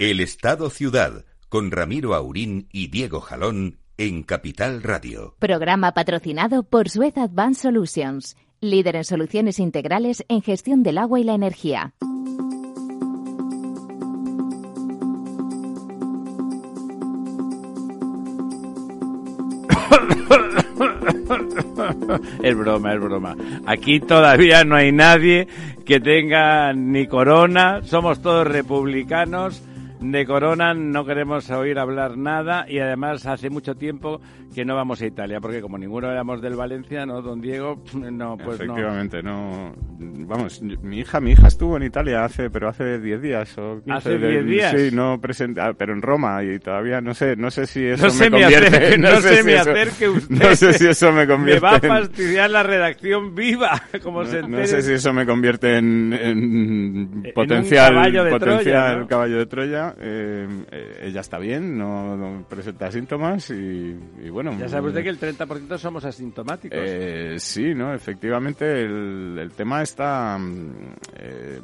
El 0.00 0.18
Estado 0.18 0.70
Ciudad, 0.70 1.24
con 1.48 1.70
Ramiro 1.70 2.16
Aurín 2.16 2.68
y 2.72 2.88
Diego 2.88 3.20
Jalón 3.20 3.78
en 3.96 4.24
Capital 4.24 4.82
Radio. 4.82 5.36
Programa 5.38 5.92
patrocinado 5.92 6.64
por 6.64 6.90
Suez 6.90 7.16
Advanced 7.16 7.62
Solutions, 7.62 8.36
líder 8.60 8.96
en 8.96 9.04
soluciones 9.04 9.60
integrales 9.60 10.24
en 10.28 10.42
gestión 10.42 10.82
del 10.82 10.98
agua 10.98 11.20
y 11.20 11.24
la 11.24 11.34
energía. 11.34 11.94
Es 22.42 22.56
broma, 22.56 22.94
es 22.94 23.00
broma. 23.00 23.36
Aquí 23.66 24.00
todavía 24.00 24.64
no 24.64 24.74
hay 24.74 24.90
nadie 24.90 25.46
que 25.86 26.00
tenga 26.00 26.72
ni 26.72 27.06
corona, 27.06 27.82
somos 27.84 28.20
todos 28.20 28.46
republicanos. 28.46 29.62
De 30.06 30.26
Corona 30.26 30.74
no 30.74 31.06
queremos 31.06 31.48
oír 31.50 31.78
hablar 31.78 32.18
nada 32.18 32.66
y 32.68 32.78
además 32.78 33.24
hace 33.26 33.48
mucho 33.48 33.74
tiempo 33.74 34.20
que 34.54 34.64
no 34.64 34.76
vamos 34.76 35.00
a 35.00 35.06
Italia, 35.06 35.40
porque 35.40 35.60
como 35.62 35.78
ninguno 35.78 36.10
éramos 36.10 36.42
del 36.42 36.54
Valencia, 36.56 37.06
¿no, 37.06 37.22
don 37.22 37.40
Diego? 37.40 37.82
No, 37.94 38.36
pues 38.36 38.60
Efectivamente, 38.60 39.22
no. 39.22 39.74
Vamos, 39.98 40.60
mi 40.62 40.98
hija, 41.00 41.20
mi 41.20 41.32
hija 41.32 41.46
estuvo 41.48 41.76
en 41.78 41.84
Italia 41.84 42.24
hace, 42.24 42.50
pero 42.50 42.68
hace 42.68 42.98
10 43.00 43.22
días 43.22 43.56
o 43.58 43.76
15 43.82 43.92
¿Hace 43.92 44.18
10 44.18 44.44
días? 44.46 44.74
Sí, 44.76 44.90
no 44.92 45.20
presenta, 45.20 45.72
pero 45.72 45.92
en 45.94 46.02
Roma 46.02 46.42
y 46.44 46.58
todavía 46.58 47.00
no 47.00 47.14
sé, 47.14 47.34
no 47.36 47.50
sé 47.50 47.66
si 47.66 47.84
eso 47.86 48.04
No 48.04 48.10
se 48.10 48.28
me 48.30 48.36
me 48.38 48.42
convierte. 48.42 48.66
acerque, 48.76 48.98
no 48.98 49.20
se 49.20 49.36
si 49.36 49.42
me 49.44 49.54
eso- 49.54 49.70
acerque 49.70 50.08
usted. 50.10 50.36
No 50.48 50.56
sé 50.56 50.72
si 50.74 50.86
eso 50.86 51.12
me 51.12 51.20
Me 51.20 51.26
convierte. 51.26 51.60
va 51.64 51.72
a 51.72 51.76
en- 51.76 51.80
fastidiar 51.88 52.50
la 52.50 52.62
redacción 52.62 53.34
viva, 53.34 53.82
como 54.02 54.24
se 54.26 54.40
no, 54.40 54.46
entere. 54.48 54.62
no 54.62 54.68
sé 54.68 54.82
si 54.82 54.92
eso 54.92 55.12
me 55.14 55.24
convierte 55.26 55.78
en, 55.78 57.32
potencial 57.34 57.94
caballo 57.94 58.24
de 58.24 58.30
potencial 58.30 58.62
Troya, 58.64 58.96
¿no? 58.96 59.06
caballo 59.08 59.38
de 59.38 59.46
Troya. 59.46 59.93
Eh, 60.00 60.46
eh, 60.70 61.00
ella 61.02 61.20
está 61.20 61.38
bien, 61.38 61.76
no, 61.78 62.16
no 62.16 62.44
presenta 62.48 62.90
síntomas 62.90 63.50
y, 63.50 63.96
y 64.22 64.28
bueno. 64.30 64.56
Ya 64.58 64.68
sabe 64.68 64.88
usted 64.88 65.02
que 65.02 65.08
el 65.08 65.20
30% 65.20 65.78
somos 65.78 66.04
asintomáticos. 66.04 66.78
Eh, 66.80 67.36
sí, 67.38 67.74
¿no? 67.74 67.94
Efectivamente, 67.94 68.82
el, 68.82 69.38
el 69.40 69.50
tema 69.52 69.82
está 69.82 70.36
mm, 70.38 70.72
eh, 71.18 71.60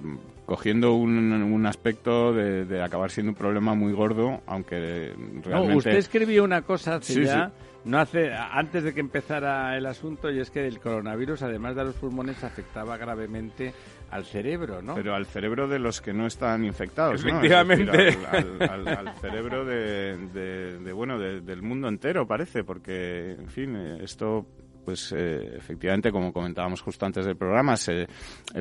cogiendo 0.46 0.94
un, 0.94 1.32
un 1.32 1.66
aspecto 1.66 2.32
de, 2.32 2.64
de 2.64 2.82
acabar 2.82 3.10
siendo 3.10 3.30
un 3.30 3.36
problema 3.36 3.74
muy 3.74 3.92
gordo, 3.92 4.40
aunque 4.46 5.12
realmente... 5.44 5.50
No, 5.50 5.76
usted 5.76 5.96
escribió 5.96 6.42
una 6.44 6.62
cosa 6.62 6.96
hace 6.96 7.14
Sí, 7.14 7.24
ya, 7.24 7.46
sí. 7.48 7.64
no 7.84 7.98
hace, 8.00 8.32
antes 8.32 8.82
de 8.82 8.92
que 8.92 9.00
empezara 9.00 9.76
el 9.76 9.86
asunto, 9.86 10.28
y 10.30 10.40
es 10.40 10.50
que 10.50 10.66
el 10.66 10.80
coronavirus, 10.80 11.42
además 11.42 11.76
de 11.76 11.82
a 11.82 11.84
los 11.84 11.94
pulmones, 11.94 12.42
afectaba 12.42 12.96
gravemente 12.96 13.72
al 14.10 14.24
cerebro, 14.24 14.82
¿no? 14.82 14.94
Pero 14.94 15.14
al 15.14 15.26
cerebro 15.26 15.68
de 15.68 15.78
los 15.78 16.00
que 16.00 16.12
no 16.12 16.26
están 16.26 16.64
infectados, 16.64 17.22
¿no? 17.32 17.40
Es 17.62 17.68
decir, 17.78 18.20
al, 18.30 18.68
al- 18.70 18.88
al- 18.88 19.06
al 19.08 19.14
cerebro 19.18 19.64
de, 19.64 20.16
de- 20.32 20.78
de, 20.78 20.92
bueno, 20.92 21.18
de- 21.18 21.40
del 21.40 21.62
mundo 21.62 21.88
entero, 21.88 22.26
parece, 22.26 22.64
porque, 22.64 23.32
en 23.38 23.48
fin, 23.48 23.76
eh, 23.76 23.98
esto 24.02 24.46
pues 24.84 25.14
eh, 25.16 25.54
efectivamente, 25.56 26.10
como 26.10 26.32
comentábamos 26.32 26.80
justo 26.80 27.06
antes 27.06 27.24
del 27.26 27.36
programa, 27.36 27.76
se, 27.76 28.02
eh, 28.02 28.08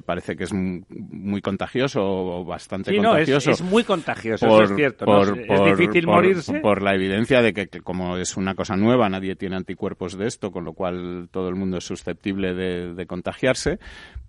parece 0.05 0.35
que 0.35 0.43
es 0.45 0.53
mu- 0.53 0.81
muy 0.89 1.41
contagioso 1.41 2.01
o 2.03 2.45
bastante 2.45 2.91
Sí, 2.91 2.97
no, 2.99 3.15
es, 3.17 3.29
contagioso. 3.29 3.51
es 3.51 3.61
muy 3.61 3.83
contagioso, 3.83 4.45
eso 4.45 4.63
es 4.63 4.75
cierto. 4.75 5.05
¿no? 5.05 5.11
por- 5.19 5.39
es 5.39 5.77
difícil 5.77 6.07
morirse. 6.07 6.59
Por 6.59 6.81
la 6.81 6.93
evidencia 6.95 7.41
de 7.41 7.53
que, 7.53 7.67
que 7.67 7.81
como 7.81 8.17
es 8.17 8.37
una 8.37 8.55
cosa 8.55 8.75
nueva, 8.75 9.09
nadie 9.09 9.35
tiene 9.35 9.55
anticuerpos 9.55 10.17
de 10.17 10.27
esto, 10.27 10.51
con 10.51 10.65
lo 10.65 10.73
cual 10.73 11.29
todo 11.31 11.49
el 11.49 11.55
mundo 11.55 11.77
es 11.77 11.83
susceptible 11.85 12.53
de, 12.53 12.93
de 12.93 13.05
contagiarse. 13.05 13.79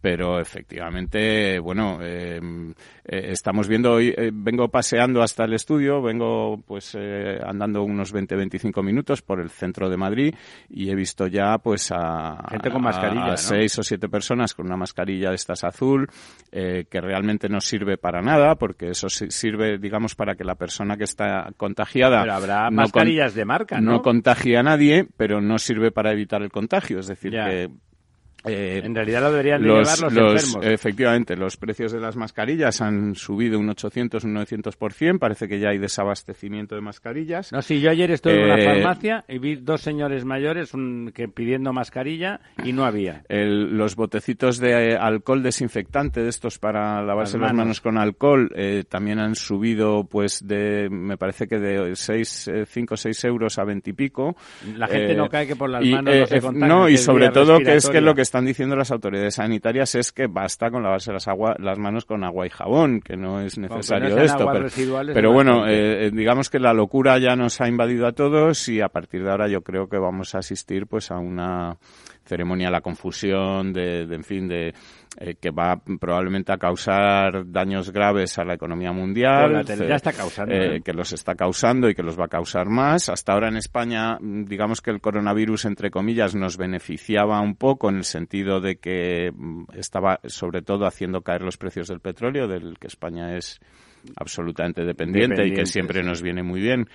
Pero 0.02 0.40
efectivamente, 0.40 1.58
bueno, 1.58 1.98
eh, 2.00 2.40
eh, 3.04 3.26
estamos 3.32 3.68
viendo 3.68 3.92
hoy, 3.92 4.14
eh, 4.16 4.30
vengo 4.32 4.68
paseando 4.68 5.22
hasta 5.22 5.44
el 5.44 5.52
estudio, 5.52 6.00
vengo 6.00 6.62
pues 6.66 6.96
eh, 6.98 7.38
andando 7.44 7.82
unos 7.82 8.14
20-25 8.14 8.82
minutos 8.82 9.20
por 9.20 9.40
el 9.40 9.50
centro 9.50 9.90
de 9.90 9.96
Madrid 9.98 10.34
y 10.70 10.88
he 10.90 10.94
visto 10.94 11.26
ya 11.26 11.58
pues 11.58 11.79
a, 11.92 12.46
Gente 12.50 12.70
con 12.70 12.82
mascarilla, 12.82 13.36
seis 13.36 13.78
o 13.78 13.82
siete 13.82 14.08
personas 14.08 14.54
con 14.54 14.66
una 14.66 14.76
mascarilla 14.76 15.30
de 15.30 15.36
estas 15.36 15.64
azul 15.64 16.08
eh, 16.52 16.84
que 16.90 17.00
realmente 17.00 17.48
no 17.48 17.60
sirve 17.60 17.96
para 17.96 18.20
nada 18.20 18.54
porque 18.56 18.90
eso 18.90 19.08
sirve 19.08 19.78
digamos 19.78 20.14
para 20.14 20.34
que 20.34 20.44
la 20.44 20.54
persona 20.56 20.96
que 20.96 21.04
está 21.04 21.50
contagiada 21.56 22.20
Pero 22.22 22.34
habrá 22.34 22.60
no 22.64 22.66
con- 22.68 22.74
mascarillas 22.76 23.34
de 23.34 23.44
marca, 23.44 23.80
¿no? 23.80 23.92
no 23.92 24.02
contagie 24.02 24.56
a 24.58 24.62
nadie 24.62 25.06
pero 25.16 25.40
no 25.40 25.58
sirve 25.58 25.90
para 25.90 26.12
evitar 26.12 26.42
el 26.42 26.50
contagio 26.50 26.98
es 27.00 27.06
decir 27.06 27.32
Ya. 27.32 27.46
que 27.48 27.70
eh, 28.44 28.80
En 28.84 28.94
realidad 28.94 29.20
lo 29.22 29.30
deberían 29.30 29.62
de 29.62 29.68
los, 29.68 29.78
llevar 30.00 30.12
los, 30.12 30.22
los- 30.34 30.44
enfermos. 30.44 30.66
efectivamente, 30.72 31.36
los 31.36 31.56
precios 31.56 31.92
de 31.92 32.00
las 32.00 32.16
mascarillas 32.16 32.80
han 32.80 33.14
subido 33.14 33.58
un 33.58 33.68
800, 33.68 34.24
un 34.24 34.34
900%. 34.34 35.18
Parece 35.18 35.46
que 35.48 35.58
ya 35.58 35.68
hay 35.70 35.78
desabastecimiento 35.78 36.74
de 36.74 36.80
mascarillas. 36.80 37.52
No, 37.52 37.60
sí, 37.62 37.80
yo 37.80 37.90
ayer 37.90 38.10
estuve 38.10 38.38
en 38.38 38.44
una 38.44 38.56
Eh, 38.58 38.64
farmacia 38.64 39.24
y 39.28 39.38
vi 39.38 39.56
dos 39.56 39.80
señores 39.82 40.24
mayores 40.24 40.74
un- 40.74 41.12
que 41.14 41.28
pidiendo 41.28 41.72
mascarilla 41.72 42.40
y 42.64 42.72
no 42.72 42.84
había. 42.84 43.22
El- 43.28 43.76
los 43.76 43.96
botecitos 43.96 44.58
de 44.58 44.96
alcohol 44.96 45.42
desinfectante 45.42 46.22
de 46.22 46.28
estos 46.28 46.58
para 46.58 47.02
lavarse 47.02 47.36
Las 47.36 47.42
las 47.42 47.52
manos. 47.52 47.64
manos, 47.66 47.80
con 47.80 47.98
alcohol 47.98 48.50
eh, 48.54 48.84
también 48.88 49.18
han 49.18 49.34
subido 49.34 50.04
pues 50.04 50.46
de 50.46 50.88
me 50.90 51.16
parece 51.16 51.46
que 51.46 51.58
de 51.58 51.94
6 51.96 52.50
5 52.66 52.94
o 52.94 52.96
6 52.96 53.24
euros 53.24 53.58
a 53.58 53.64
20 53.64 53.90
y 53.90 53.92
pico 53.92 54.36
La 54.76 54.86
gente 54.86 55.12
Eh, 55.12 55.16
no 55.16 55.28
cae 55.28 55.46
que 55.46 55.56
por 55.56 55.70
las 55.70 55.84
y, 55.84 55.90
manos 55.92 56.14
eh, 56.14 56.20
no 56.20 56.26
se 56.26 56.36
ef- 56.38 56.40
contagia. 56.42 56.68
no, 56.74 56.88
y 56.88 56.96
sobre 56.96 57.28
todo 57.30 57.58
que 57.58 57.74
es 57.74 57.88
que 57.88 58.00
lo 58.00 58.14
que 58.14 58.22
están 58.30 58.46
diciendo 58.46 58.76
las 58.76 58.92
autoridades 58.92 59.34
sanitarias 59.34 59.96
es 59.96 60.12
que 60.12 60.28
basta 60.28 60.70
con 60.70 60.84
lavarse 60.84 61.12
las 61.12 61.26
agua, 61.26 61.56
las 61.58 61.78
manos 61.80 62.04
con 62.04 62.22
agua 62.22 62.46
y 62.46 62.50
jabón, 62.50 63.00
que 63.00 63.16
no 63.16 63.40
es 63.40 63.58
necesario 63.58 64.16
esto. 64.18 64.48
Pero, 64.52 64.68
pero 65.12 65.32
bueno, 65.32 65.66
eh, 65.66 66.06
eh, 66.06 66.10
digamos 66.12 66.48
que 66.48 66.60
la 66.60 66.72
locura 66.72 67.18
ya 67.18 67.34
nos 67.34 67.60
ha 67.60 67.66
invadido 67.66 68.06
a 68.06 68.12
todos 68.12 68.68
y 68.68 68.80
a 68.80 68.88
partir 68.88 69.24
de 69.24 69.32
ahora 69.32 69.48
yo 69.48 69.62
creo 69.62 69.88
que 69.88 69.98
vamos 69.98 70.36
a 70.36 70.38
asistir 70.38 70.86
pues 70.86 71.10
a 71.10 71.18
una 71.18 71.76
ceremonia 72.30 72.68
a 72.68 72.70
la 72.70 72.80
confusión 72.80 73.72
de, 73.72 74.06
de, 74.06 74.14
en 74.14 74.24
fin 74.24 74.46
de 74.46 74.72
eh, 75.18 75.34
que 75.40 75.50
va 75.50 75.76
probablemente 75.98 76.52
a 76.52 76.58
causar 76.58 77.50
daños 77.50 77.90
graves 77.90 78.38
a 78.38 78.44
la 78.44 78.54
economía 78.54 78.92
mundial 78.92 79.52
la- 79.52 79.62
ya 79.64 79.96
está 79.96 80.12
causando, 80.12 80.54
eh, 80.54 80.76
¿eh? 80.76 80.80
que 80.84 80.92
los 80.92 81.12
está 81.12 81.34
causando 81.34 81.88
y 81.90 81.94
que 81.94 82.02
los 82.04 82.16
va 82.18 82.26
a 82.26 82.28
causar 82.28 82.68
más. 82.68 83.08
Hasta 83.08 83.32
ahora 83.32 83.48
en 83.48 83.56
España, 83.56 84.16
mm, 84.20 84.44
digamos 84.44 84.80
que 84.80 84.90
el 84.92 85.00
coronavirus, 85.00 85.64
entre 85.64 85.90
comillas, 85.90 86.34
nos 86.36 86.56
beneficiaba 86.56 87.40
un 87.40 87.56
poco 87.56 87.88
en 87.90 87.96
el 87.96 88.04
sentido 88.04 88.60
de 88.60 88.76
que 88.76 89.32
mm, 89.34 89.64
estaba 89.74 90.20
sobre 90.24 90.62
todo 90.62 90.86
haciendo 90.86 91.22
caer 91.22 91.42
los 91.42 91.56
precios 91.56 91.88
del 91.88 91.98
petróleo, 92.00 92.46
del 92.46 92.78
que 92.78 92.86
España 92.86 93.36
es 93.36 93.58
absolutamente 94.16 94.84
dependiente, 94.84 95.46
y 95.46 95.52
que 95.52 95.66
siempre 95.66 96.00
sí. 96.00 96.06
nos 96.06 96.22
viene 96.22 96.42
muy 96.42 96.60
bien. 96.60 96.88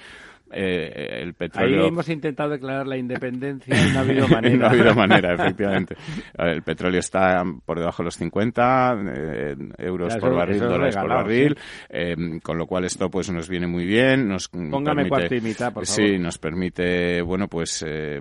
Eh, 0.51 1.21
el 1.21 1.27
Ahí 1.29 1.33
petróleo 1.33 1.87
hemos 1.87 2.07
intentado 2.07 2.51
declarar 2.51 2.85
la 2.87 2.97
independencia 2.97 3.75
y 3.75 3.91
no 3.93 3.99
ha 3.99 4.01
habido 4.01 4.27
manera. 4.29 4.55
no 4.57 4.65
ha 4.65 4.69
habido 4.69 4.95
manera, 4.95 5.33
efectivamente. 5.33 5.95
El 6.37 6.61
petróleo 6.61 6.99
está 6.99 7.43
por 7.65 7.79
debajo 7.79 8.03
de 8.03 8.05
los 8.05 8.15
50 8.17 8.97
eh, 9.15 9.55
euros 9.79 10.15
por 10.17 10.29
eso- 10.29 10.35
barril, 10.37 10.55
eso 10.57 10.65
dólares 10.69 10.95
por 10.95 11.09
barril, 11.09 11.57
eh, 11.89 12.15
con 12.43 12.57
lo 12.57 12.67
cual 12.67 12.85
esto 12.85 13.09
pues 13.09 13.29
nos 13.31 13.49
viene 13.49 13.67
muy 13.67 13.85
bien. 13.85 14.27
Nos 14.27 14.47
Póngame 14.49 15.03
permite, 15.03 15.09
cuarto 15.09 15.35
y 15.35 15.41
mitad, 15.41 15.73
por 15.73 15.85
favor. 15.85 16.07
Sí, 16.09 16.17
nos 16.19 16.37
permite, 16.37 17.21
bueno, 17.21 17.47
pues 17.47 17.83
eh, 17.87 18.19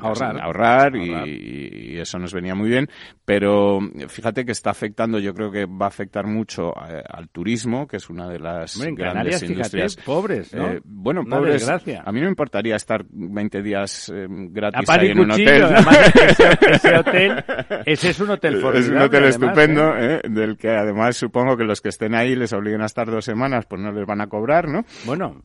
Ahorrar. 0.00 0.40
ahorrar, 0.40 0.96
y, 0.96 1.10
Ahorrar. 1.10 1.28
y 1.28 1.98
eso 1.98 2.18
nos 2.18 2.32
venía 2.32 2.54
muy 2.54 2.68
bien. 2.68 2.88
Pero 3.24 3.80
fíjate 4.08 4.44
que 4.44 4.52
está 4.52 4.70
afectando, 4.70 5.18
yo 5.18 5.34
creo 5.34 5.50
que 5.50 5.66
va 5.66 5.86
a 5.86 5.88
afectar 5.88 6.26
mucho 6.26 6.72
al 6.76 7.28
turismo, 7.30 7.86
que 7.88 7.96
es 7.96 8.08
una 8.08 8.28
de 8.28 8.38
las 8.38 8.76
Hombre, 8.76 8.90
en 8.90 8.94
grandes 8.94 9.14
Canarias, 9.16 9.40
fíjate, 9.40 9.52
industrias. 9.54 9.96
pobres, 9.96 10.54
¿no? 10.54 10.68
Bueno, 10.84 11.22
Una 11.22 11.36
pobres. 11.62 11.66
desgracia. 11.82 12.02
A 12.04 12.12
mí 12.12 12.20
no 12.20 12.24
me 12.26 12.30
importaría 12.30 12.76
estar 12.76 13.04
20 13.10 13.62
días 13.62 14.12
eh, 14.14 14.26
gratis 14.28 14.88
ahí 14.90 15.08
en 15.08 15.20
un 15.20 15.30
hotel. 15.30 15.62
además, 15.64 16.12
ese, 16.14 16.48
ese 16.70 16.96
hotel, 16.96 17.44
ese 17.86 18.10
es 18.10 18.20
un 18.20 18.30
hotel 18.30 18.54
Es 18.56 18.60
formidable. 18.62 18.96
un 18.96 19.02
hotel 19.02 19.22
además, 19.24 19.34
estupendo, 19.34 19.96
¿eh? 19.96 20.20
¿eh? 20.24 20.28
del 20.28 20.56
que 20.56 20.70
además 20.70 21.16
supongo 21.16 21.56
que 21.56 21.64
los 21.64 21.80
que 21.80 21.88
estén 21.90 22.14
ahí 22.14 22.34
les 22.36 22.52
obliguen 22.52 22.82
a 22.82 22.86
estar 22.86 23.06
dos 23.10 23.24
semanas, 23.24 23.66
pues 23.66 23.80
no 23.80 23.92
les 23.92 24.06
van 24.06 24.20
a 24.20 24.26
cobrar, 24.28 24.68
¿no? 24.68 24.84
Bueno, 25.04 25.42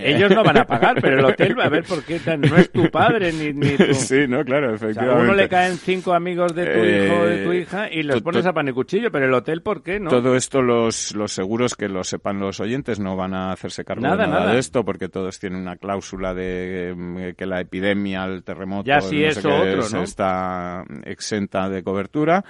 ellos 0.00 0.30
no 0.30 0.44
van 0.44 0.58
a 0.58 0.64
pagar, 0.64 0.96
pero 1.00 1.18
el 1.18 1.24
hotel 1.24 1.58
va 1.58 1.64
a 1.64 1.68
ver 1.68 1.82
por 1.84 2.04
qué 2.04 2.20
tan- 2.20 2.40
no 2.40 2.56
es 2.56 2.70
tu 2.70 2.88
padre 2.90 3.32
ni, 3.32 3.52
ni 3.52 3.76
tu... 3.76 3.94
sí, 3.94 4.26
no, 4.28 4.44
claro, 4.44 4.74
O 4.74 4.78
sea, 4.78 4.88
efectivamente. 4.90 5.20
a 5.20 5.24
uno 5.24 5.34
le 5.34 5.48
caen 5.48 5.76
cinco 5.76 6.14
amigos 6.14 6.54
de 6.54 6.64
tu 6.64 6.78
Eh, 6.78 7.06
hijo 7.06 7.20
o 7.20 7.24
de 7.26 7.44
tu 7.44 7.52
hija 7.52 7.90
y 7.90 8.02
los 8.04 8.22
pones 8.22 8.46
a 8.46 8.52
pan 8.52 8.68
y 8.68 8.72
cuchillo, 8.72 9.10
pero 9.10 9.26
el 9.26 9.34
hotel, 9.34 9.60
¿por 9.62 9.82
qué 9.82 9.98
no? 9.98 10.08
Todo 10.10 10.36
esto 10.36 10.62
los, 10.62 11.14
los 11.16 11.32
seguros 11.32 11.74
que 11.74 11.88
lo 11.88 12.04
sepan 12.04 12.38
los 12.38 12.60
oyentes 12.60 13.00
no 13.00 13.16
van 13.16 13.34
a 13.34 13.50
hacerse 13.52 13.84
cargo 13.84 14.02
Nada, 14.02 14.24
de 14.24 14.28
nada, 14.28 14.40
nada. 14.42 14.52
de 14.54 14.60
esto 14.60 14.84
porque 14.84 15.08
todos 15.08 15.38
tienen 15.40 15.60
una 15.60 15.76
cláusula 15.76 16.32
de 16.32 16.94
eh, 17.18 17.34
que 17.36 17.46
la 17.46 17.60
epidemia, 17.60 18.24
el 18.24 18.44
terremoto, 18.44 18.86
Ya 18.86 19.00
si 19.00 19.20
no 19.20 19.26
eso 19.28 19.40
sé 19.40 19.48
qué, 19.48 19.54
otro, 19.54 19.80
es- 19.80 19.92
¿no? 19.94 20.02
está 20.02 20.84
exenta 21.04 21.68
de 21.68 21.82
cobertura, 21.82 22.44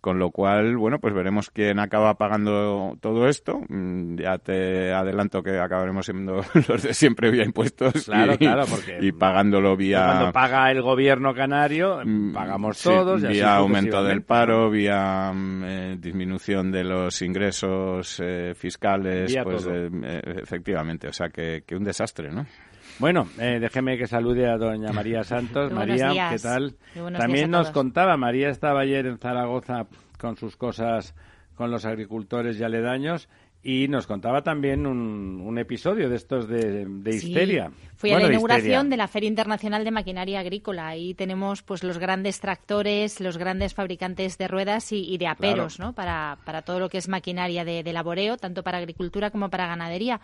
con 0.00 0.18
lo 0.18 0.30
cual, 0.30 0.76
bueno, 0.76 0.98
pues 1.00 1.12
veremos 1.12 1.50
quién 1.50 1.78
acaba 1.78 2.14
pagando 2.14 2.96
todo 3.00 3.28
esto. 3.28 3.60
Mm, 3.68 4.16
Ya 4.16 4.38
te 4.38 4.92
adelanto 4.92 5.42
que 5.42 5.58
acabaremos 5.58 6.06
siendo 6.06 6.40
los 6.68 6.82
de 6.82 6.94
siempre 6.94 7.30
vía 7.30 7.44
impuestos 7.44 8.04
Claro, 8.04 8.34
y, 8.34 8.38
claro, 8.38 8.64
porque- 8.70 8.98
y 9.00 9.12
pagándolo 9.12 9.76
vía 9.76 10.04
Cuando 10.04 10.32
paga 10.32 10.70
el 10.70 10.82
gobierno 10.82 11.34
canario, 11.34 12.00
Mm, 12.04 12.32
pagamos 12.32 12.78
sí, 12.78 12.88
todos. 12.88 13.22
y 13.22 13.26
así 13.26 13.34
vía 13.34 13.56
aumento 13.56 14.02
del 14.04 14.22
paro, 14.22 14.70
vía 14.70 15.32
mm, 15.34 15.62
eh, 15.64 15.96
disminución 15.98 16.70
de 16.70 16.84
los 16.84 17.20
ingresos 17.22 18.20
eh, 18.22 18.54
fiscales, 18.56 19.30
Vía 19.32 19.42
pues 19.44 19.66
eh, 19.66 19.90
eh, 20.04 20.22
efectivamente, 20.42 21.08
o 21.08 21.12
sea 21.12 21.28
que, 21.28 21.64
que 21.66 21.74
un 21.76 21.84
desastre, 21.84 22.30
¿no? 22.30 22.46
Bueno, 22.98 23.28
eh, 23.38 23.58
déjeme 23.60 23.96
que 23.96 24.06
salude 24.06 24.48
a 24.48 24.56
doña 24.56 24.92
María 24.92 25.22
Santos. 25.22 25.70
Muy 25.70 25.78
María, 25.86 26.10
días. 26.10 26.32
¿qué 26.32 26.38
tal? 26.48 26.74
Muy 26.96 27.12
También 27.12 27.50
nos 27.50 27.70
contaba, 27.70 28.16
María 28.16 28.48
estaba 28.48 28.80
ayer 28.80 29.06
en 29.06 29.18
Zaragoza 29.18 29.86
con 30.18 30.36
sus 30.36 30.56
cosas 30.56 31.14
con 31.54 31.70
los 31.70 31.84
agricultores 31.84 32.58
y 32.58 32.64
aledaños 32.64 33.28
y 33.62 33.88
nos 33.88 34.06
contaba 34.06 34.42
también 34.42 34.86
un, 34.86 35.40
un 35.44 35.58
episodio 35.58 36.08
de 36.08 36.16
estos 36.16 36.48
de, 36.48 36.86
de 36.86 37.12
Sí. 37.12 37.28
histeria. 37.28 37.70
Fui 37.96 38.10
Bueno, 38.10 38.26
a 38.26 38.28
la 38.28 38.34
inauguración 38.34 38.88
de 38.90 38.96
la 38.96 39.08
Feria 39.08 39.28
Internacional 39.28 39.84
de 39.84 39.90
Maquinaria 39.90 40.38
Agrícola. 40.40 40.86
Ahí 40.88 41.14
tenemos 41.14 41.62
pues 41.62 41.82
los 41.82 41.98
grandes 41.98 42.40
tractores, 42.40 43.20
los 43.20 43.36
grandes 43.38 43.74
fabricantes 43.74 44.38
de 44.38 44.46
ruedas 44.48 44.92
y, 44.92 45.02
y 45.12 45.18
de 45.18 45.26
aperos, 45.26 45.80
¿no? 45.80 45.92
Para, 45.92 46.38
para 46.44 46.62
todo 46.62 46.78
lo 46.78 46.88
que 46.88 46.98
es 46.98 47.08
maquinaria 47.08 47.64
de, 47.64 47.82
de 47.82 47.92
laboreo, 47.92 48.36
tanto 48.36 48.62
para 48.62 48.78
agricultura 48.78 49.30
como 49.30 49.50
para 49.50 49.66
ganadería. 49.66 50.20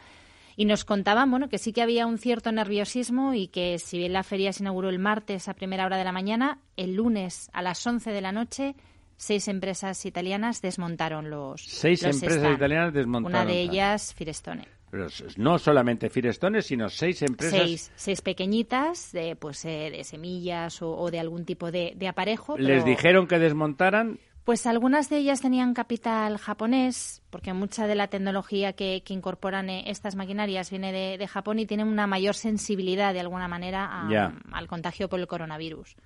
Y 0.57 0.65
nos 0.67 0.85
contaban, 0.85 1.31
bueno, 1.31 1.49
que 1.49 1.59
sí 1.59 1.73
que 1.73 1.83
había 1.83 2.07
un 2.07 2.19
cierto 2.19 2.53
nerviosismo 2.53 3.35
y 3.35 3.49
que 3.49 3.79
si 3.79 3.99
bien 3.99 4.13
la 4.13 4.23
feria 4.23 4.53
se 4.53 4.63
inauguró 4.63 4.89
el 4.89 4.99
martes 4.99 5.49
a 5.49 5.55
primera 5.55 5.85
hora 5.87 5.97
de 5.97 6.05
la 6.05 6.13
mañana, 6.13 6.59
el 6.77 6.95
lunes 6.95 7.51
a 7.53 7.63
las 7.63 7.85
11 7.87 8.11
de 8.11 8.21
la 8.21 8.33
noche 8.33 8.75
seis 9.17 9.47
empresas 9.49 10.05
italianas 10.07 10.61
desmontaron 10.61 11.31
los 11.31 11.63
Seis 11.63 12.03
los 12.03 12.17
empresas 12.17 12.39
stand. 12.39 12.57
italianas 12.57 12.93
desmontaron. 12.93 13.41
Una 13.43 13.53
de 13.53 13.61
ellas 13.61 14.13
Firestone. 14.15 14.67
Pero 14.91 15.07
no 15.39 15.59
solamente 15.59 16.09
Firestone, 16.11 16.63
sino 16.63 16.89
seis 16.89 17.23
empresas. 17.23 17.61
Seis, 17.61 17.93
seis 17.97 18.23
pequeñitas, 18.23 19.11
de, 19.13 19.35
pues, 19.35 19.65
eh, 19.65 19.91
de 19.91 20.05
semillas 20.05 20.81
o, 20.83 20.97
o 20.97 21.11
de 21.11 21.19
algún 21.19 21.45
tipo 21.45 21.73
de, 21.73 21.95
de 21.97 22.07
aparejo. 22.09 22.57
Les 22.59 22.85
dijeron 22.85 23.27
que 23.27 23.39
desmontaran. 23.39 24.19
Pues 24.45 24.67
algunas 24.67 25.09
de 25.09 25.17
ellas 25.17 25.41
tenían 25.41 25.73
capital 25.73 26.37
japonés, 26.37 27.23
porque 27.31 27.55
mucha 27.55 27.87
de 27.87 27.95
la 27.95 28.09
tecnología 28.09 28.75
que, 28.75 29.03
que 29.03 29.15
incorporan 29.15 29.71
eh, 29.71 29.85
estas 29.87 30.17
maquinarias 30.17 30.71
viene 30.71 30.93
de, 30.93 31.17
de 31.17 31.27
Japón 31.27 31.59
y 31.59 31.67
tienen 31.67 31.89
una 31.89 32.07
mayor 32.07 32.35
sensibilidad, 32.35 33.15
de 33.15 33.21
alguna 33.21 33.49
manera, 33.49 33.87
a- 33.91 34.33
al 34.53 34.67
contagio 34.69 35.09
por 35.09 35.19
el 35.19 35.27
coronavirus. 35.27 35.97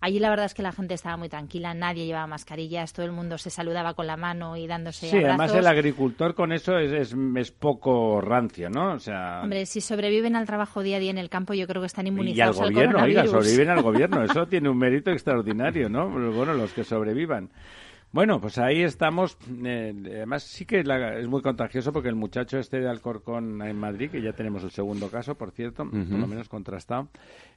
Allí 0.00 0.18
la 0.18 0.28
verdad 0.28 0.46
es 0.46 0.54
que 0.54 0.62
la 0.62 0.72
gente 0.72 0.92
estaba 0.92 1.16
muy 1.16 1.28
tranquila, 1.28 1.72
nadie 1.72 2.04
llevaba 2.04 2.26
mascarillas, 2.26 2.92
todo 2.92 3.06
el 3.06 3.12
mundo 3.12 3.38
se 3.38 3.48
saludaba 3.48 3.94
con 3.94 4.06
la 4.06 4.16
mano 4.18 4.56
y 4.56 4.66
dándose 4.66 5.06
Sí, 5.08 5.16
además 5.24 5.54
el 5.54 5.66
agricultor 5.66 6.34
con 6.34 6.52
eso 6.52 6.76
es, 6.78 6.92
es, 6.92 7.16
es 7.36 7.50
poco 7.52 8.20
rancio, 8.20 8.68
¿no? 8.68 8.94
O 8.94 8.98
sea, 8.98 9.40
Hombre, 9.42 9.64
si 9.66 9.80
sobreviven 9.80 10.36
al 10.36 10.46
trabajo 10.46 10.82
día 10.82 10.96
a 10.96 11.00
día 11.00 11.10
en 11.10 11.16
el 11.18 11.30
campo, 11.30 11.54
yo 11.54 11.66
creo 11.66 11.80
que 11.80 11.86
están 11.86 12.06
y 12.06 12.08
al 12.08 12.14
inmunizados 12.16 12.60
al 12.60 12.72
gobierno, 12.72 13.02
oiga, 13.02 13.24
sobreviven 13.26 13.70
al 13.70 13.82
gobierno, 13.82 14.22
eso 14.24 14.46
tiene 14.46 14.68
un 14.68 14.76
mérito 14.76 15.10
extraordinario, 15.10 15.88
¿no? 15.88 16.10
Bueno, 16.10 16.52
los 16.52 16.72
que 16.72 16.84
sobrevivan. 16.84 17.48
Bueno, 18.14 18.40
pues 18.40 18.58
ahí 18.58 18.80
estamos. 18.84 19.36
eh, 19.64 19.92
además, 20.06 20.44
sí 20.44 20.64
que 20.64 20.84
la- 20.84 21.18
es 21.18 21.26
muy 21.26 21.42
contagioso 21.42 21.92
porque 21.92 22.08
el 22.08 22.14
muchacho 22.14 22.58
este 22.60 22.78
de 22.78 22.88
Alcorcón 22.88 23.60
en 23.60 23.76
Madrid, 23.76 24.08
que 24.08 24.22
ya 24.22 24.32
tenemos 24.32 24.62
el 24.62 24.70
segundo 24.70 25.10
caso, 25.10 25.34
por 25.34 25.50
cierto, 25.50 25.84
por 25.90 26.20
lo 26.20 26.26
menos 26.28 26.48
contrastado. 26.48 27.08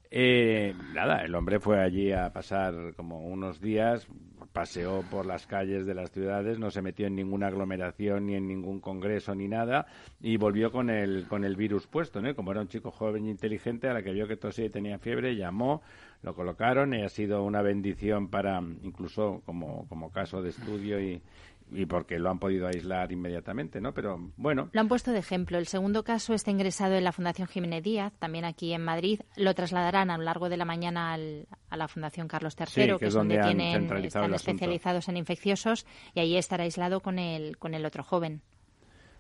eh, 0.10 0.74
nada, 0.96 1.26
el 1.26 1.36
hombre 1.36 1.60
fue 1.60 1.80
allí 1.82 2.14
a 2.14 2.32
pasar 2.32 2.94
como 2.96 3.20
unos 3.28 3.60
días, 3.60 4.08
paseó 4.54 5.02
por 5.12 5.26
las 5.26 5.46
calles 5.46 5.86
de 5.86 5.94
las 5.94 6.12
ciudades, 6.12 6.58
no 6.60 6.72
se 6.72 6.82
metió 6.82 7.06
en 7.08 7.16
ninguna 7.16 7.48
aglomeración 7.48 8.26
ni 8.28 8.36
en 8.36 8.48
ningún 8.48 8.80
congreso 8.80 9.36
ni 9.36 9.50
nada 9.50 9.86
y 10.22 10.38
volvió 10.38 10.72
con 10.72 10.90
el 10.90 11.28
con 11.28 11.44
el 11.44 11.58
virus 11.58 11.88
puesto, 11.88 12.22
¿no? 12.22 12.34
Como 12.38 12.52
era 12.52 12.62
un 12.62 12.70
chico 12.70 12.90
joven 12.90 13.26
e 13.26 13.30
inteligente, 13.32 13.90
a 13.90 13.94
la 13.94 14.02
que 14.02 14.14
vio 14.14 14.28
que 14.30 14.38
tosía 14.38 14.66
y 14.66 14.70
tenía 14.70 14.98
fiebre, 14.98 15.36
llamó, 15.36 15.82
lo 16.24 16.36
colocaron 16.36 16.94
y 16.94 17.04
ha 17.04 17.10
sido 17.10 17.44
una 17.44 17.62
bendición 17.62 18.28
para 18.30 18.60
incluso 18.84 19.42
como 19.46 19.88
como 19.88 20.12
caso 20.12 20.42
de 20.42 20.50
estudio 20.50 21.00
y 21.02 21.22
y 21.70 21.86
porque 21.86 22.18
lo 22.18 22.30
han 22.30 22.40
podido 22.40 22.66
aislar 22.68 23.12
inmediatamente, 23.12 23.82
¿no? 23.82 23.94
Pero 23.94 24.32
bueno, 24.38 24.70
Lo 24.72 24.80
han 24.80 24.88
puesto 24.88 25.12
de 25.12 25.20
ejemplo. 25.20 25.58
El 25.58 25.68
segundo 25.68 26.06
caso 26.06 26.34
está 26.34 26.50
ingresado 26.50 26.96
en 26.96 27.04
la 27.04 27.12
Fundación 27.12 27.50
Jiménez 27.50 27.84
Díaz, 27.84 28.14
también 28.20 28.46
aquí 28.46 28.72
en 28.72 28.86
Madrid. 28.86 29.20
Lo 29.36 29.54
trasladarán 29.54 30.10
a 30.10 30.18
lo 30.18 30.24
largo 30.24 30.48
de 30.48 30.56
la 30.56 30.64
mañana 30.64 31.12
al- 31.12 31.46
a 31.70 31.76
la 31.76 31.90
Fundación 31.90 32.30
Carlos 32.30 32.56
III, 32.58 32.68
Sí, 32.68 32.82
que 32.88 32.98
que, 33.00 33.06
es 33.08 33.14
donde, 33.14 33.38
tienen, 33.42 33.92
están 33.98 34.34
especializados 34.34 35.10
en 35.10 35.18
infecciosos, 35.18 35.86
y 36.14 36.22
allí 36.22 36.38
estará 36.38 36.64
aislado 36.64 37.02
con 37.02 37.20
el, 37.20 37.58
con 37.58 37.74
el 37.74 37.86
otro 37.86 38.02
joven. 38.02 38.42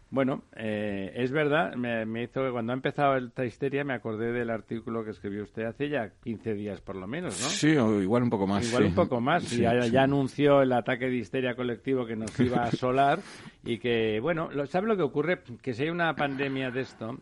Bueno, 0.09 0.43
eh, 0.55 1.11
es 1.15 1.31
verdad, 1.33 1.75
me, 1.75 2.05
me 2.05 2.23
hizo 2.23 2.41
que 2.41 2.51
cuando 2.51 2.71
ha 2.71 2.75
empezado 2.75 3.17
esta 3.17 3.43
histeria 3.43 3.83
me 3.83 3.93
acordé 3.93 4.31
del 4.31 4.49
artículo 4.49 5.03
que 5.03 5.11
escribió 5.11 5.43
usted 5.43 5.63
hace 5.65 5.89
ya 5.89 6.11
15 6.23 6.53
días 6.53 6.79
por 6.79 6.95
lo 6.95 7.07
menos, 7.07 7.41
¿no? 7.41 7.49
Sí, 7.49 7.75
o 7.75 8.01
igual 8.01 8.23
un 8.23 8.29
poco 8.29 8.47
más. 8.47 8.65
Igual 8.69 8.83
sí. 8.83 8.89
un 8.89 8.95
poco 8.95 9.19
más. 9.19 9.43
Sí, 9.43 9.57
y 9.59 9.61
ya, 9.63 9.81
sí. 9.81 9.91
ya 9.91 10.03
anunció 10.03 10.61
el 10.61 10.71
ataque 10.71 11.09
de 11.09 11.17
histeria 11.17 11.55
colectivo 11.55 12.05
que 12.05 12.15
nos 12.15 12.39
iba 12.39 12.59
a 12.63 12.67
asolar 12.67 13.19
y 13.65 13.79
que, 13.79 14.19
bueno, 14.21 14.49
lo- 14.51 14.65
¿sabe 14.65 14.87
lo 14.87 14.95
que 14.95 15.03
ocurre? 15.03 15.41
Que 15.61 15.73
si 15.73 15.83
hay 15.83 15.89
una 15.89 16.15
pandemia 16.15 16.71
de 16.71 16.81
esto, 16.81 17.17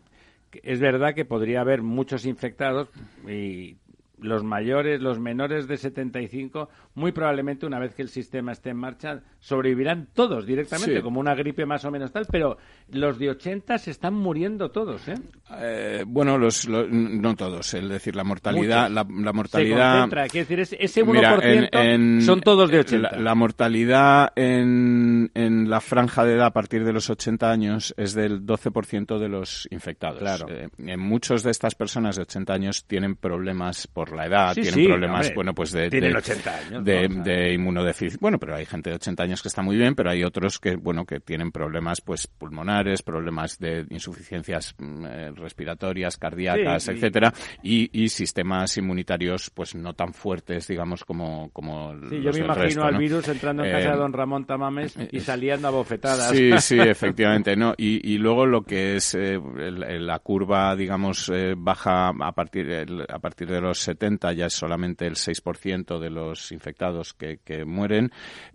es 0.62 0.78
verdad 0.78 1.12
que 1.12 1.24
podría 1.24 1.62
haber 1.62 1.82
muchos 1.82 2.24
infectados 2.24 2.88
y 3.28 3.76
los 4.18 4.42
mayores, 4.44 5.00
los 5.00 5.18
menores 5.18 5.66
de 5.68 5.76
75, 5.76 6.68
muy 6.94 7.12
probablemente 7.12 7.66
una 7.66 7.78
vez 7.78 7.94
que 7.94 8.02
el 8.02 8.08
sistema 8.08 8.52
esté 8.52 8.70
en 8.70 8.78
marcha, 8.78 9.20
sobrevivirán 9.40 10.08
todos 10.14 10.46
directamente, 10.46 10.96
Sí. 10.96 11.02
como 11.02 11.20
una 11.20 11.34
gripe 11.34 11.66
más 11.66 11.84
o 11.84 11.90
menos 11.90 12.12
tal, 12.12 12.26
pero 12.30 12.56
los 12.90 13.18
de 13.18 13.30
80 13.30 13.78
se 13.78 13.90
están 13.90 14.14
muriendo 14.14 14.70
todos, 14.70 15.06
¿eh? 15.08 15.14
Eh, 15.60 16.04
bueno, 16.06 16.38
los, 16.38 16.66
lo- 16.68 16.86
no 16.88 17.34
todos, 17.36 17.74
es 17.74 17.88
decir, 17.88 18.16
la 18.16 18.24
mortalidad, 18.24 18.88
la, 18.90 19.04
la 19.08 19.30
Se 19.30 19.32
mortalidad. 19.32 20.08
quiere 20.08 20.28
decir, 20.46 20.60
ese, 20.60 20.76
ese 20.80 21.04
1% 21.04 21.12
Mira, 21.12 21.38
en- 21.42 21.68
en- 22.16 22.22
son 22.22 22.40
todos 22.40 22.70
de 22.70 22.80
80. 22.80 23.10
La, 23.12 23.20
la 23.20 23.34
mortalidad 23.34 24.32
en, 24.36 25.30
en 25.34 25.68
la 25.70 25.80
franja 25.80 26.24
de 26.24 26.34
edad 26.34 26.46
a 26.46 26.52
partir 26.52 26.84
de 26.84 26.92
los 26.92 27.10
80 27.10 27.50
años 27.50 27.94
es 27.96 28.14
del 28.14 28.44
12% 28.46 29.18
de 29.18 29.28
los 29.28 29.68
infectados. 29.70 30.18
Claro. 30.20 30.46
Eh, 30.48 30.68
en 30.78 31.00
muchos 31.00 31.42
de 31.42 31.50
estas 31.50 31.74
personas 31.74 32.16
de 32.16 32.22
80 32.22 32.52
años 32.54 32.84
tienen 32.86 33.16
problemas 33.16 33.86
por 33.86 34.05
la 34.14 34.26
edad, 34.26 34.54
Sí, 34.54 34.62
tienen 34.62 34.74
sí, 34.80 34.86
problemas, 34.86 35.20
hombre, 35.20 35.34
bueno, 35.34 35.54
pues 35.54 35.72
de, 35.72 35.90
tienen 35.90 36.12
de, 36.12 36.18
80 36.18 36.56
años, 36.56 36.84
de, 36.84 37.08
¿no? 37.08 37.20
O 37.20 37.24
sea. 37.24 37.34
de 37.34 37.52
inmunodeficiencia. 37.54 38.18
Bueno, 38.20 38.38
pero 38.38 38.56
hay 38.56 38.66
gente 38.66 38.90
de 38.90 38.96
80 38.96 39.22
años 39.22 39.42
que 39.42 39.48
está 39.48 39.62
muy 39.62 39.76
bien, 39.76 39.94
pero 39.94 40.10
hay 40.10 40.22
otros 40.24 40.58
que, 40.58 40.76
bueno, 40.76 41.04
que 41.04 41.20
tienen 41.20 41.50
problemas, 41.52 42.00
pues, 42.00 42.26
pulmonares, 42.26 43.02
problemas 43.02 43.58
de 43.58 43.86
insuficiencias 43.90 44.74
mm, 44.78 45.04
eh, 45.06 45.30
respiratorias, 45.32 46.16
cardíacas, 46.16 46.84
Sí, 46.84 46.92
etcétera, 46.92 47.32
y, 47.62 47.90
y 48.04 48.08
sistemas 48.08 48.76
inmunitarios, 48.76 49.50
pues, 49.50 49.74
no 49.74 49.94
tan 49.94 50.12
fuertes, 50.12 50.68
digamos, 50.68 51.04
como, 51.04 51.50
como 51.52 51.94
Sí, 52.08 52.20
yo 52.22 52.32
me 52.32 52.38
imagino 52.40 52.54
resto, 52.54 52.84
al 52.84 52.92
¿no? 52.94 52.98
virus 52.98 53.28
entrando 53.28 53.64
en 53.64 53.70
casa 53.72 53.88
Eh, 53.88 53.92
de 53.92 53.96
don 53.96 54.12
Ramón 54.12 54.44
Tamames 54.44 54.96
y 55.12 55.20
saliendo 55.20 55.68
a 55.68 55.70
bofetadas. 55.70 56.30
Sí, 56.30 56.50
sí, 56.60 56.78
efectivamente, 56.80 57.56
¿no? 57.56 57.74
Y, 57.76 58.12
y 58.12 58.18
luego 58.18 58.46
lo 58.46 58.62
que 58.62 58.96
es 58.96 59.14
eh, 59.14 59.38
la 59.38 60.18
curva, 60.20 60.74
digamos, 60.76 61.30
eh, 61.34 61.54
baja 61.56 62.08
a 62.08 62.32
partir, 62.32 62.86
a 63.08 63.18
partir 63.18 63.48
de 63.48 63.60
los 63.60 63.88
70, 63.96 64.32
ya 64.34 64.46
es 64.46 64.52
solamente 64.54 65.06
el 65.06 65.14
6% 65.14 65.98
de 65.98 66.10
los 66.10 66.52
infectados 66.52 67.14
que, 67.14 67.38
que 67.44 67.64
mueren. 67.64 68.10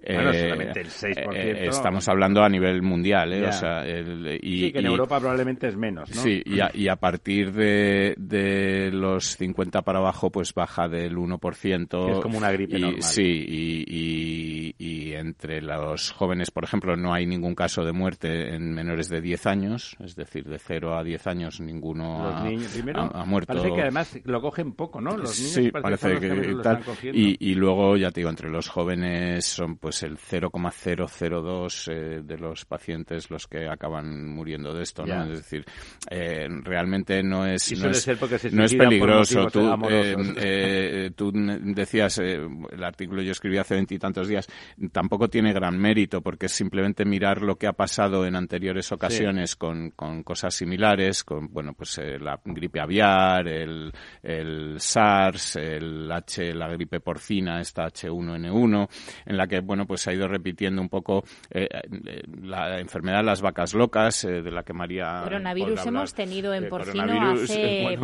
Bueno, 0.05 0.33
solamente 0.33 0.81
el 0.81 0.89
6%. 0.89 1.33
eh, 1.35 1.67
estamos 1.67 2.07
hablando 2.07 2.43
a 2.43 2.49
nivel 2.49 2.81
mundial, 2.81 3.33
¿eh? 3.33 3.47
O 3.47 3.51
sea, 3.51 3.85
el- 3.85 4.39
y, 4.41 4.59
sí, 4.65 4.71
que 4.71 4.79
en 4.79 4.85
y- 4.85 4.87
Europa 4.87 5.19
probablemente 5.19 5.67
es 5.67 5.75
menos, 5.75 6.09
¿no? 6.15 6.21
Sí, 6.21 6.41
y 6.45 6.59
a, 6.59 6.69
y 6.73 6.87
a 6.87 6.95
partir 6.95 7.51
de, 7.53 8.13
de 8.17 8.89
los 8.91 9.35
50 9.37 9.81
para 9.81 9.99
abajo, 9.99 10.29
pues 10.31 10.53
baja 10.53 10.87
del 10.87 11.15
1%. 11.17 12.05
Que 12.05 12.11
es 12.13 12.19
como 12.19 12.37
una 12.37 12.51
gripe 12.51 12.77
y, 12.77 12.81
normal. 12.81 13.01
Sí, 13.03 13.23
y, 13.23 13.85
y- 13.87 14.75
y 14.77 15.13
entre 15.13 15.61
los 15.61 16.11
jóvenes, 16.11 16.51
por 16.51 16.63
ejemplo, 16.63 16.95
no 16.95 17.13
hay 17.13 17.25
ningún 17.25 17.55
caso 17.55 17.83
de 17.83 17.91
muerte 17.91 18.55
en 18.55 18.73
menores 18.73 19.09
de 19.09 19.21
10 19.21 19.45
años, 19.47 19.95
es 20.03 20.15
decir, 20.15 20.45
de 20.45 20.57
0 20.59 20.95
a 20.97 21.03
10 21.03 21.27
años 21.27 21.59
ninguno 21.61 22.23
Los 22.23 22.35
ha, 22.35 22.43
niños, 22.43 22.71
primero, 22.71 23.01
ha- 23.01 23.21
ha 23.21 23.25
muerto. 23.25 23.53
parece 23.53 23.73
que 23.73 23.81
además 23.81 24.19
lo 24.23 24.41
cogen 24.41 24.73
poco, 24.73 24.99
¿no? 25.01 25.17
Los 25.17 25.30
niños 25.39 25.53
sí, 25.53 25.71
parece, 25.71 26.19
que, 26.19 26.27
los 26.27 26.61
tal. 26.61 26.81
Y, 27.13 27.51
y 27.51 27.55
luego, 27.55 27.97
ya 27.97 28.11
te 28.11 28.21
digo, 28.21 28.29
entre 28.29 28.49
los 28.49 28.69
jóvenes 28.69 29.45
son 29.45 29.77
pues 29.77 30.03
el 30.03 30.17
0,002 30.17 31.87
eh, 31.87 32.21
de 32.23 32.37
los 32.37 32.65
pacientes 32.65 33.29
los 33.29 33.47
que 33.47 33.67
acaban 33.67 34.27
muriendo 34.27 34.73
de 34.73 34.83
esto. 34.83 35.05
¿no? 35.05 35.23
Es 35.23 35.39
decir, 35.39 35.65
eh, 36.09 36.47
realmente 36.63 37.23
no 37.23 37.45
es, 37.45 37.71
Y 37.71 37.75
no 37.75 37.89
es, 37.89 38.01
ser 38.01 38.17
porque 38.17 38.37
se 38.37 38.51
no 38.51 38.63
es 38.63 38.73
por 38.73 38.85
peligroso. 38.85 39.47
Tú, 39.47 39.71
eh, 39.89 40.15
eh, 40.37 41.11
tú 41.15 41.31
decías, 41.33 42.19
eh, 42.19 42.39
el 42.71 42.83
artículo 42.83 43.21
yo 43.21 43.31
escribí 43.31 43.57
hace 43.57 43.75
veintitantos 43.75 44.27
días, 44.27 44.47
tampoco 44.91 45.29
tiene 45.29 45.53
gran 45.53 45.77
mérito 45.77 46.21
porque 46.21 46.47
es 46.47 46.51
simplemente 46.51 47.05
mirar 47.05 47.41
lo 47.41 47.55
que 47.57 47.67
ha 47.67 47.73
pasado 47.73 48.25
en 48.25 48.35
anteriores 48.35 48.91
ocasiones 48.91 49.55
con, 49.55 49.91
con 49.91 50.23
cosas 50.23 50.53
similares, 50.53 51.23
con, 51.23 51.51
bueno, 51.51 51.73
pues 51.73 51.99
la 52.19 52.39
gripe 52.43 52.79
aviar, 52.79 53.47
el, 53.47 53.91
el 54.23 54.79
SARS, 54.79 55.20
el 55.55 56.11
H, 56.11 56.53
la 56.53 56.67
gripe 56.69 56.99
porcina, 56.99 57.59
esta 57.61 57.87
H1N1, 57.87 58.89
en 59.25 59.37
la 59.37 59.47
que, 59.47 59.59
bueno, 59.59 59.85
pues 59.85 60.01
se 60.01 60.11
ha 60.11 60.13
ido 60.13 60.27
repitiendo 60.27 60.81
un 60.81 60.89
poco 60.89 61.23
eh, 61.49 61.67
eh, 61.71 62.21
la 62.41 62.79
enfermedad 62.79 63.19
de 63.19 63.25
las 63.25 63.41
vacas 63.41 63.73
locas, 63.73 64.23
eh, 64.23 64.41
de 64.41 64.51
la 64.51 64.63
que 64.63 64.73
María... 64.73 65.21
Coronavirus 65.23 65.79
hablar. 65.79 65.87
hemos 65.87 66.13
tenido 66.13 66.53
en 66.53 66.69
porcino 66.69 67.31
hace 67.31 67.97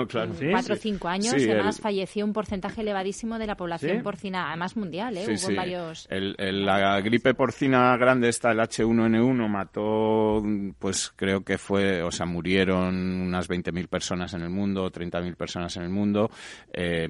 cuatro 0.52 0.76
o 0.76 0.78
cinco 0.78 1.08
años. 1.08 1.34
además, 1.34 1.80
falleció 1.80 2.26
un 2.26 2.34
porcentaje 2.34 2.82
elevadísimo 2.82 3.40
de 3.40 3.48
la 3.48 3.56
población 3.56 4.02
porcina, 4.04 4.50
además 4.50 4.76
mundial. 4.76 5.18
¿eh? 5.18 5.26
Hubo 5.28 5.56
varios... 5.56 6.08
la 6.10 7.02
gripe 7.02 7.34
porcina 7.34 7.96
grande, 7.98 8.30
esta, 8.30 8.52
el 8.52 8.60
H1N1, 8.60 9.50
mató, 9.50 10.44
pues 10.80 11.12
creo 11.16 11.44
que 11.44 11.58
fue, 11.58 12.04
o 12.04 12.12
sea, 12.12 12.26
murieron 12.26 12.96
unas 13.22 13.50
20.000 13.50 13.88
personas 13.88 14.34
en 14.34 14.42
el 14.42 14.50
mundo, 14.50 14.92
30.000 14.92 15.36
personas 15.36 15.76
en 15.78 15.84
el 15.84 15.90
mundo, 15.90 16.30
eh, 16.72 17.07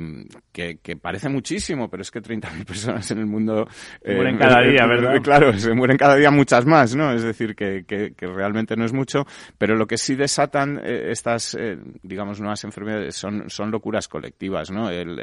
que, 0.52 0.78
parece 1.02 1.30
muchísimo, 1.30 1.90
pero 1.90 2.02
es 2.02 2.12
que 2.12 2.22
30.000 2.22 2.66
personas 2.66 3.12
en 3.12 3.20
el 3.20 3.26
mundo... 3.26 3.68
Eh, 4.02 4.16
mueren 4.16 4.38
cada 4.38 4.62
día, 4.62 4.86
¿verdad? 4.86 5.22
Claro, 5.22 5.54
se 5.54 5.74
mueren 5.74 5.98
cada 5.98 6.16
día 6.16 6.32
muchas 6.32 6.66
más, 6.66 6.96
¿no? 6.96 7.14
Es 7.14 7.24
decir, 7.24 7.56
que, 7.56 7.86
que, 7.86 8.14
realmente 8.28 8.76
no 8.76 8.86
es 8.86 8.94
mucho, 8.94 9.26
pero 9.58 9.76
lo 9.76 9.88
que 9.88 9.98
sí 9.98 10.16
desatan 10.16 10.80
eh, 10.84 11.12
estas, 11.12 11.56
eh, 11.56 11.78
digamos, 12.04 12.40
nuevas 12.40 12.64
enfermedades 12.64 13.16
son, 13.16 13.50
son 13.50 13.72
locuras 13.72 14.08
colectivas, 14.08 14.72
¿no? 14.72 14.90
El, 14.90 15.18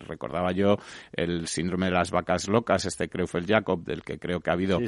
recordaba 0.00 0.52
yo 0.52 0.78
el 1.12 1.46
síndrome 1.46 1.86
de 1.86 1.92
las 1.92 2.10
vacas 2.10 2.48
locas, 2.48 2.84
este 2.84 3.08
Creutzfeldt-Jakob, 3.08 3.84
del 3.84 4.02
que 4.02 4.18
creo 4.18 4.40
que 4.40 4.50
ha 4.50 4.54
habido 4.54 4.78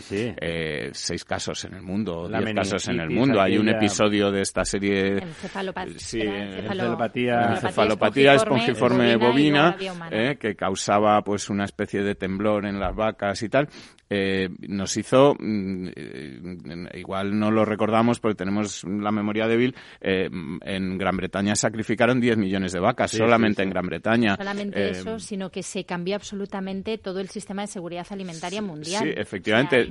Eh, 0.40 0.90
seis 0.92 1.24
casos 1.24 1.64
en 1.64 1.74
el 1.74 1.82
mundo, 1.82 2.28
diez 2.28 2.54
casos 2.54 2.88
en 2.88 3.00
el 3.00 3.10
mundo. 3.10 3.40
Hay 3.40 3.58
un 3.58 3.68
episodio 3.68 4.30
de 4.30 4.42
esta 4.42 4.64
serie... 4.64 5.18
Encefalopatía. 5.18 5.98
Sí, 5.98 6.20
encefalopatía, 6.20 7.50
encefalopatía 7.52 8.34
espongiforme 8.34 8.95
bovina, 9.16 9.76
eh, 10.10 10.36
que 10.38 10.54
causaba 10.54 11.22
pues 11.22 11.50
una 11.50 11.64
especie 11.64 12.02
de 12.02 12.14
temblor 12.14 12.66
en 12.66 12.78
las 12.80 12.94
vacas 12.94 13.42
y 13.42 13.48
tal. 13.48 13.68
Eh, 14.08 14.48
nos 14.68 14.96
hizo, 14.96 15.34
mm, 15.36 15.88
eh, 15.96 16.90
igual 16.94 17.36
no 17.36 17.50
lo 17.50 17.64
recordamos 17.64 18.20
porque 18.20 18.36
tenemos 18.36 18.84
la 18.84 19.10
memoria 19.10 19.48
débil, 19.48 19.74
eh, 20.00 20.28
en 20.62 20.96
Gran 20.96 21.16
Bretaña 21.16 21.56
sacrificaron 21.56 22.20
10 22.20 22.36
millones 22.36 22.72
de 22.72 22.78
vacas, 22.78 23.10
solamente 23.10 23.64
en 23.64 23.70
Gran 23.70 23.86
Bretaña. 23.86 24.36
Solamente 24.36 24.90
eso, 24.90 25.18
sino 25.18 25.50
que 25.50 25.64
se 25.64 25.84
cambió 25.84 26.14
absolutamente 26.14 26.98
todo 26.98 27.18
el 27.18 27.28
sistema 27.30 27.62
de 27.62 27.68
seguridad 27.68 28.06
alimentaria 28.10 28.62
mundial. 28.62 29.02
Sí, 29.02 29.10
efectivamente. 29.16 29.88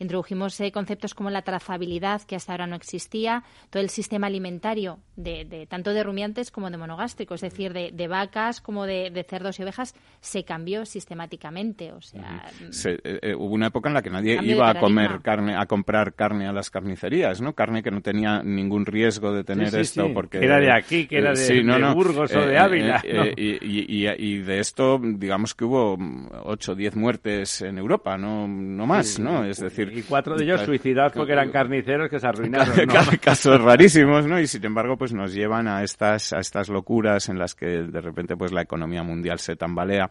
Introdujimos 0.00 0.58
eh, 0.60 0.72
conceptos 0.72 1.14
como 1.14 1.28
la 1.28 1.42
trazabilidad, 1.42 2.22
que 2.22 2.34
hasta 2.34 2.52
ahora 2.52 2.66
no 2.66 2.74
existía, 2.74 3.44
todo 3.68 3.82
el 3.82 3.90
sistema 3.90 4.28
alimentario, 4.28 4.98
de, 5.14 5.66
tanto 5.68 5.92
de 5.92 6.02
rumiantes 6.02 6.50
como 6.50 6.70
de 6.70 6.78
monogástricos, 6.78 7.42
es 7.42 7.52
decir, 7.52 7.74
de, 7.74 8.08
vacas 8.08 8.62
como 8.62 8.86
de, 8.86 9.26
cerdos 9.28 9.60
y 9.60 9.62
ovejas, 9.62 9.94
se 10.20 10.44
cambió 10.44 10.86
sistemáticamente. 10.86 11.92
O 11.92 12.00
sea, 12.00 12.50
eh, 12.86 12.98
eh, 13.04 13.34
hubo 13.34 13.52
una 13.52 13.66
época 13.66 13.90
en 13.90 13.94
la 13.94 14.00
que 14.00 14.08
nadie 14.08 14.40
iba 14.42 14.70
a 14.70 14.80
comer 14.80 15.20
carne, 15.22 15.54
a 15.54 15.66
comprar 15.66 16.14
carne 16.14 16.48
a 16.48 16.52
las 16.52 16.70
carnicerías, 16.70 17.42
¿no? 17.42 17.52
Carne 17.52 17.82
que 17.82 17.90
no 17.90 18.00
tenía 18.00 18.42
ningún 18.42 18.86
riesgo 18.86 19.34
de 19.34 19.44
tener 19.44 19.74
esto, 19.74 20.10
porque 20.14 20.38
era 20.38 20.58
de 20.60 20.72
aquí, 20.72 21.06
que 21.06 21.18
era 21.18 21.34
de, 21.34 21.92
Burgos 21.92 22.34
o 22.34 22.40
de 22.40 22.56
Ávila. 22.56 23.02
y, 23.36 24.38
de 24.38 24.60
esto, 24.60 24.98
digamos 24.98 25.54
que 25.54 25.66
hubo 25.66 25.98
8 26.44 26.72
o 26.72 26.74
10 26.74 26.96
muertes 26.96 27.60
en 27.60 27.76
Europa, 27.76 28.16
no, 28.16 28.48
no 28.48 28.86
más, 28.86 29.18
¿no? 29.18 29.44
Es 29.44 29.58
decir, 29.60 29.89
y 29.92 30.02
cuatro 30.02 30.36
de 30.36 30.44
ellos 30.44 30.62
suicidados 30.62 31.12
porque 31.12 31.32
eran 31.32 31.50
carniceros 31.50 32.08
que 32.08 32.18
se 32.18 32.26
arruinaron. 32.26 32.74
Casos 33.20 33.60
rarísimos, 33.60 34.26
¿no? 34.26 34.40
Y 34.40 34.46
sin 34.46 34.64
embargo, 34.64 34.96
pues 34.96 35.12
nos 35.12 35.32
llevan 35.34 35.68
a 35.68 35.82
estas, 35.82 36.32
a 36.32 36.38
estas 36.38 36.68
locuras 36.68 37.28
en 37.28 37.38
las 37.38 37.54
que 37.54 37.66
de 37.66 38.00
repente 38.00 38.36
pues 38.36 38.52
la 38.52 38.62
economía 38.62 39.02
mundial 39.02 39.38
se 39.38 39.56
tambalea 39.56 40.10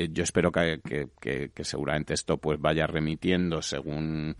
eh, 0.00 0.08
yo 0.12 0.22
espero 0.22 0.50
que, 0.50 0.80
que, 1.20 1.64
seguramente 1.64 2.14
esto 2.14 2.38
pues 2.38 2.60
vaya 2.60 2.86
remitiendo 2.86 3.60
según 3.60 4.34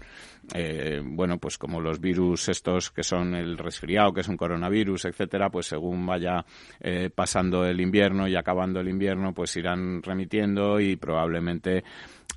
eh, 0.54 1.02
bueno 1.04 1.38
pues 1.38 1.58
como 1.58 1.80
los 1.80 2.00
virus 2.00 2.48
estos 2.48 2.90
que 2.90 3.02
son 3.02 3.34
el 3.34 3.58
resfriado 3.58 4.12
que 4.12 4.20
es 4.20 4.28
un 4.28 4.36
coronavirus 4.36 5.06
etcétera 5.06 5.50
pues 5.50 5.66
según 5.66 6.06
vaya 6.06 6.44
eh, 6.80 7.10
pasando 7.14 7.66
el 7.66 7.80
invierno 7.80 8.26
y 8.26 8.36
acabando 8.36 8.80
el 8.80 8.88
invierno 8.88 9.34
pues 9.34 9.56
irán 9.56 10.02
remitiendo 10.02 10.80
y 10.80 10.96
probablemente 10.96 11.84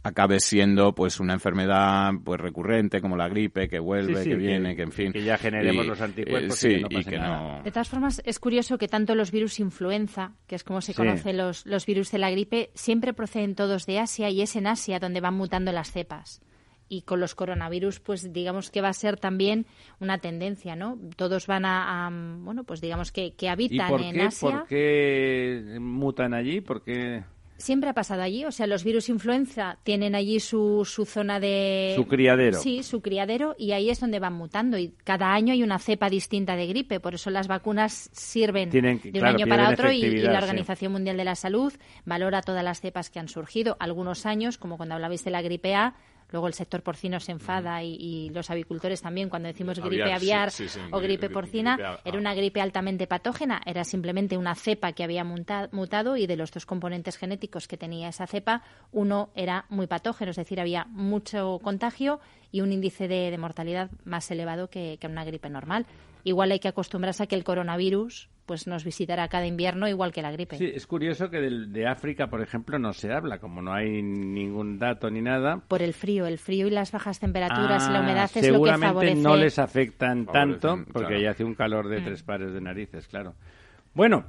acabe 0.03 0.39
siendo 0.41 0.93
pues 0.93 1.19
una 1.19 1.33
enfermedad 1.33 2.11
pues 2.23 2.39
recurrente 2.39 3.01
como 3.01 3.15
la 3.15 3.29
gripe 3.29 3.69
que 3.69 3.79
vuelve 3.79 4.23
que, 4.23 4.35
viene 4.35 4.75
que 4.75 4.83
en 4.83 4.91
fin. 4.91 5.13
que 5.13 5.23
ya 5.23 5.37
generemos 5.37 5.85
los 5.85 6.01
anticuerpos 6.01 6.63
y 6.65 7.03
que 7.05 7.17
no 7.17 7.61
de 7.63 7.71
todas 7.71 7.87
formas 7.87 8.21
es 8.25 8.37
curioso 8.39 8.77
que 8.77 8.89
tanto 8.89 9.15
los 9.15 9.31
virus 9.31 9.59
influenza 9.59 10.33
que 10.45 10.55
es 10.55 10.63
como 10.63 10.81
se 10.81 10.93
conocen 10.93 11.37
los, 11.37 11.65
los 11.65 11.85
virus 11.85 12.11
de 12.11 12.17
la 12.17 12.29
gripe 12.31 12.69
siempre 12.73 13.13
proceden 13.13 13.55
todos 13.55 13.85
de 13.85 13.99
Asia 13.99 14.29
y 14.29 14.41
es 14.41 14.55
en 14.55 14.67
Asia 14.67 14.99
donde 14.99 15.21
van 15.21 15.35
mutando 15.35 15.71
las 15.71 15.91
cepas. 15.91 16.41
Y 16.89 17.03
con 17.03 17.19
los 17.21 17.33
coronavirus 17.33 18.01
pues 18.01 18.33
digamos 18.33 18.69
que 18.69 18.81
va 18.81 18.89
a 18.89 18.93
ser 18.93 19.17
también 19.17 19.65
una 19.99 20.17
tendencia 20.17 20.75
no 20.75 20.99
todos 21.15 21.47
van 21.47 21.65
a, 21.65 22.09
bueno 22.11 22.65
pues 22.65 22.81
digamos 22.81 23.11
que, 23.11 23.33
que 23.35 23.49
habitan 23.49 23.99
en 24.03 24.21
Asia 24.21 24.49
¿por 24.49 24.67
qué 24.67 25.77
mutan 25.79 26.33
allí? 26.33 26.59
¿por 26.59 26.83
qué 26.83 27.23
Siempre 27.63 27.89
ha 27.89 27.93
pasado 27.93 28.21
allí, 28.21 28.43
o 28.43 28.51
sea, 28.51 28.67
los 28.67 28.83
virus 28.83 29.07
influenza 29.07 29.77
tienen 29.83 30.15
allí 30.15 30.41
su, 30.41 30.83
su 30.83 31.05
zona 31.05 31.39
de... 31.39 31.93
Su 31.95 32.05
criadero. 32.05 32.59
Sí, 32.59 32.83
su 32.83 33.01
criadero, 33.01 33.55
y 33.57 33.71
ahí 33.71 33.89
es 33.89 34.01
donde 34.01 34.19
van 34.19 34.33
mutando. 34.33 34.77
Y 34.77 34.93
cada 35.05 35.33
año 35.33 35.53
hay 35.53 35.63
una 35.63 35.79
cepa 35.79 36.09
distinta 36.09 36.57
de 36.57 36.67
gripe, 36.67 36.99
por 36.99 37.13
eso 37.13 37.29
las 37.29 37.47
vacunas 37.47 38.09
sirven 38.11 38.69
de 38.69 38.99
un 39.17 39.25
año 39.25 39.47
para 39.47 39.69
otro 39.69 39.93
y, 39.93 40.01
la 40.01 40.39
Organización 40.39 40.91
Mundial 40.91 41.15
de 41.15 41.23
la 41.23 41.35
Salud 41.35 41.71
valora 42.03 42.41
todas 42.41 42.65
las 42.65 42.81
cepas 42.81 43.09
que 43.09 43.19
han 43.19 43.29
surgido. 43.29 43.77
Algunos 43.79 44.25
años, 44.25 44.57
como 44.57 44.75
cuando 44.75 44.95
hablabais 44.95 45.23
de 45.23 45.31
la 45.31 45.41
gripe 45.41 45.73
A, 45.73 45.95
Luego 46.33 46.47
el 46.47 46.55
sector 46.55 46.81
porcino 46.81 47.19
se 47.19 47.31
enfada 47.31 47.83
y, 47.83 48.31
los 48.33 48.49
avicultores 48.49 49.03
también 49.03 49.29
cuando 49.29 49.47
decimos 49.47 49.79
gripe 49.79 50.11
aviar, 50.11 50.51
o 50.89 50.99
gripe 50.99 51.29
porcina, 51.29 51.99
era 52.03 52.17
una 52.17 52.33
gripe 52.33 52.59
altamente 52.59 53.05
patógena, 53.05 53.61
era 53.67 53.83
simplemente 53.83 54.35
una 54.35 54.55
cepa 54.55 54.93
que 54.93 55.03
había 55.03 55.23
mutado 55.23 56.17
y 56.17 56.25
de 56.25 56.35
los 56.35 56.51
dos 56.51 56.65
componentes 56.65 57.17
genéticos 57.17 57.67
que 57.67 57.77
tenía 57.77 58.09
esa 58.09 58.25
cepa, 58.25 58.63
uno 58.91 59.29
era 59.35 59.67
muy 59.69 59.85
patógeno, 59.85 60.31
es 60.31 60.37
decir, 60.37 60.59
había 60.59 60.85
mucho 60.85 61.59
contagio 61.61 62.19
y 62.51 62.61
un 62.61 62.71
índice 62.71 63.07
de, 63.07 63.37
mortalidad 63.37 63.91
más 64.03 64.31
elevado 64.31 64.71
que, 64.71 64.97
que 64.99 65.05
una 65.05 65.25
gripe 65.25 65.51
normal. 65.51 65.85
Igual 66.23 66.51
hay 66.51 66.59
que 66.59 66.67
acostumbrarse 66.67 67.21
a 67.21 67.27
que 67.27 67.35
el 67.35 67.43
coronavirus 67.43 68.29
pues 68.53 68.67
nos 68.67 68.83
visitará 68.83 69.27
cada 69.29 69.47
invierno 69.47 69.87
igual 69.87 70.11
que 70.13 70.21
la 70.21 70.31
gripe. 70.31 70.57
Sí, 70.57 70.71
es 70.75 70.85
curioso 70.85 71.31
que 71.31 71.39
de, 71.39 71.87
África, 71.87 72.27
por 72.27 72.39
ejemplo, 72.39 72.77
no 72.77 72.93
se 72.93 73.11
habla, 73.11 73.39
como 73.39 73.63
no 73.63 73.73
hay 73.73 74.03
ningún 74.03 74.77
dato 74.77 75.09
ni 75.09 75.23
nada. 75.23 75.63
Por 75.67 75.81
el 75.81 75.95
frío, 75.95 76.27
el 76.27 76.37
frío 76.37 76.67
y 76.67 76.69
las 76.69 76.91
bajas 76.91 77.19
temperaturas 77.19 77.87
y 77.89 77.91
la 77.91 77.97
ah, 77.97 78.01
humedad 78.03 78.29
es 78.35 78.49
lo 78.49 78.61
que 78.61 78.77
favorece. 78.77 79.15
no 79.15 79.35
les 79.35 79.57
afectan 79.57 80.27
tanto, 80.27 80.85
porque 80.93 81.15
ahí 81.15 81.25
hace 81.25 81.43
un 81.43 81.55
calor 81.55 81.89
de 81.89 82.01
mm. 82.01 82.03
tres 82.03 82.21
pares 82.21 82.53
de 82.53 82.61
narices, 82.61 83.07
claro. 83.07 83.33
Bueno, 83.95 84.25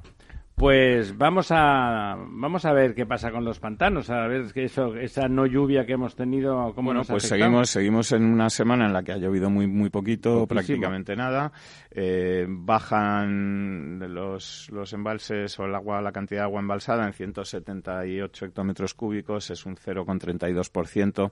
pues 0.55 1.17
vamos 1.19 1.49
a 1.51 2.17
vamos 2.17 2.65
a 2.65 2.73
ver 2.73 2.95
qué 2.95 3.07
pasa 3.07 3.31
con 3.31 3.45
los 3.45 3.59
pantanos, 3.59 4.09
a 4.11 4.27
ver 4.27 4.53
que 4.53 4.65
eso 4.65 4.95
esa 4.97 5.29
no 5.29 5.47
lluvia 5.47 5.85
que 5.85 5.95
hemos 5.95 6.15
tenido 6.15 6.73
cómo 6.75 6.91
bueno, 6.91 7.03
pues 7.07 7.25
seguimos 7.25 7.71
seguimos 7.71 8.13
en 8.13 8.25
una 8.25 8.49
semana 8.51 8.87
en 8.87 8.93
la 8.93 9.03
que 9.03 9.13
ha 9.13 9.17
llovido 9.17 9.51
muy 9.51 9.67
muy 9.67 9.91
poquito, 9.91 10.47
prácticamente 10.47 11.17
nada. 11.17 11.53
Eh, 11.91 12.47
bajan 12.49 13.99
los 14.15 14.69
los 14.71 14.93
embalses 14.93 15.59
o 15.59 15.65
el 15.65 15.75
agua 15.75 16.01
la 16.01 16.13
cantidad 16.13 16.43
de 16.43 16.45
agua 16.45 16.61
embalsada 16.61 17.07
en 17.07 17.13
178 17.13 18.47
hectómetros 18.47 18.95
cúbicos, 18.95 19.51
es 19.51 19.67
un 19.67 19.77
0,32%. 19.77 21.31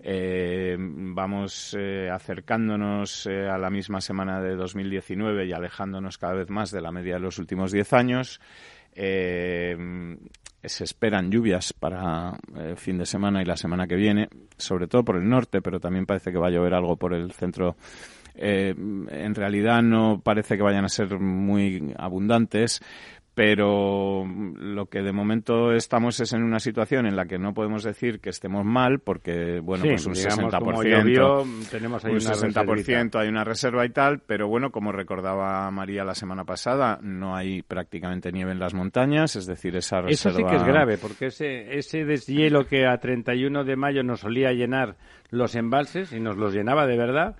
Eh, 0.00 0.76
vamos 0.78 1.76
eh, 1.78 2.10
acercándonos 2.10 3.26
eh, 3.26 3.48
a 3.48 3.58
la 3.58 3.70
misma 3.70 4.00
semana 4.00 4.40
de 4.40 4.56
2019 4.56 5.46
y 5.46 5.52
alejándonos 5.52 6.18
cada 6.18 6.34
vez 6.34 6.50
más 6.50 6.70
de 6.70 6.80
la 6.80 6.90
media 6.90 7.14
de 7.14 7.20
los 7.20 7.38
últimos 7.38 7.70
10 7.70 7.92
años. 7.92 8.40
Eh, 8.94 9.76
se 10.64 10.84
esperan 10.84 11.30
lluvias 11.30 11.72
para 11.72 12.38
el 12.56 12.76
fin 12.76 12.98
de 12.98 13.06
semana 13.06 13.42
y 13.42 13.44
la 13.44 13.56
semana 13.56 13.86
que 13.86 13.96
viene, 13.96 14.28
sobre 14.56 14.86
todo 14.86 15.04
por 15.04 15.16
el 15.16 15.28
norte, 15.28 15.60
pero 15.60 15.80
también 15.80 16.06
parece 16.06 16.30
que 16.30 16.38
va 16.38 16.48
a 16.48 16.50
llover 16.50 16.74
algo 16.74 16.96
por 16.96 17.14
el 17.14 17.32
centro. 17.32 17.76
Eh, 18.34 18.74
en 18.76 19.34
realidad 19.34 19.82
no 19.82 20.20
parece 20.22 20.56
que 20.56 20.62
vayan 20.62 20.84
a 20.84 20.88
ser 20.88 21.18
muy 21.18 21.92
abundantes, 21.98 22.80
pero 23.34 24.26
lo 24.26 24.86
que 24.86 25.00
de 25.00 25.12
momento 25.12 25.72
estamos 25.72 26.20
es 26.20 26.34
en 26.34 26.42
una 26.42 26.60
situación 26.60 27.06
en 27.06 27.16
la 27.16 27.24
que 27.24 27.38
no 27.38 27.54
podemos 27.54 27.82
decir 27.82 28.20
que 28.20 28.28
estemos 28.28 28.64
mal 28.64 28.98
porque 28.98 29.60
bueno 29.60 29.84
pues 29.84 30.04
un 30.06 30.14
60% 30.14 31.68
tenemos 31.70 32.04
ahí 32.04 32.12
un 32.12 32.18
una 32.18 32.34
60% 32.34 33.18
hay 33.18 33.28
una 33.28 33.44
reserva 33.44 33.86
y 33.86 33.90
tal 33.90 34.20
pero 34.20 34.48
bueno 34.48 34.70
como 34.70 34.92
recordaba 34.92 35.70
María 35.70 36.04
la 36.04 36.14
semana 36.14 36.44
pasada 36.44 36.98
no 37.02 37.34
hay 37.34 37.62
prácticamente 37.62 38.32
nieve 38.32 38.52
en 38.52 38.58
las 38.58 38.74
montañas 38.74 39.34
es 39.36 39.46
decir 39.46 39.76
esa 39.76 40.02
reserva 40.02 40.12
eso 40.12 40.30
sí 40.30 40.44
que 40.44 40.56
es 40.56 40.64
grave 40.64 40.98
porque 40.98 41.26
ese 41.26 41.78
ese 41.78 42.04
deshielo 42.04 42.66
que 42.66 42.86
a 42.86 42.98
31 42.98 43.64
de 43.64 43.76
mayo 43.76 44.02
nos 44.02 44.20
solía 44.20 44.52
llenar 44.52 44.96
los 45.30 45.54
embalses 45.54 46.12
y 46.12 46.20
nos 46.20 46.36
los 46.36 46.52
llenaba 46.52 46.86
de 46.86 46.98
verdad 46.98 47.36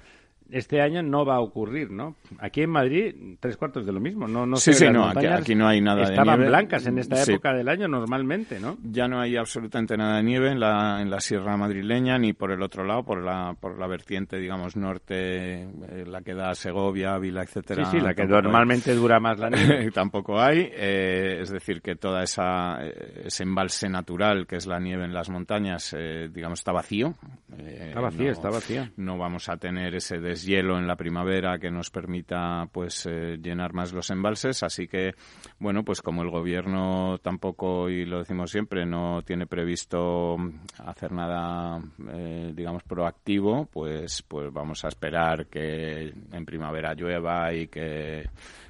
este 0.53 0.81
año 0.81 1.03
no 1.03 1.25
va 1.25 1.37
a 1.37 1.41
ocurrir, 1.41 1.91
¿no? 1.91 2.17
Aquí 2.39 2.63
en 2.63 2.71
Madrid, 2.71 3.15
tres 3.41 3.57
cuartos 3.57 3.85
de 3.87 3.93
lo 3.93 4.01
mismo. 4.01 4.29
No, 4.29 4.47
no 4.47 4.57
sí, 4.57 4.73
sé, 4.73 4.87
sí, 4.87 4.93
no, 4.93 5.05
aquí, 5.09 5.55
no 5.55 5.67
hay 5.67 5.81
nada 5.81 5.99
de 6.07 6.11
Estaban 6.15 6.39
nieve. 6.39 6.49
blancas 6.51 6.87
en 6.87 6.99
esta 6.99 7.17
Sí. 7.17 7.33
época 7.33 7.53
del 7.53 7.69
año 7.69 7.89
normalmente, 7.89 8.61
¿no? 8.61 8.77
Ya 8.83 9.09
no 9.09 9.21
hay 9.21 9.37
absolutamente 9.37 9.97
nada 9.97 10.17
de 10.19 10.23
nieve 10.23 10.51
en 10.51 10.61
la, 10.61 11.01
en 11.03 11.11
la 11.11 11.21
sierra 11.21 11.57
madrileña 11.57 12.19
ni 12.19 12.33
por 12.33 12.51
el 12.53 12.63
otro 12.63 12.85
lado, 12.85 13.03
por 13.05 13.23
la, 13.23 13.55
por 13.59 13.79
la 13.79 13.87
vertiente, 13.87 14.39
digamos, 14.39 14.77
norte, 14.77 15.63
eh, 15.63 16.05
la 16.07 16.23
que 16.23 16.35
da 16.35 16.55
Segovia, 16.55 17.15
Ávila, 17.15 17.43
etcétera. 17.43 17.85
Sí, 17.87 17.99
sí, 17.99 18.01
la 18.05 18.15
que 18.15 18.23
hay. 18.23 18.29
normalmente 18.29 18.95
dura 18.95 19.19
más 19.21 19.39
la 19.39 19.51
nieve. 19.51 19.91
tampoco 19.95 20.41
hay. 20.41 20.69
eh, 20.73 21.39
es 21.41 21.51
decir, 21.51 21.81
que 21.83 21.97
toda 21.97 22.23
esa 22.23 22.79
eh, 22.87 23.23
ese 23.27 23.43
embalse 23.43 23.89
natural 23.89 24.47
que 24.47 24.57
es 24.57 24.67
la 24.67 24.79
nieve 24.79 25.05
en 25.05 25.15
las 25.15 25.31
montañas, 25.31 25.95
eh, 25.99 26.29
digamos, 26.33 26.61
está 26.61 26.73
vacío. 26.73 27.15
Eh, 27.59 27.87
Está 27.89 28.01
vacío, 28.01 28.25
no- 28.27 28.31
está 28.33 28.51
vacío. 28.51 28.89
No 28.97 29.19
vamos 29.19 29.49
a 29.49 29.57
tener 29.57 29.95
ese 29.95 30.19
deshielo 30.43 30.79
en 30.79 30.87
la 30.87 30.97
primavera 30.97 31.59
que 31.59 31.71
nos 31.71 31.91
permita, 31.91 32.67
pues, 32.73 33.07
eh, 33.07 33.39
llenar 33.41 33.73
más 33.73 33.93
los 33.93 34.11
embalses. 34.11 34.63
Así 34.63 34.89
que, 34.89 35.15
bueno, 35.59 35.85
pues 35.85 36.03
como 36.03 36.23
el 36.23 36.31
gobierno 36.31 37.19
tampoco, 37.23 37.89
y 37.89 38.05
lo 38.05 38.19
decimos 38.19 38.51
siempre, 38.51 38.85
no 38.85 39.23
tiene 39.23 39.47
previsto 39.47 40.37
hacer 40.79 41.13
nada, 41.13 41.81
eh, 42.13 42.53
digamos, 42.55 42.83
proactivo, 42.83 43.67
pues, 43.73 44.23
pues 44.23 44.53
vamos 44.53 44.85
a 44.85 44.89
esperar 44.89 45.47
que 45.47 46.13
en 46.33 46.45
primavera 46.45 46.95
llueva 46.95 47.53
y 47.55 47.69
que 47.69 48.29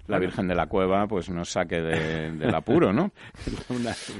la 0.09 0.19
Virgen 0.19 0.49
de 0.49 0.55
la 0.55 0.67
Cueva 0.67 1.07
pues 1.07 1.31
nos 1.31 1.49
saque 1.51 1.81
de- 1.81 2.33
del 2.33 2.55
apuro, 2.55 2.93
¿no? 2.93 3.13
unas, 3.71 4.13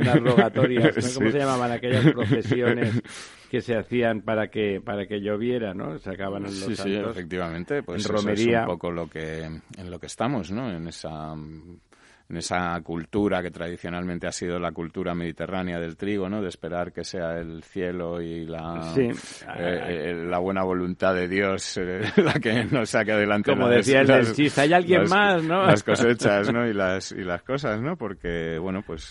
unas 0.00 0.20
rogatorias, 0.20 0.96
¿no? 0.96 1.14
¿cómo 1.14 1.26
Sí. 1.26 1.32
se 1.32 1.38
llamaban 1.38 1.72
aquellas 1.72 2.12
procesiones 2.12 3.02
que 3.50 3.60
se 3.60 3.76
hacían 3.76 4.22
para 4.22 4.48
que 4.48 4.80
para 4.84 5.06
que 5.06 5.20
lloviera, 5.20 5.72
¿no? 5.74 5.98
Sacaban 5.98 6.42
los 6.44 6.54
Sí, 6.54 6.74
sí, 6.76 6.94
efectivamente, 6.94 7.82
pues 7.82 8.04
en 8.04 8.12
eso 8.14 8.22
romería. 8.22 8.58
es 8.58 8.62
un 8.62 8.66
poco 8.72 8.90
lo 8.90 9.08
que 9.08 9.42
en 9.44 9.90
lo 9.90 9.98
que 10.00 10.06
estamos, 10.06 10.50
¿no? 10.50 10.70
En 10.70 10.88
esa 10.88 11.34
en 12.28 12.36
esa 12.38 12.80
cultura 12.82 13.40
que 13.42 13.50
tradicionalmente 13.52 14.26
ha 14.26 14.32
sido 14.32 14.58
la 14.58 14.72
cultura 14.72 15.14
mediterránea 15.14 15.78
del 15.78 15.96
trigo, 15.96 16.28
¿no? 16.28 16.42
De 16.42 16.48
esperar 16.48 16.92
que 16.92 17.04
sea 17.04 17.38
el 17.38 17.62
cielo 17.62 18.20
y 18.20 18.44
la 18.46 18.82
Sí. 18.94 19.02
eh, 19.02 19.10
eh, 19.56 20.14
la 20.28 20.38
buena 20.38 20.64
voluntad 20.64 21.14
de 21.14 21.28
Dios 21.28 21.76
eh, 21.76 22.00
la 22.16 22.34
que 22.34 22.64
nos 22.64 22.90
saque 22.90 23.12
adelante 23.12 23.52
Como 23.52 23.68
las- 23.68 23.76
decía 23.86 24.00
el 24.00 24.06
del 24.08 24.32
chiste, 24.32 24.60
hay 24.62 24.72
alguien 24.72 25.02
las- 25.02 25.10
más, 25.10 25.42
¿no? 25.44 25.66
Las 25.66 25.82
cosechas, 25.84 26.52
¿no? 26.52 26.66
Y 26.68 26.72
las 26.74 27.12
y 27.12 27.22
las 27.22 27.42
cosas, 27.42 27.80
¿no? 27.80 27.96
Porque 27.96 28.58
bueno, 28.58 28.82
pues 28.84 29.10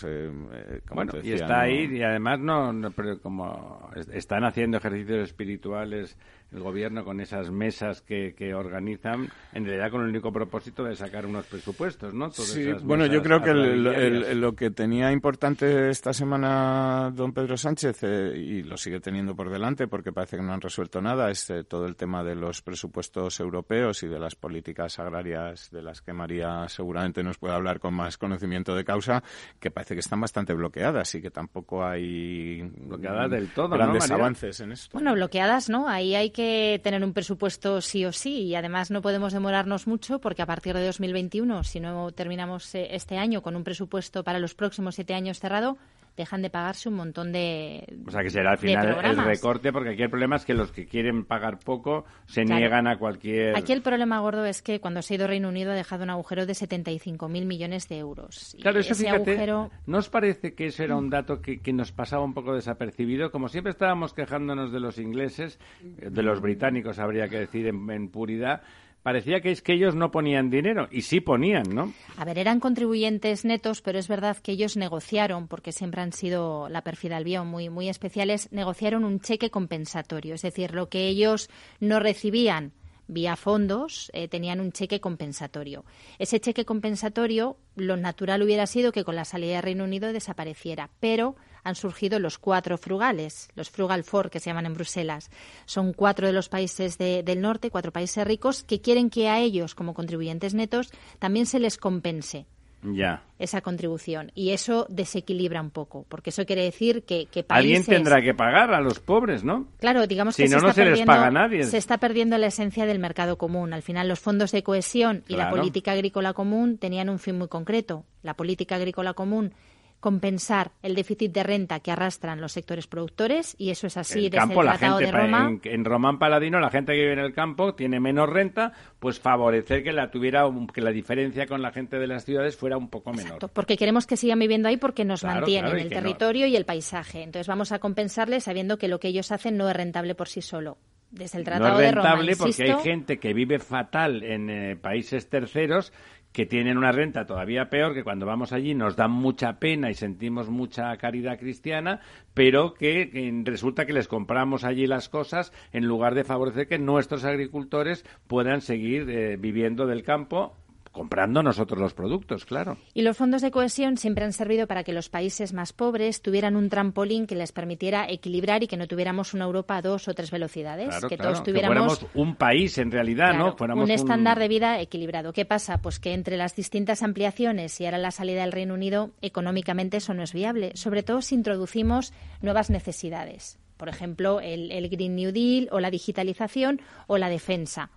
como 0.86 0.96
Bueno, 0.96 1.12
te 1.12 1.26
y 1.26 1.32
está 1.32 1.46
¿no? 1.48 1.60
ahí 1.62 1.96
y 1.96 2.02
además 2.02 2.38
no, 2.40 2.72
no- 2.72 2.90
pero 2.90 3.18
como 3.20 3.90
es- 3.96 4.08
están 4.08 4.44
haciendo 4.44 4.76
ejercicios 4.76 5.20
espirituales 5.28 6.18
el 6.52 6.60
gobierno 6.60 7.04
con 7.04 7.20
esas 7.20 7.50
mesas 7.50 8.02
que, 8.02 8.34
que 8.34 8.54
organizan, 8.54 9.28
en 9.52 9.64
realidad 9.64 9.90
con 9.90 10.02
el 10.02 10.08
único 10.08 10.32
propósito 10.32 10.84
de 10.84 10.94
sacar 10.96 11.26
unos 11.26 11.46
presupuestos, 11.46 12.14
¿no? 12.14 12.30
Todas 12.30 12.50
Sí, 12.50 12.62
esas 12.68 12.82
bueno, 12.84 13.06
yo 13.06 13.22
creo 13.22 13.42
que 13.42 13.50
el- 13.50 13.86
atrabiliarias. 13.86 14.28
el- 14.28 14.40
lo 14.40 14.54
que 14.54 14.70
tenía 14.70 15.12
importante 15.12 15.90
esta 15.90 16.12
semana 16.12 17.10
don 17.14 17.32
Pedro 17.32 17.56
Sánchez, 17.56 17.98
eh, 18.02 18.32
y 18.36 18.62
lo 18.62 18.76
sigue 18.76 19.00
teniendo 19.00 19.34
por 19.34 19.50
delante 19.50 19.88
porque 19.88 20.12
parece 20.12 20.36
que 20.36 20.42
no 20.42 20.52
han 20.52 20.60
resuelto 20.60 21.00
nada, 21.00 21.30
es 21.30 21.48
eh, 21.50 21.64
todo 21.64 21.86
el 21.86 21.96
tema 21.96 22.22
de 22.22 22.34
los 22.36 22.62
presupuestos 22.62 23.40
europeos 23.40 24.02
y 24.02 24.06
de 24.08 24.18
las 24.18 24.34
políticas 24.34 24.98
agrarias 24.98 25.70
de 25.70 25.82
las 25.82 26.00
que 26.02 26.12
María 26.12 26.68
seguramente 26.68 27.22
nos 27.22 27.38
puede 27.38 27.54
hablar 27.54 27.80
con 27.80 27.94
más 27.94 28.18
conocimiento 28.18 28.74
de 28.74 28.84
causa, 28.84 29.22
que 29.60 29.70
parece 29.70 29.94
que 29.94 30.00
están 30.00 30.20
bastante 30.20 30.54
bloqueadas 30.54 31.14
y 31.14 31.20
que 31.22 31.30
tampoco 31.30 31.84
hay 31.84 32.62
Bloqueadas 32.62 33.30
del 33.30 33.48
todo, 33.48 33.68
¿no, 33.68 33.76
grandes 33.76 34.10
avances 34.10 34.60
en 34.60 34.72
esto. 34.72 34.90
Bueno, 34.94 35.14
bloqueadas, 35.14 35.68
¿no? 35.68 35.88
Ahí 35.88 36.14
hay 36.14 36.30
que 36.36 36.80
tener 36.84 37.02
un 37.02 37.14
presupuesto 37.14 37.80
sí 37.80 38.04
o 38.04 38.12
sí 38.12 38.42
y 38.42 38.54
además 38.54 38.90
no 38.90 39.00
podemos 39.00 39.32
demorarnos 39.32 39.86
mucho 39.86 40.20
porque 40.20 40.42
a 40.42 40.46
partir 40.46 40.76
de 40.76 40.84
2021, 40.84 41.64
si 41.64 41.80
no 41.80 42.12
terminamos 42.12 42.74
eh, 42.74 42.88
este 42.90 43.16
año 43.16 43.42
con 43.42 43.56
un 43.56 43.64
presupuesto 43.64 44.22
para 44.22 44.38
los 44.38 44.54
próximos 44.54 44.94
siete 44.94 45.14
años 45.14 45.40
cerrado, 45.40 45.78
dejan 46.16 46.42
de 46.42 46.50
pagarse 46.50 46.88
un 46.88 46.94
montón 46.96 47.32
de 47.32 47.84
O 48.06 48.10
sea 48.10 48.22
que 48.22 48.30
será 48.30 48.52
al 48.52 48.58
final 48.58 48.98
el 49.04 49.16
recorte, 49.16 49.72
porque 49.72 49.90
aquí 49.90 50.02
el 50.02 50.10
problema 50.10 50.36
es 50.36 50.44
que 50.44 50.54
los 50.54 50.72
que 50.72 50.86
quieren 50.86 51.24
pagar 51.24 51.58
poco 51.58 52.04
se 52.26 52.44
Claro. 52.44 52.60
niegan 52.60 52.86
a 52.86 52.98
cualquier... 52.98 53.56
Aquí 53.56 53.72
el 53.72 53.82
problema 53.82 54.20
gordo 54.20 54.44
es 54.46 54.62
que 54.62 54.80
cuando 54.80 55.02
se 55.02 55.14
ha 55.14 55.16
ido 55.16 55.26
Reino 55.26 55.48
Unido 55.48 55.72
ha 55.72 55.74
dejado 55.74 56.04
un 56.04 56.10
agujero 56.10 56.46
de 56.46 56.52
75.000 56.54 57.44
millones 57.44 57.88
de 57.88 57.98
euros. 57.98 58.54
Y 58.54 58.62
Claro, 58.62 58.80
eso 58.80 58.92
ese 58.92 59.04
fíjate, 59.04 59.32
agujero 59.32 59.70
¿no 59.86 59.98
os 59.98 60.08
parece 60.08 60.54
que 60.54 60.66
eso 60.66 60.82
era 60.82 60.96
un 60.96 61.10
dato 61.10 61.40
que, 61.40 61.60
que 61.60 61.72
nos 61.72 61.92
pasaba 61.92 62.24
un 62.24 62.34
poco 62.34 62.54
desapercibido? 62.54 63.30
Como 63.30 63.48
siempre 63.48 63.70
estábamos 63.70 64.14
quejándonos 64.14 64.72
de 64.72 64.80
los 64.80 64.98
ingleses, 64.98 65.58
de 65.82 66.22
los 66.22 66.40
británicos 66.40 66.98
habría 66.98 67.28
que 67.28 67.38
decir 67.38 67.66
en, 67.66 67.90
en 67.90 68.08
puridad, 68.08 68.62
parecía 69.06 69.40
que 69.40 69.52
es 69.52 69.62
que 69.62 69.74
ellos 69.74 69.94
no 69.94 70.10
ponían 70.10 70.50
dinero, 70.50 70.88
y 70.90 71.02
sí 71.02 71.20
ponían, 71.20 71.72
¿no? 71.72 71.92
A 72.16 72.24
ver, 72.24 72.38
eran 72.38 72.58
contribuyentes 72.58 73.44
netos, 73.44 73.80
pero 73.80 74.00
es 74.00 74.08
verdad 74.08 74.36
que 74.38 74.50
ellos 74.50 74.76
negociaron, 74.76 75.46
porque 75.46 75.70
siempre 75.70 76.02
han 76.02 76.10
sido 76.12 76.68
la 76.68 76.82
perfida 76.82 77.16
al 77.16 77.22
bien 77.22 77.46
muy, 77.46 77.70
muy 77.70 77.88
especiales, 77.88 78.50
negociaron 78.50 79.04
un 79.04 79.20
cheque 79.20 79.48
compensatorio. 79.48 80.34
Es 80.34 80.42
decir, 80.42 80.74
lo 80.74 80.88
que 80.88 81.06
ellos 81.06 81.48
no 81.78 82.00
recibían 82.00 82.72
vía 83.06 83.36
fondos, 83.36 84.10
eh, 84.12 84.26
tenían 84.26 84.58
un 84.58 84.72
cheque 84.72 84.98
compensatorio. 84.98 85.84
Ese 86.18 86.40
cheque 86.40 86.64
compensatorio, 86.64 87.58
lo 87.76 87.96
natural 87.96 88.42
hubiera 88.42 88.66
sido 88.66 88.90
que 88.90 89.04
con 89.04 89.14
la 89.14 89.24
salida 89.24 89.54
de 89.54 89.62
Reino 89.62 89.84
Unido 89.84 90.12
desapareciera, 90.12 90.90
pero 90.98 91.36
han 91.66 91.74
surgido 91.74 92.18
los 92.18 92.38
cuatro 92.38 92.78
frugales, 92.78 93.48
los 93.56 93.68
frugal 93.70 94.04
four 94.04 94.30
que 94.30 94.40
se 94.40 94.48
llaman 94.50 94.66
en 94.66 94.74
Bruselas. 94.74 95.30
Son 95.66 95.92
cuatro 95.92 96.26
de 96.26 96.32
los 96.32 96.48
países 96.48 96.96
de- 96.96 97.22
del 97.22 97.40
norte, 97.40 97.70
cuatro 97.70 97.92
países 97.92 98.24
ricos, 98.26 98.62
que 98.62 98.80
quieren 98.80 99.10
que 99.10 99.28
a 99.28 99.40
ellos, 99.40 99.74
como 99.74 99.92
contribuyentes 99.94 100.54
netos, 100.54 100.90
también 101.18 101.46
se 101.46 101.58
les 101.58 101.76
compense 101.76 102.46
Ya. 102.82 103.22
esa 103.40 103.62
contribución. 103.62 104.30
Y 104.34 104.50
eso 104.50 104.86
desequilibra 104.88 105.60
un 105.60 105.70
poco, 105.70 106.04
porque 106.08 106.30
eso 106.30 106.46
quiere 106.46 106.62
decir 106.62 107.02
que, 107.02 107.26
que 107.26 107.44
Alguien 107.48 107.84
tendrá 107.84 108.22
que 108.22 108.32
pagar 108.32 108.72
a 108.72 108.80
los 108.80 109.00
pobres, 109.00 109.42
¿no? 109.42 109.66
Claro, 109.80 110.06
digamos 110.06 110.36
Si 110.36 110.44
que 110.44 110.48
no, 110.50 110.58
se, 110.60 110.62
no 110.62 110.68
está 110.70 110.84
se 110.84 110.90
les 110.90 111.00
paga 111.02 111.26
a 111.26 111.30
nadie. 111.32 111.64
se 111.64 111.78
está 111.78 111.98
perdiendo 111.98 112.38
la 112.38 112.46
esencia 112.46 112.86
del 112.86 112.98
mercado 113.00 113.38
común. 113.38 113.72
Al 113.72 113.82
final, 113.82 114.06
los 114.08 114.20
fondos 114.20 114.52
de 114.52 114.62
cohesión 114.62 115.24
y 115.26 115.34
la 115.36 115.50
política 115.50 115.92
agrícola 115.92 116.32
común 116.32 116.78
tenían 116.78 117.08
un 117.08 117.18
fin 117.18 117.36
muy 117.36 117.48
concreto. 117.48 118.04
La 118.22 118.34
política 118.34 118.76
agrícola 118.76 119.14
común 119.14 119.52
compensar 120.00 120.70
el 120.82 120.94
déficit 120.94 121.32
de 121.32 121.42
renta 121.42 121.80
que 121.80 121.90
arrastran 121.90 122.40
los 122.40 122.52
sectores 122.52 122.86
productores 122.86 123.54
y 123.58 123.70
eso 123.70 123.86
es 123.86 123.96
así 123.96 124.26
el 124.26 124.30
desde 124.30 124.38
campo, 124.38 124.60
el 124.60 124.66
la 124.66 124.72
Tratado 124.78 124.98
gente 124.98 125.12
de 125.12 125.22
Roma. 125.22 125.48
en, 125.48 125.60
en 125.64 125.84
Román 125.84 126.18
Paladino, 126.18 126.60
la 126.60 126.70
gente 126.70 126.92
que 126.92 127.00
vive 127.00 127.12
en 127.14 127.18
el 127.18 127.32
campo 127.34 127.74
tiene 127.74 127.98
menos 127.98 128.28
renta, 128.28 128.72
pues 129.00 129.18
favorecer 129.18 129.82
que 129.82 129.92
la 129.92 130.10
tuviera, 130.10 130.44
que 130.72 130.80
la 130.80 130.90
diferencia 130.90 131.46
con 131.46 131.62
la 131.62 131.72
gente 131.72 131.98
de 131.98 132.06
las 132.06 132.24
ciudades 132.24 132.56
fuera 132.56 132.76
un 132.76 132.88
poco 132.88 133.10
menor. 133.10 133.26
Exacto, 133.26 133.48
porque 133.48 133.76
queremos 133.76 134.06
que 134.06 134.16
sigan 134.16 134.38
viviendo 134.38 134.68
ahí 134.68 134.76
porque 134.76 135.04
nos 135.04 135.20
Claro, 135.22 135.40
mantienen 135.40 135.70
claro, 135.72 135.82
el 135.82 135.90
no- 135.90 135.96
territorio 135.96 136.46
y 136.46 136.56
el 136.56 136.64
paisaje. 136.64 137.22
Entonces 137.22 137.46
vamos 137.48 137.72
a 137.72 137.78
compensarles 137.78 138.44
sabiendo 138.44 138.78
que 138.78 138.88
lo 138.88 139.00
que 139.00 139.08
ellos 139.08 139.32
hacen 139.32 139.56
no 139.56 139.68
es 139.68 139.74
rentable 139.76 140.14
por 140.14 140.28
sí 140.28 140.42
solo. 140.42 140.78
Desde 141.10 141.38
el 141.38 141.44
no 141.44 141.50
Tratado 141.50 141.80
es 141.80 141.86
de 141.86 141.92
Roma, 141.92 142.08
rentable 142.16 142.36
porque 142.36 142.62
hay 142.64 142.82
gente 142.82 143.18
que 143.18 143.32
vive 143.32 143.58
fatal 143.60 144.24
en 144.24 144.50
eh, 144.50 144.76
países 144.76 145.28
terceros 145.30 145.92
que 146.36 146.44
tienen 146.44 146.76
una 146.76 146.92
renta 146.92 147.24
todavía 147.24 147.70
peor, 147.70 147.94
que 147.94 148.04
cuando 148.04 148.26
vamos 148.26 148.52
allí 148.52 148.74
nos 148.74 148.94
dan 148.94 149.10
mucha 149.10 149.58
pena 149.58 149.88
y 149.88 149.94
sentimos 149.94 150.50
mucha 150.50 150.94
caridad 150.98 151.38
cristiana, 151.38 152.00
pero 152.34 152.74
que, 152.74 153.40
resulta 153.42 153.86
que 153.86 153.94
les 153.94 154.06
compramos 154.06 154.62
allí 154.62 154.86
las 154.86 155.08
cosas 155.08 155.50
en 155.72 155.86
lugar 155.86 156.14
de 156.14 156.24
favorecer 156.24 156.68
que 156.68 156.78
nuestros 156.78 157.24
agricultores 157.24 158.04
puedan 158.26 158.60
seguir 158.60 159.08
eh, 159.08 159.38
viviendo 159.38 159.86
del 159.86 160.02
campo 160.02 160.54
comprando 160.96 161.42
nosotros 161.42 161.78
los 161.78 161.92
productos, 161.92 162.46
claro. 162.46 162.78
Y 162.94 163.02
los 163.02 163.18
fondos 163.18 163.42
de 163.42 163.50
cohesión 163.50 163.98
siempre 163.98 164.24
han 164.24 164.32
servido 164.32 164.66
para 164.66 164.82
que 164.82 164.94
los 164.94 165.10
países 165.10 165.52
más 165.52 165.74
pobres 165.74 166.22
tuvieran 166.22 166.56
un 166.56 166.70
trampolín 166.70 167.26
que 167.26 167.34
les 167.34 167.52
permitiera 167.52 168.08
equilibrar 168.08 168.62
y 168.62 168.66
que 168.66 168.78
no 168.78 168.86
tuviéramos 168.86 169.34
una 169.34 169.44
Europa 169.44 169.76
a 169.76 169.82
dos 169.82 170.08
o 170.08 170.14
tres 170.14 170.30
velocidades, 170.30 170.88
Claro, 170.88 171.08
que 171.10 171.18
claro, 171.18 171.32
todos 171.32 171.44
tuviéramos 171.44 172.06
un 172.14 172.34
país 172.36 172.78
en 172.78 172.90
realidad, 172.90 173.32
Claro, 173.32 173.44
¿no? 173.44 173.56
Fuéramos 173.58 173.84
un 173.84 173.90
estándar 173.90 174.38
de 174.38 174.48
vida 174.48 174.80
equilibrado. 174.80 175.34
¿Qué 175.34 175.44
pasa? 175.44 175.82
Pues 175.82 176.00
que 176.00 176.14
entre 176.14 176.38
las 176.38 176.56
distintas 176.56 177.02
ampliaciones 177.02 177.78
y 177.78 177.84
ahora 177.84 177.98
la 177.98 178.10
salida 178.10 178.40
del 178.40 178.52
Reino 178.52 178.72
Unido, 178.72 179.10
económicamente 179.20 179.98
eso 179.98 180.14
no 180.14 180.22
es 180.22 180.32
viable, 180.32 180.72
sobre 180.76 181.02
todo 181.02 181.20
si 181.20 181.34
introducimos 181.34 182.14
nuevas 182.40 182.70
necesidades. 182.70 183.58
Por 183.76 183.90
ejemplo, 183.90 184.40
el, 184.40 184.72
el 184.72 184.88
Green 184.88 185.14
New 185.14 185.30
Deal 185.30 185.68
o 185.72 185.78
la 185.78 185.90
digitalización 185.90 186.80
o 187.06 187.18
la 187.18 187.28
defensa 187.28 187.90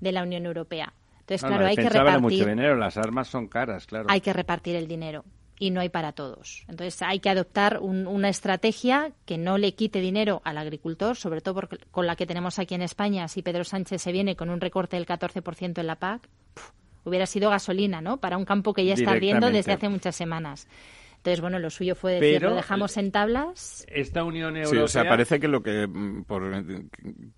de 0.00 0.12
la 0.12 0.22
Unión 0.22 0.46
Europea. 0.46 0.94
Entonces, 1.34 1.42
No, 1.42 1.48
claro, 1.48 1.62
la 1.64 1.68
hay 1.70 1.76
que 1.76 1.82
repartir 1.90 2.20
mucho 2.22 2.46
dinero, 2.46 2.76
las 2.76 2.96
armas 2.96 3.28
son 3.28 3.48
caras, 3.48 3.86
claro. 3.86 4.06
hay 4.08 4.20
que 4.20 4.32
repartir 4.32 4.76
el 4.76 4.88
dinero 4.88 5.24
y 5.58 5.70
no 5.70 5.80
hay 5.80 5.88
para 5.90 6.12
todos. 6.12 6.64
Entonces 6.68 7.02
hay 7.02 7.20
que 7.20 7.28
adoptar 7.28 7.80
un- 7.80 8.06
una 8.06 8.28
estrategia 8.28 9.12
que 9.26 9.36
no 9.38 9.58
le 9.58 9.74
quite 9.74 10.00
dinero 10.00 10.40
al 10.44 10.56
agricultor, 10.56 11.16
sobre 11.16 11.40
todo 11.40 11.54
porque- 11.54 11.78
con 11.90 12.06
la 12.06 12.16
que 12.16 12.26
tenemos 12.26 12.58
aquí 12.58 12.74
en 12.74 12.82
España. 12.82 13.28
Si 13.28 13.42
Pedro 13.42 13.64
Sánchez 13.64 14.00
se 14.00 14.12
viene 14.12 14.36
con 14.36 14.48
un 14.50 14.60
recorte 14.60 14.96
del 14.96 15.04
14% 15.06 15.80
en 15.80 15.86
la 15.86 15.96
PAC, 15.96 16.28
puf, 16.54 16.70
hubiera 17.04 17.26
sido 17.26 17.50
gasolina, 17.50 18.00
¿no? 18.00 18.18
Para 18.18 18.36
un 18.38 18.44
campo 18.44 18.72
que 18.72 18.84
ya 18.84 18.94
está 18.94 19.10
ardiendo 19.12 19.50
desde 19.50 19.72
hace 19.72 19.88
muchas 19.88 20.14
semanas. 20.16 20.66
Entonces, 21.18 21.40
bueno, 21.40 21.58
lo 21.58 21.68
suyo 21.68 21.94
fue 21.94 22.20
decir, 22.20 22.42
lo 22.42 22.54
dejamos 22.54 22.96
en 22.96 23.10
tablas. 23.10 23.84
Esta 23.88 24.22
Unión 24.22 24.56
Europea... 24.56 24.78
Sí, 24.80 24.84
o 24.84 24.88
sea, 24.88 25.08
parece 25.08 25.40
que 25.40 25.48
lo 25.48 25.62
que, 25.62 25.86
mm, 25.86 26.22
por 26.24 26.64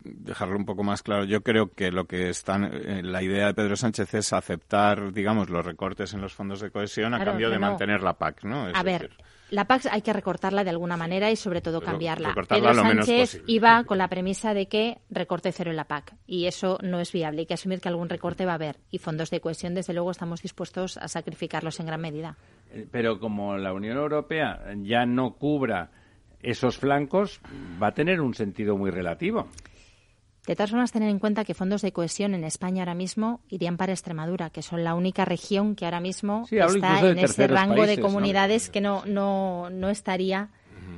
dejarlo 0.05 0.57
un 0.57 0.67
poco 0.67 0.85
más 0.85 1.03
claro, 1.03 1.25
yo 1.25 1.43
creo 1.43 1.73
que 1.73 1.91
lo 1.91 2.05
que 2.05 2.29
están, 2.29 2.65
eh, 2.65 3.03
la 3.03 3.23
idea 3.23 3.47
de 3.47 3.55
Pedro 3.55 3.77
Sánchez 3.77 4.15
es 4.15 4.33
aceptar, 4.35 5.13
digamos, 5.13 5.49
los 5.49 5.65
recortes 5.65 6.13
en 6.13 6.21
los 6.21 6.35
fondos 6.35 6.61
de 6.61 6.71
cohesión 6.71 7.15
a 7.15 7.25
cambio 7.25 7.49
de 7.49 7.59
mantener 7.59 8.03
la 8.03 8.19
PAC, 8.19 8.45
¿no? 8.45 8.67
a 8.73 8.83
ver, 8.83 9.11
la 9.51 9.65
PAC 9.65 9.87
hay 9.91 10.03
que 10.03 10.13
recortarla 10.13 10.63
de 10.63 10.71
alguna 10.71 10.97
manera 10.97 11.31
y 11.31 11.37
sobre 11.37 11.61
todo 11.61 11.81
cambiarla. 11.81 12.35
Pedro 12.49 12.75
Sánchez 12.75 13.43
iba 13.47 13.83
con 13.85 13.99
la 13.99 14.09
premisa 14.09 14.55
de 14.55 14.69
que 14.69 14.99
recorte 15.11 15.51
cero 15.53 15.71
en 15.71 15.77
la 15.77 15.85
PAC 15.85 16.15
y 16.27 16.47
eso 16.47 16.79
no 16.83 17.01
es 17.01 17.13
viable. 17.13 17.41
Hay 17.41 17.47
que 17.47 17.55
asumir 17.55 17.81
que 17.81 17.89
algún 17.89 18.09
recorte 18.09 18.47
va 18.47 18.53
a 18.53 18.55
haber 18.55 18.77
y 18.91 18.99
fondos 18.99 19.31
de 19.31 19.41
cohesión, 19.41 19.75
desde 19.75 19.93
luego, 19.93 20.13
estamos 20.13 20.43
dispuestos 20.43 20.97
a 20.99 21.09
sacrificarlos 21.09 21.81
en 21.81 21.87
gran 21.87 22.01
medida. 22.01 22.37
Eh, 22.73 22.87
pero 22.91 23.19
como 23.19 23.57
la 23.57 23.73
Unión 23.73 23.97
Europea 23.97 24.61
ya 24.83 25.07
no 25.07 25.35
cubra 25.35 25.91
esos 26.43 26.79
flancos, 26.79 27.41
va 27.83 27.89
a 27.89 27.95
tener 27.95 28.21
un 28.21 28.35
sentido 28.35 28.77
muy 28.77 28.91
relativo. 28.91 29.49
De 30.47 30.57
todas 30.57 30.71
formas, 30.71 30.91
tener 30.91 31.11
en 31.11 31.19
cuenta 31.19 31.45
que 31.45 31.55
fondos 31.55 31.83
de 31.83 31.93
cohesión 31.93 32.35
en 32.35 32.45
España 32.45 32.83
ahora 32.83 32.95
mismo 32.95 33.41
irían 33.51 33.77
para 33.77 33.93
Extremadura, 33.93 34.51
que 34.51 34.63
son 34.63 34.85
la 34.85 34.95
única 34.95 35.25
región 35.25 35.77
que 35.77 35.85
ahora 35.85 36.01
mismo 36.01 36.47
está 36.51 37.11
en 37.11 37.19
ese 37.19 37.47
rango 37.47 37.87
de 37.87 38.01
comunidades 38.01 38.71
que 38.71 38.81
no, 38.81 39.05
no, 39.07 39.69
no 39.71 39.91
estaría 39.91 40.49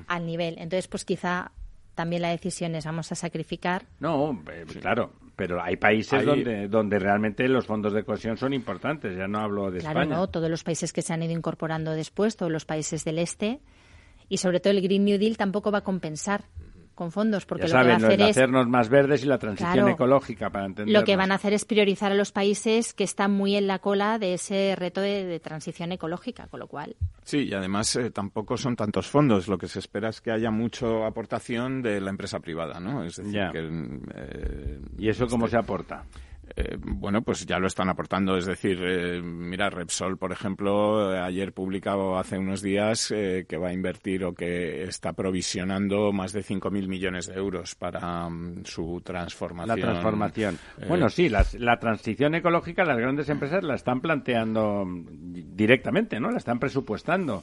al 0.06 0.26
nivel. 0.26 0.54
Entonces, 0.58 0.86
pues 0.86 1.04
quizá 1.04 1.50
también 1.94 2.22
la 2.22 2.30
decisión 2.30 2.74
es 2.76 2.84
vamos 2.84 3.10
a 3.10 3.14
sacrificar. 3.14 3.84
No, 3.98 4.42
eh, 4.50 4.64
claro, 4.80 5.12
pero 5.36 5.62
hay 5.62 5.76
países 5.76 6.24
donde, 6.24 6.68
donde 6.68 6.98
realmente 6.98 7.48
los 7.48 7.66
fondos 7.66 7.92
de 7.92 8.04
cohesión 8.04 8.36
son 8.36 8.52
importantes, 8.52 9.16
ya 9.16 9.26
no 9.26 9.38
hablo 9.38 9.70
de 9.70 9.78
claro, 9.78 10.02
España. 10.02 10.16
no, 10.20 10.28
todos 10.28 10.50
los 10.50 10.62
países 10.62 10.92
que 10.92 11.02
se 11.02 11.12
han 11.12 11.22
ido 11.22 11.32
incorporando 11.32 11.92
después, 11.92 12.36
todos 12.36 12.52
los 12.52 12.64
países 12.64 13.04
del 13.04 13.18
este, 13.18 13.60
y 14.28 14.38
sobre 14.38 14.60
todo 14.60 14.72
el 14.72 14.82
Green 14.82 15.04
New 15.04 15.18
Deal 15.18 15.36
tampoco 15.36 15.70
va 15.70 15.78
a 15.78 15.84
compensar 15.84 16.44
con 17.02 17.10
fondos, 17.10 17.46
porque 17.46 17.64
lo 17.64 17.68
que 17.70 17.74
va 17.74 17.92
a 17.92 17.96
hacer 17.96 18.20
es 18.20 18.30
hacernos 18.30 18.68
más 18.68 18.88
verdes 18.88 19.24
y 19.24 19.26
la 19.26 19.38
transición 19.38 19.88
ecológica 19.88 20.50
para 20.50 20.66
entender. 20.66 20.94
Lo 20.94 21.02
que 21.04 21.16
van 21.16 21.32
a 21.32 21.34
hacer 21.34 21.52
es 21.52 21.64
priorizar 21.64 22.12
a 22.12 22.14
los 22.14 22.30
países 22.30 22.94
que 22.94 23.02
están 23.02 23.32
muy 23.32 23.56
en 23.56 23.66
la 23.66 23.80
cola 23.80 24.20
de 24.20 24.34
ese 24.34 24.76
reto 24.76 25.00
de, 25.00 25.40
transición 25.40 25.90
ecológica, 25.90 26.46
con 26.46 26.60
lo 26.60 26.68
cual. 26.68 26.94
Sí, 27.24 27.48
y 27.48 27.54
además 27.54 27.96
eh, 27.96 28.10
tampoco 28.10 28.56
son 28.56 28.76
tantos 28.76 29.08
fondos. 29.08 29.48
Lo 29.48 29.58
que 29.58 29.66
se 29.66 29.80
espera 29.80 30.10
es 30.10 30.20
que 30.20 30.30
haya 30.30 30.52
mucha 30.52 30.86
aportación 31.04 31.82
de 31.82 32.00
la 32.00 32.10
empresa 32.10 32.38
privada, 32.38 32.78
¿no? 32.78 33.02
Es 33.02 33.16
decir, 33.16 33.40
que, 33.52 33.88
eh, 34.14 34.80
¿Y 34.98 35.08
eso 35.08 35.26
cómo 35.26 35.46
este 35.46 35.56
se 35.56 35.60
aporta? 35.60 36.04
Eh, 36.54 36.76
bueno, 36.78 37.22
pues 37.22 37.46
ya 37.46 37.58
lo 37.58 37.66
están 37.66 37.88
aportando. 37.88 38.36
Es 38.36 38.46
decir, 38.46 38.78
eh, 38.82 39.22
mira, 39.22 39.70
Repsol, 39.70 40.18
por 40.18 40.32
ejemplo, 40.32 41.10
ayer 41.22 41.52
publicado 41.52 42.18
hace 42.18 42.38
unos 42.38 42.62
días 42.62 43.10
eh, 43.10 43.46
que 43.48 43.56
va 43.56 43.68
a 43.68 43.72
invertir 43.72 44.24
o 44.24 44.34
que 44.34 44.84
está 44.84 45.12
provisionando 45.12 46.12
más 46.12 46.32
de 46.32 46.42
5.000 46.42 46.88
millones 46.88 47.26
de 47.26 47.34
euros 47.34 47.74
para 47.74 48.28
mm, 48.28 48.64
su 48.64 49.00
transformación. 49.04 49.80
La 49.80 49.86
transformación. 49.86 50.58
bueno, 50.88 51.08
sí, 51.08 51.28
la 51.28 51.78
transición 51.78 52.34
ecológica 52.34 52.84
las 52.84 52.98
grandes 52.98 53.28
empresas 53.28 53.62
la 53.64 53.74
están 53.74 54.00
planteando 54.00 54.84
directamente, 54.86 56.20
¿no? 56.20 56.30
La 56.30 56.38
están 56.38 56.58
presupuestando. 56.58 57.42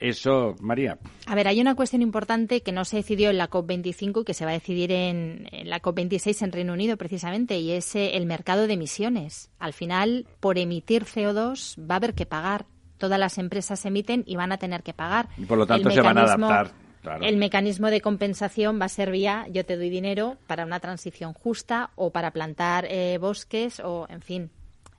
Eso, 0.00 0.54
María. 0.60 0.98
A 1.26 1.34
ver, 1.34 1.48
hay 1.48 1.60
una 1.60 1.74
cuestión 1.74 2.02
importante 2.02 2.62
que 2.62 2.72
no 2.72 2.84
se 2.84 2.98
decidió 2.98 3.30
en 3.30 3.38
la 3.38 3.50
COP25 3.50 4.22
y 4.22 4.24
que 4.24 4.34
se 4.34 4.44
va 4.44 4.52
a 4.52 4.54
decidir 4.54 4.92
en, 4.92 5.48
la 5.64 5.80
COP26 5.82 6.42
en 6.42 6.52
Reino 6.52 6.72
Unido 6.72 6.96
precisamente 6.96 7.58
y 7.58 7.72
es 7.72 7.94
eh, 7.96 8.16
el 8.16 8.26
mercado 8.26 8.66
de 8.66 8.74
emisiones. 8.74 9.50
Al 9.58 9.72
final, 9.72 10.26
por 10.40 10.58
emitir 10.58 11.04
CO2 11.04 11.78
va 11.78 11.94
a 11.94 11.96
haber 11.96 12.14
que 12.14 12.26
pagar. 12.26 12.66
Todas 12.96 13.18
las 13.18 13.38
empresas 13.38 13.84
emiten 13.86 14.24
y 14.26 14.36
van 14.36 14.52
a 14.52 14.58
tener 14.58 14.82
que 14.82 14.92
pagar. 14.92 15.28
Y 15.36 15.44
por 15.44 15.58
lo 15.58 15.66
tanto 15.66 15.90
se 15.90 16.00
van 16.00 16.18
a 16.18 16.22
adaptar. 16.22 16.72
El 17.20 17.36
mecanismo 17.36 17.90
de 17.90 18.00
compensación 18.00 18.80
va 18.80 18.86
a 18.86 18.88
ser 18.88 19.10
vía 19.10 19.46
yo 19.50 19.64
te 19.64 19.76
doy 19.76 19.88
dinero 19.88 20.36
para 20.46 20.64
una 20.64 20.80
transición 20.80 21.32
justa 21.32 21.90
o 21.94 22.10
para 22.10 22.32
plantar 22.32 22.86
eh, 22.90 23.18
bosques 23.18 23.80
o, 23.80 24.06
en 24.10 24.20
fin. 24.20 24.50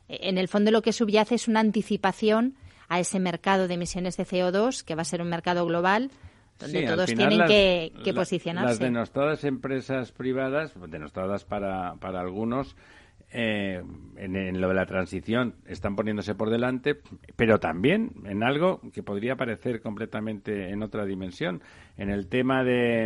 En 0.07 0.37
el 0.37 0.47
fondo 0.47 0.71
lo 0.71 0.81
que 0.81 0.93
subyace 0.93 1.35
es 1.35 1.47
una 1.47 1.59
anticipación 1.59 2.55
a 2.89 2.99
ese 2.99 3.19
mercado 3.19 3.67
de 3.67 3.75
emisiones 3.75 4.17
de 4.17 4.25
CO2, 4.25 4.83
que 4.83 4.95
va 4.95 5.03
a 5.03 5.05
ser 5.05 5.21
un 5.21 5.29
mercado 5.29 5.65
global, 5.65 6.11
donde 6.59 6.85
todos 6.85 7.13
tienen 7.13 7.45
que, 7.47 8.13
posicionarse. 8.13 8.69
Las 8.69 8.79
denostadas 8.79 9.43
empresas 9.45 10.11
privadas, 10.11 10.73
denostadas 10.89 11.45
para, 11.45 11.95
para 11.95 12.19
algunos, 12.19 12.75
eh, 13.31 13.81
en, 14.17 14.59
lo 14.59 14.67
de 14.67 14.73
la 14.73 14.87
transición 14.87 15.55
están 15.67 15.95
poniéndose 15.95 16.33
por 16.33 16.49
delante, 16.49 16.99
pero 17.35 17.59
también 17.59 18.11
en 18.25 18.43
algo 18.43 18.81
que 18.91 19.03
podría 19.03 19.35
parecer 19.35 19.81
completamente 19.81 20.71
en 20.71 20.81
otra 20.81 21.05
dimensión, 21.05 21.61
en 21.95 22.09
el 22.09 22.27
tema 22.27 22.63
de 22.63 23.05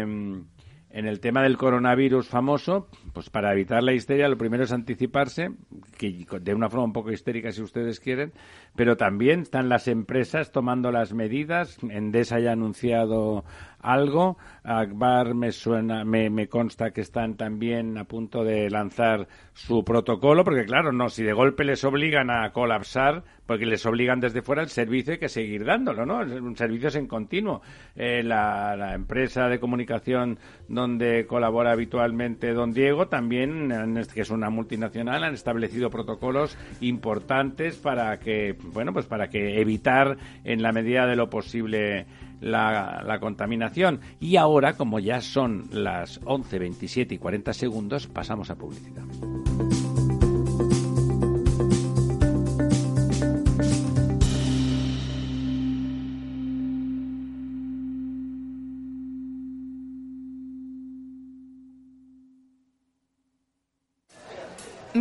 en 0.93 1.07
el 1.07 1.19
tema 1.19 1.41
del 1.41 1.57
coronavirus 1.57 2.27
famoso, 2.27 2.87
pues 3.13 3.29
para 3.29 3.53
evitar 3.53 3.83
la 3.83 3.93
histeria, 3.93 4.27
lo 4.27 4.37
primero 4.37 4.63
es 4.63 4.71
anticiparse, 4.71 5.51
que 5.97 6.25
de 6.41 6.53
una 6.53 6.69
forma 6.69 6.85
un 6.85 6.93
poco 6.93 7.11
histérica 7.11 7.51
si 7.51 7.61
ustedes 7.61 7.99
quieren, 7.99 8.33
pero 8.75 8.97
también 8.97 9.41
están 9.41 9.69
las 9.69 9.87
empresas 9.87 10.51
tomando 10.51 10.91
las 10.91 11.13
medidas. 11.13 11.77
Endesa 11.83 12.39
ya 12.39 12.49
ha 12.49 12.53
anunciado 12.53 13.43
algo. 13.83 14.37
Akbar 14.63 15.35
me 15.35 15.51
suena, 15.51 16.03
me, 16.05 16.47
consta 16.47 16.91
que 16.91 17.01
están 17.01 17.35
también 17.35 17.97
a 17.97 18.05
punto 18.05 18.43
de 18.43 18.69
lanzar 18.69 19.27
su 19.53 19.83
protocolo, 19.83 20.43
porque 20.43 20.65
claro, 20.65 20.91
no, 20.91 21.09
si 21.09 21.23
de 21.23 21.33
golpe 21.33 21.63
les 21.63 21.83
obligan 21.83 22.31
a 22.31 22.51
colapsar, 22.51 23.23
porque 23.45 23.65
les 23.65 23.85
obligan 23.85 24.19
desde 24.19 24.41
fuera 24.41 24.61
el 24.61 24.69
servicio 24.69 25.13
hay 25.13 25.19
que 25.19 25.29
seguir 25.29 25.65
dándolo, 25.65 26.05
¿no? 26.05 26.19
Un 26.19 26.55
servicio 26.55 26.87
es 26.87 26.95
en 26.95 27.07
continuo. 27.07 27.61
Eh, 27.95 28.23
la, 28.23 28.93
empresa 28.93 29.49
de 29.49 29.59
comunicación 29.59 30.39
donde 30.67 31.25
colabora 31.25 31.71
habitualmente 31.71 32.53
don 32.53 32.71
Diego 32.71 33.02
también, 33.07 33.71
que 34.13 34.21
es 34.21 34.29
una 34.29 34.49
multinacional, 34.49 35.23
han 35.23 35.33
establecido 35.33 35.89
protocolos 35.89 36.57
importantes 36.81 37.77
para 37.77 38.19
que, 38.19 38.55
bueno, 38.73 38.93
pues 38.93 39.05
para 39.05 39.29
que 39.29 39.61
evitar 39.61 40.17
en 40.43 40.61
la 40.61 40.71
medida 40.71 41.05
de 41.05 41.15
lo 41.15 41.29
posible 41.29 42.05
la, 42.41 43.03
la, 43.05 43.19
contaminación. 43.19 44.01
Y 44.19 44.35
ahora, 44.37 44.73
como 44.73 44.99
ya 44.99 45.21
son 45.21 45.65
las 45.71 46.19
11, 46.25 46.59
27 46.59 47.15
y 47.15 47.17
40 47.17 47.53
segundos, 47.53 48.07
pasamos 48.07 48.49
a 48.49 48.55
publicidad. 48.55 49.03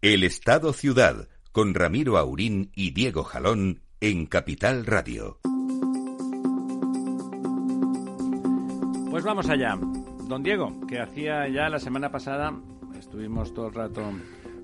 El 0.00 0.22
Estado 0.22 0.72
Ciudad 0.72 1.28
con 1.50 1.74
Ramiro 1.74 2.18
Aurín 2.18 2.70
y 2.76 2.92
Diego 2.92 3.24
Jalón 3.24 3.82
en 4.00 4.26
Capital 4.26 4.86
Radio. 4.86 5.40
Pues 9.10 9.24
vamos 9.24 9.48
allá. 9.48 9.76
Don 10.28 10.44
Diego, 10.44 10.86
que 10.86 11.00
hacía 11.00 11.48
ya 11.48 11.68
la 11.68 11.80
semana 11.80 12.12
pasada, 12.12 12.54
estuvimos 12.96 13.52
todo 13.52 13.66
el 13.66 13.74
rato 13.74 14.12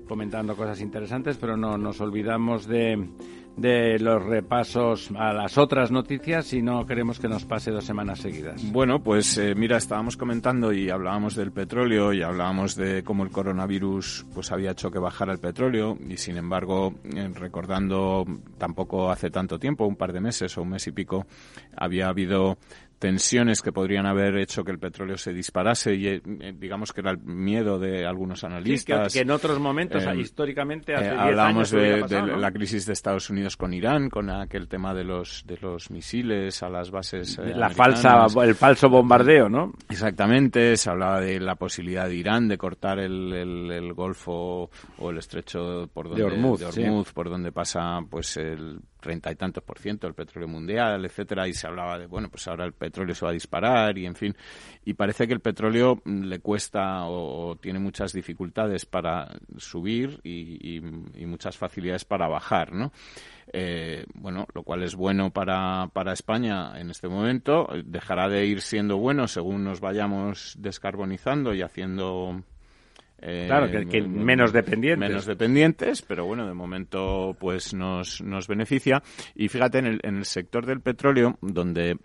comentando 0.07 0.55
cosas 0.55 0.81
interesantes, 0.81 1.37
pero 1.37 1.57
no 1.57 1.77
nos 1.77 2.01
olvidamos 2.01 2.67
de 2.67 3.09
de 3.57 3.99
los 3.99 4.23
repasos 4.23 5.09
a 5.15 5.31
las 5.31 5.57
otras 5.57 5.91
noticias 5.91 6.51
y 6.53 6.61
no 6.61 6.85
queremos 6.85 7.19
que 7.19 7.27
nos 7.27 7.45
pase 7.45 7.71
dos 7.71 7.85
semanas 7.85 8.19
seguidas. 8.19 8.61
Bueno, 8.71 9.01
pues 9.01 9.37
eh, 9.37 9.55
mira, 9.55 9.77
estábamos 9.77 10.17
comentando 10.17 10.73
y 10.73 10.89
hablábamos 10.89 11.35
del 11.35 11.51
petróleo 11.51 12.11
y 12.11 12.21
hablábamos 12.21 12.75
de 12.75 13.03
cómo 13.03 13.23
el 13.23 13.31
coronavirus 13.31 14.25
pues 14.33 14.51
había 14.51 14.71
hecho 14.71 14.91
que 14.91 14.99
bajara 14.99 15.31
el 15.31 15.39
petróleo 15.39 15.97
y 16.07 16.17
sin 16.17 16.37
embargo, 16.37 16.93
eh, 17.03 17.29
recordando 17.33 18.25
tampoco 18.57 19.09
hace 19.09 19.29
tanto 19.29 19.57
tiempo, 19.57 19.85
un 19.85 19.95
par 19.95 20.11
de 20.11 20.21
meses 20.21 20.57
o 20.57 20.61
un 20.61 20.69
mes 20.69 20.87
y 20.87 20.91
pico, 20.91 21.25
había 21.77 22.09
habido 22.09 22.57
tensiones 22.99 23.61
que 23.61 23.71
podrían 23.71 24.05
haber 24.05 24.37
hecho 24.37 24.63
que 24.63 24.71
el 24.71 24.79
petróleo 24.79 25.17
se 25.17 25.33
disparase 25.33 25.95
y 25.95 26.07
eh, 26.07 26.21
digamos 26.57 26.93
que 26.93 27.01
era 27.01 27.11
el 27.11 27.19
miedo 27.19 27.77
de 27.79 28.05
algunos 28.05 28.43
analistas. 28.43 29.13
que, 29.13 29.19
en 29.19 29.31
otros 29.31 29.59
momentos, 29.59 30.05
eh, 30.05 30.15
históricamente, 30.17 30.93
hace 30.93 31.07
eh, 31.07 31.17
hablamos 31.17 31.71
de, 31.71 32.01
la 32.37 32.51
crisis 32.51 32.85
de 32.85 32.93
Estados 32.93 33.29
Unidos 33.29 33.57
con 33.57 33.73
Irán, 33.73 34.09
con 34.09 34.29
aquel 34.29 34.67
tema 34.67 34.93
de 34.93 35.03
los 35.03 35.43
de 35.45 35.57
los 35.61 35.91
misiles 35.91 36.63
a 36.63 36.69
las 36.69 36.91
bases. 36.91 37.37
la 37.37 37.69
falsa, 37.69 38.25
el 38.43 38.55
falso 38.55 38.89
bombardeo, 38.89 39.49
¿no? 39.49 39.73
Exactamente. 39.89 40.77
Se 40.77 40.89
hablaba 40.89 41.19
de 41.19 41.39
la 41.39 41.55
posibilidad 41.55 42.07
de 42.07 42.15
Irán 42.15 42.47
de 42.47 42.57
cortar 42.57 42.99
el, 42.99 43.33
el, 43.33 43.93
Golfo 43.93 44.69
o 44.97 45.09
el 45.09 45.17
estrecho 45.17 45.89
por 45.93 46.09
donde, 46.09 46.23
de 46.23 46.65
Hormuz, 46.65 47.13
por 47.13 47.29
donde 47.29 47.51
pasa 47.51 47.99
pues 48.09 48.37
el 48.37 48.79
treinta 49.05 49.31
y 49.31 49.35
tantos 49.35 49.63
por 49.63 49.77
ciento 49.77 50.07
del 50.07 50.15
petróleo 50.15 50.47
mundial, 50.47 51.05
etcétera, 51.05 51.47
y 51.47 51.53
se 51.53 51.67
hablaba 51.67 51.99
de, 51.99 52.07
bueno, 52.07 52.27
pues 52.27 52.47
ahora 52.47 52.65
el 52.65 52.73
petróleo 52.73 53.13
se 53.13 53.23
va 53.23 53.29
a 53.29 53.35
disparar 53.35 53.95
y 53.99 54.07
en 54.07 54.15
fin, 54.15 54.35
y 54.83 54.95
parece 54.95 55.27
que 55.27 55.33
el 55.33 55.41
petróleo 55.41 56.01
le 56.05 56.39
cuesta 56.39 57.05
o, 57.05 57.55
tiene 57.57 57.77
muchas 57.77 58.13
dificultades 58.13 58.87
para 58.87 59.27
subir 59.57 60.19
y, 60.23 60.81
muchas 61.27 61.57
facilidades 61.57 62.05
para 62.05 62.27
bajar, 62.27 62.71
¿no? 62.71 62.91
Eh, 63.51 64.05
bueno, 64.15 64.47
lo 64.53 64.63
cual 64.63 64.83
es 64.83 64.95
bueno 64.95 65.31
para, 65.31 65.89
para 65.93 66.13
España 66.13 66.79
en 66.79 66.89
este 66.89 67.07
momento, 67.07 67.67
dejará 67.83 68.27
de 68.29 68.45
ir 68.45 68.61
siendo 68.61 68.97
bueno 68.97 69.27
según 69.27 69.63
nos 69.63 69.81
vayamos 69.81 70.55
descarbonizando 70.57 71.53
y 71.53 71.61
haciendo 71.61 72.41
eh, 73.27 73.45
claro, 73.47 73.67
que, 73.89 74.01
menos 74.03 74.53
dependientes. 74.53 75.09
Menos 75.09 75.25
dependientes, 75.25 76.03
pero 76.03 76.25
bueno, 76.25 76.45
de 76.45 76.53
momento 76.53 77.35
pues 77.39 77.73
nos, 77.73 78.21
nos 78.21 78.47
beneficia. 78.47 79.01
Y 79.33 79.47
fíjate, 79.47 79.79
en 79.79 79.87
el, 79.87 79.99
en 80.03 80.17
el 80.17 80.25
sector 80.25 80.65
del 80.67 80.81
petróleo, 80.81 81.35
donde 81.41 81.97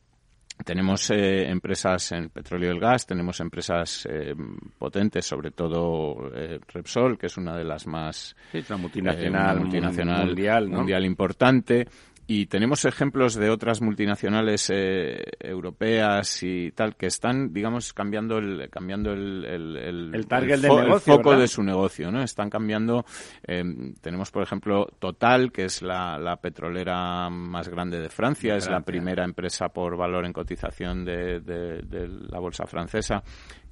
tenemos 0.64 1.10
eh, 1.10 1.46
empresas 1.50 2.12
en 2.12 2.24
el 2.24 2.30
petróleo 2.30 2.70
y 2.70 2.74
el 2.74 2.80
gas, 2.80 3.06
tenemos 3.06 3.38
empresas 3.40 4.08
eh, 4.10 4.34
potentes, 4.78 5.26
sobre 5.26 5.50
todo 5.50 6.30
Repsol, 6.68 7.18
que 7.18 7.26
es 7.26 7.36
una 7.36 7.54
de 7.54 7.64
las 7.64 7.86
más... 7.86 8.34
Sí, 8.52 8.64
una 8.70 8.78
multinacional, 8.78 9.60
multinacional 9.60 10.26
mundial, 10.26 10.68
mundial 10.68 11.04
importante. 11.04 11.86
Y 12.32 12.46
tenemos 12.46 12.84
ejemplos 12.84 13.34
de 13.34 13.50
otras 13.50 13.82
multinacionales 13.82 14.70
eh, 14.72 15.20
europeas 15.40 16.44
y 16.44 16.70
tal 16.70 16.94
que 16.94 17.06
están, 17.06 17.52
digamos, 17.52 17.92
cambiando 17.92 18.38
el 18.38 18.70
cambiando 18.70 19.10
el, 19.12 19.44
el, 19.44 20.14
el, 20.14 20.26
target 20.28 20.60
foco 21.00 21.36
de 21.36 21.48
su 21.48 21.64
negocio, 21.64 22.12
¿no? 22.12 22.22
Están 22.22 22.48
cambiando. 22.48 23.04
Eh, 23.44 23.64
tenemos, 24.00 24.30
por 24.30 24.44
ejemplo, 24.44 24.86
Total, 25.00 25.50
que 25.50 25.64
es 25.64 25.82
la, 25.82 26.18
la 26.18 26.36
petrolera 26.36 27.28
más 27.30 27.68
grande 27.68 27.98
de 27.98 28.08
Francia, 28.08 28.54
es 28.54 28.70
la 28.70 28.82
primera 28.82 29.24
empresa 29.24 29.70
por 29.70 29.96
valor 29.96 30.24
en 30.24 30.32
cotización 30.32 31.04
de, 31.04 31.40
de, 31.40 31.82
de 31.82 32.06
la 32.06 32.38
bolsa 32.38 32.64
francesa, 32.64 33.24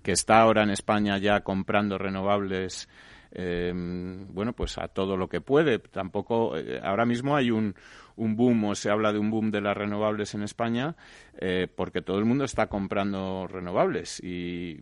que 0.03 0.11
está 0.11 0.41
ahora 0.41 0.65
en 0.65 0.71
España 0.71 1.17
ya 1.19 1.43
comprando 1.43 1.97
renovables 1.97 2.89
eh, 3.31 3.73
bueno, 3.75 4.53
pues 4.53 4.79
a 4.79 4.89
todo 4.89 5.17
lo 5.17 5.29
que 5.29 5.41
puede. 5.41 5.79
Tampoco, 5.79 6.57
eh, 6.57 6.81
ahora 6.83 7.05
mismo 7.05 7.37
hay 7.37 7.51
un, 7.51 7.75
un 8.19 8.37
boom 8.37 8.65
o 8.65 8.75
se 8.75 8.91
habla 8.91 9.13
de 9.13 9.19
un 9.19 9.31
boom 9.31 9.51
de 9.51 9.61
las 9.61 9.77
renovables 9.77 10.35
en 10.35 10.43
España 10.43 10.97
eh, 11.41 11.69
porque 11.73 12.03
todo 12.03 12.19
el 12.19 12.25
mundo 12.25 12.45
está 12.45 12.67
comprando 12.67 13.47
renovables 13.47 14.21
y, 14.25 14.77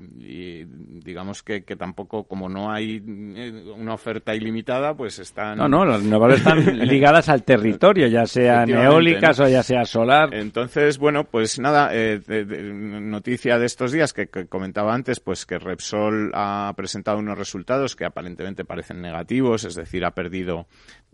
digamos 1.05 1.43
que, 1.43 1.65
que, 1.65 1.77
tampoco 1.77 2.25
como 2.25 2.49
no 2.49 2.73
hay 2.73 3.03
eh, 3.37 3.75
una 3.77 3.93
oferta 3.93 4.35
ilimitada 4.35 4.95
pues 4.95 5.19
están 5.19 5.59
no 5.59 5.69
no 5.69 5.85
las 5.85 6.03
renovables 6.03 6.39
están 6.39 6.79
ligadas 6.89 7.29
al 7.29 7.43
territorio 7.43 8.07
ya 8.07 8.25
sean 8.25 8.71
eólicas 8.71 9.39
o 9.41 9.49
ya 9.49 9.63
sea 9.63 9.85
solar. 9.85 10.33
Entonces 10.33 10.97
bueno 10.97 11.25
pues 11.25 11.59
nada 11.59 11.91
eh, 11.93 12.23
noticia 12.27 13.59
de 13.59 13.67
estos 13.67 13.93
días 13.93 14.15
que, 14.15 14.29
que, 14.29 14.47
comentaba 14.47 14.95
antes 14.95 15.21
pues 15.21 15.45
que 15.45 15.59
Repsol 15.59 16.31
ha 16.33 16.73
presentado 16.75 17.19
unos 17.19 17.37
resultados 17.37 17.95
que 17.95 18.07
aparentemente 18.07 18.65
parecen 18.65 19.03
negativos 19.03 19.65
es 19.65 19.75
decir 19.75 20.07
ha 20.07 20.13
perdido 20.13 20.67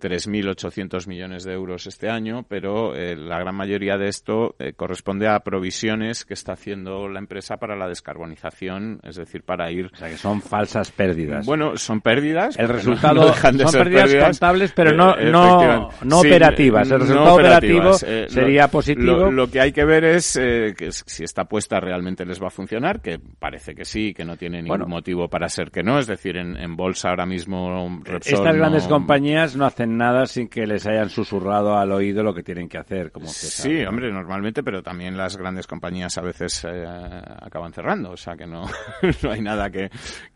3.800 0.02 1.06
millones 1.06 1.44
de 1.44 1.52
euros 1.52 1.86
este 1.86 2.10
año, 2.10 2.44
pero 2.48 2.94
eh, 2.94 3.16
la 3.16 3.38
gran 3.38 3.54
mayoría 3.54 3.96
de 3.96 4.08
esto 4.08 4.56
eh, 4.58 4.72
corresponde 4.72 5.28
a 5.28 5.31
provisiones 5.40 6.24
que 6.24 6.34
está 6.34 6.52
haciendo 6.52 7.08
la 7.08 7.18
empresa 7.18 7.56
para 7.56 7.76
la 7.76 7.88
descarbonización, 7.88 9.00
es 9.02 9.16
decir, 9.16 9.42
para 9.42 9.70
ir... 9.70 9.90
O 9.92 9.96
sea, 9.96 10.08
que 10.08 10.16
son 10.16 10.40
falsas 10.40 10.90
pérdidas. 10.90 11.46
Bueno, 11.46 11.76
son 11.76 12.00
pérdidas. 12.00 12.58
El 12.58 12.68
resultado 12.68 13.32
son 13.34 13.72
pérdidas, 13.72 14.14
contables, 14.14 14.72
pero 14.72 14.92
no, 14.92 15.18
eh, 15.18 15.30
no, 15.30 15.90
no 16.02 16.18
operativas. 16.18 16.90
El 16.90 17.00
resultado 17.00 17.34
operativo 17.34 17.94
sería 17.94 18.68
positivo. 18.68 19.30
Lo, 19.30 19.50
que 19.50 19.60
hay 19.60 19.72
que 19.72 19.84
ver 19.84 20.04
es 20.04 20.34
que 20.34 20.90
si 20.90 21.24
esta 21.24 21.42
apuesta 21.42 21.80
realmente 21.80 22.24
les 22.24 22.42
va 22.42 22.48
a 22.48 22.50
funcionar, 22.50 23.00
que 23.00 23.18
parece 23.18 23.74
que 23.74 23.84
sí, 23.84 24.14
que 24.14 24.24
no 24.24 24.36
tiene 24.36 24.62
ningún 24.62 24.88
motivo 24.88 25.28
para 25.28 25.48
ser 25.48 25.70
que 25.70 25.82
no. 25.82 25.98
Es 25.98 26.06
decir, 26.06 26.36
en, 26.36 26.76
bolsa 26.76 27.10
ahora 27.10 27.26
mismo 27.26 28.00
Repsol 28.02 28.34
Estas 28.38 28.56
grandes 28.56 28.86
compañías 28.86 29.56
no 29.56 29.66
hacen 29.66 29.96
nada 29.96 30.26
sin 30.26 30.48
que 30.48 30.66
les 30.66 30.86
hayan 30.86 31.10
susurrado 31.10 31.76
al 31.76 31.92
oído 31.92 32.22
lo 32.22 32.34
que 32.34 32.42
tienen 32.42 32.68
que 32.68 32.78
hacer. 32.78 33.10
Como 33.12 33.26
sí, 33.26 33.84
hombre, 33.84 34.10
normalmente, 34.10 34.62
pero 34.62 34.82
también 34.82 35.16
las 35.22 35.36
grandes 35.36 35.66
compañías 35.66 36.18
a 36.18 36.22
veces 36.22 36.64
eh, 36.64 36.84
acaban 36.84 37.72
cerrando, 37.72 38.10
o 38.10 38.16
sea 38.16 38.36
que 38.36 38.46
no, 38.46 38.62
no 39.22 39.30
hay 39.30 39.40
nada 39.40 39.70
que, 39.70 39.88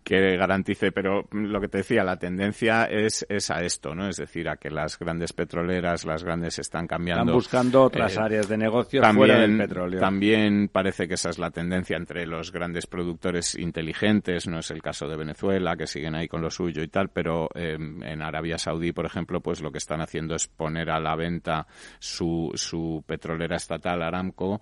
que 0.05 0.37
garantice, 0.37 0.92
pero 0.92 1.27
lo 1.33 1.61
que 1.61 1.68
te 1.68 1.79
decía, 1.79 2.05
la 2.05 2.16
tendencia 2.16 2.85
es, 2.85 3.27
es 3.29 3.51
a 3.51 3.62
esto, 3.62 3.94
¿no? 3.94 4.09
Es 4.09 4.16
decir, 4.16 4.49
a 4.49 4.57
que 4.57 4.70
las 4.70 4.99
grandes 4.99 5.33
petroleras, 5.33 6.05
las 6.05 6.22
grandes 6.22 6.59
están 6.61 6.87
cambiando. 6.87 7.22
Están 7.22 7.35
buscando 7.35 7.83
otras 7.83 8.16
eh, 8.16 8.20
áreas 8.20 8.49
de 8.49 8.57
negocio 8.57 9.01
también, 9.01 9.27
fuera 9.27 9.40
del 9.40 9.59
petróleo. 9.59 10.01
También 10.01 10.68
parece 10.68 11.09
que 11.09 11.14
esa 11.14 11.31
es 11.31 11.38
la 11.38 11.51
tendencia 11.51 11.96
entre 11.96 12.27
los 12.27 12.53
grandes 12.53 12.87
productores 12.87 13.57
inteligentes, 13.57 14.46
no 14.46 14.61
es 14.61 14.70
el 14.70 14.81
caso 14.81 15.09
de 15.09 15.16
Venezuela, 15.16 15.77
que 15.77 15.88
siguen 15.88 16.14
ahí 16.14 16.29
con 16.29 16.40
lo 16.40 16.51
suyo 16.51 16.83
y 16.83 16.88
tal, 16.88 17.09
pero 17.09 17.49
eh, 17.55 17.75
en 17.75 18.22
Arabia 18.22 18.59
Saudí, 18.59 18.92
por 18.92 19.07
ejemplo, 19.07 19.40
pues 19.40 19.61
lo 19.61 19.72
que 19.72 19.79
están 19.79 20.01
haciendo 20.01 20.37
es 20.37 20.46
poner 20.46 20.90
a 20.90 21.01
la 21.01 21.16
venta 21.16 21.66
su, 21.99 22.53
su 22.55 23.03
petrolera 23.07 23.57
estatal 23.57 24.03
Aramco, 24.03 24.61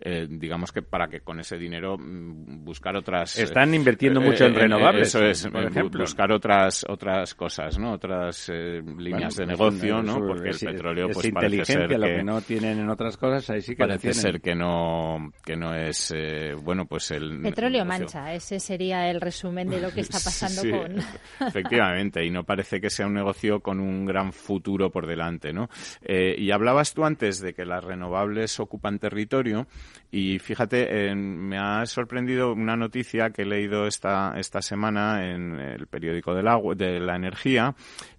eh, 0.00 0.26
digamos 0.28 0.72
que 0.72 0.82
para 0.82 1.08
que 1.08 1.20
con 1.20 1.40
ese 1.40 1.56
dinero 1.58 1.96
mm, 1.98 2.64
buscar 2.64 2.96
otras... 2.96 3.38
Están 3.38 3.74
invirtiendo 3.74 4.20
mucho 4.20 4.44
en 4.46 4.54
renovables 4.54 5.08
eso 5.08 5.24
es, 5.24 5.46
por 5.48 5.62
eh, 5.62 5.68
ejemplo. 5.68 6.00
buscar 6.00 6.32
otras 6.32 6.84
otras 6.88 7.34
cosas, 7.34 7.78
¿no? 7.78 7.92
Otras 7.92 8.48
eh, 8.52 8.82
líneas 8.98 9.36
Bueno, 9.36 9.40
de 9.40 9.46
negocio, 9.46 10.02
¿no? 10.02 10.18
Porque 10.26 10.50
el 10.50 10.54
es- 10.56 10.64
petróleo 10.64 11.08
es 11.08 11.14
pues 11.14 11.30
parece 11.32 11.64
ser 11.64 11.74
inteligencia, 11.82 11.98
lo 11.98 12.06
que, 12.06 12.16
que 12.16 12.24
no 12.24 12.40
tienen 12.42 12.78
en 12.80 12.90
otras 12.90 13.16
cosas, 13.16 13.48
ahí 13.50 13.60
sí 13.62 13.72
que 13.74 13.78
parece 13.78 14.00
tienen. 14.12 14.20
ser 14.20 14.40
que 14.40 14.54
no 14.54 15.32
que 15.44 15.56
no 15.56 15.74
es 15.74 16.12
eh, 16.14 16.54
bueno, 16.62 16.86
pues 16.86 17.10
el 17.10 17.40
Petróleo 17.42 17.84
negocio. 17.84 18.04
mancha, 18.04 18.34
ese 18.34 18.60
sería 18.60 19.10
el 19.10 19.20
resumen 19.20 19.68
de 19.68 19.80
lo 19.80 19.90
que 19.92 20.00
está 20.02 20.18
pasando 20.24 20.60
Sí, 20.62 20.70
con... 20.70 20.96
efectivamente, 21.48 22.24
y 22.24 22.30
no 22.30 22.44
parece 22.44 22.80
que 22.80 22.90
sea 22.90 23.06
un 23.06 23.14
negocio 23.14 23.60
con 23.60 23.80
un 23.80 24.04
gran 24.04 24.32
futuro 24.32 24.90
por 24.90 25.06
delante, 25.06 25.52
¿no? 25.52 25.68
Eh, 26.02 26.34
y 26.38 26.50
hablabas 26.50 26.92
tú 26.94 27.04
antes 27.04 27.40
de 27.40 27.54
que 27.54 27.64
las 27.64 27.82
renovables 27.84 28.58
ocupan 28.60 28.98
territorio, 28.98 29.66
y 30.10 30.38
fíjate, 30.38 31.14
me 31.14 31.58
ha 31.58 31.84
sorprendido 31.86 32.52
una 32.52 32.76
noticia 32.76 33.30
que 33.30 33.42
he 33.42 33.46
leído 33.46 33.86
esta, 33.86 34.34
esta 34.38 34.62
semana 34.62 35.30
en 35.30 35.58
el 35.58 35.86
periódico 35.86 36.34
del 36.34 36.48
agua, 36.48 36.74
de 36.74 37.00
la 37.00 37.16
energía, 37.16 37.74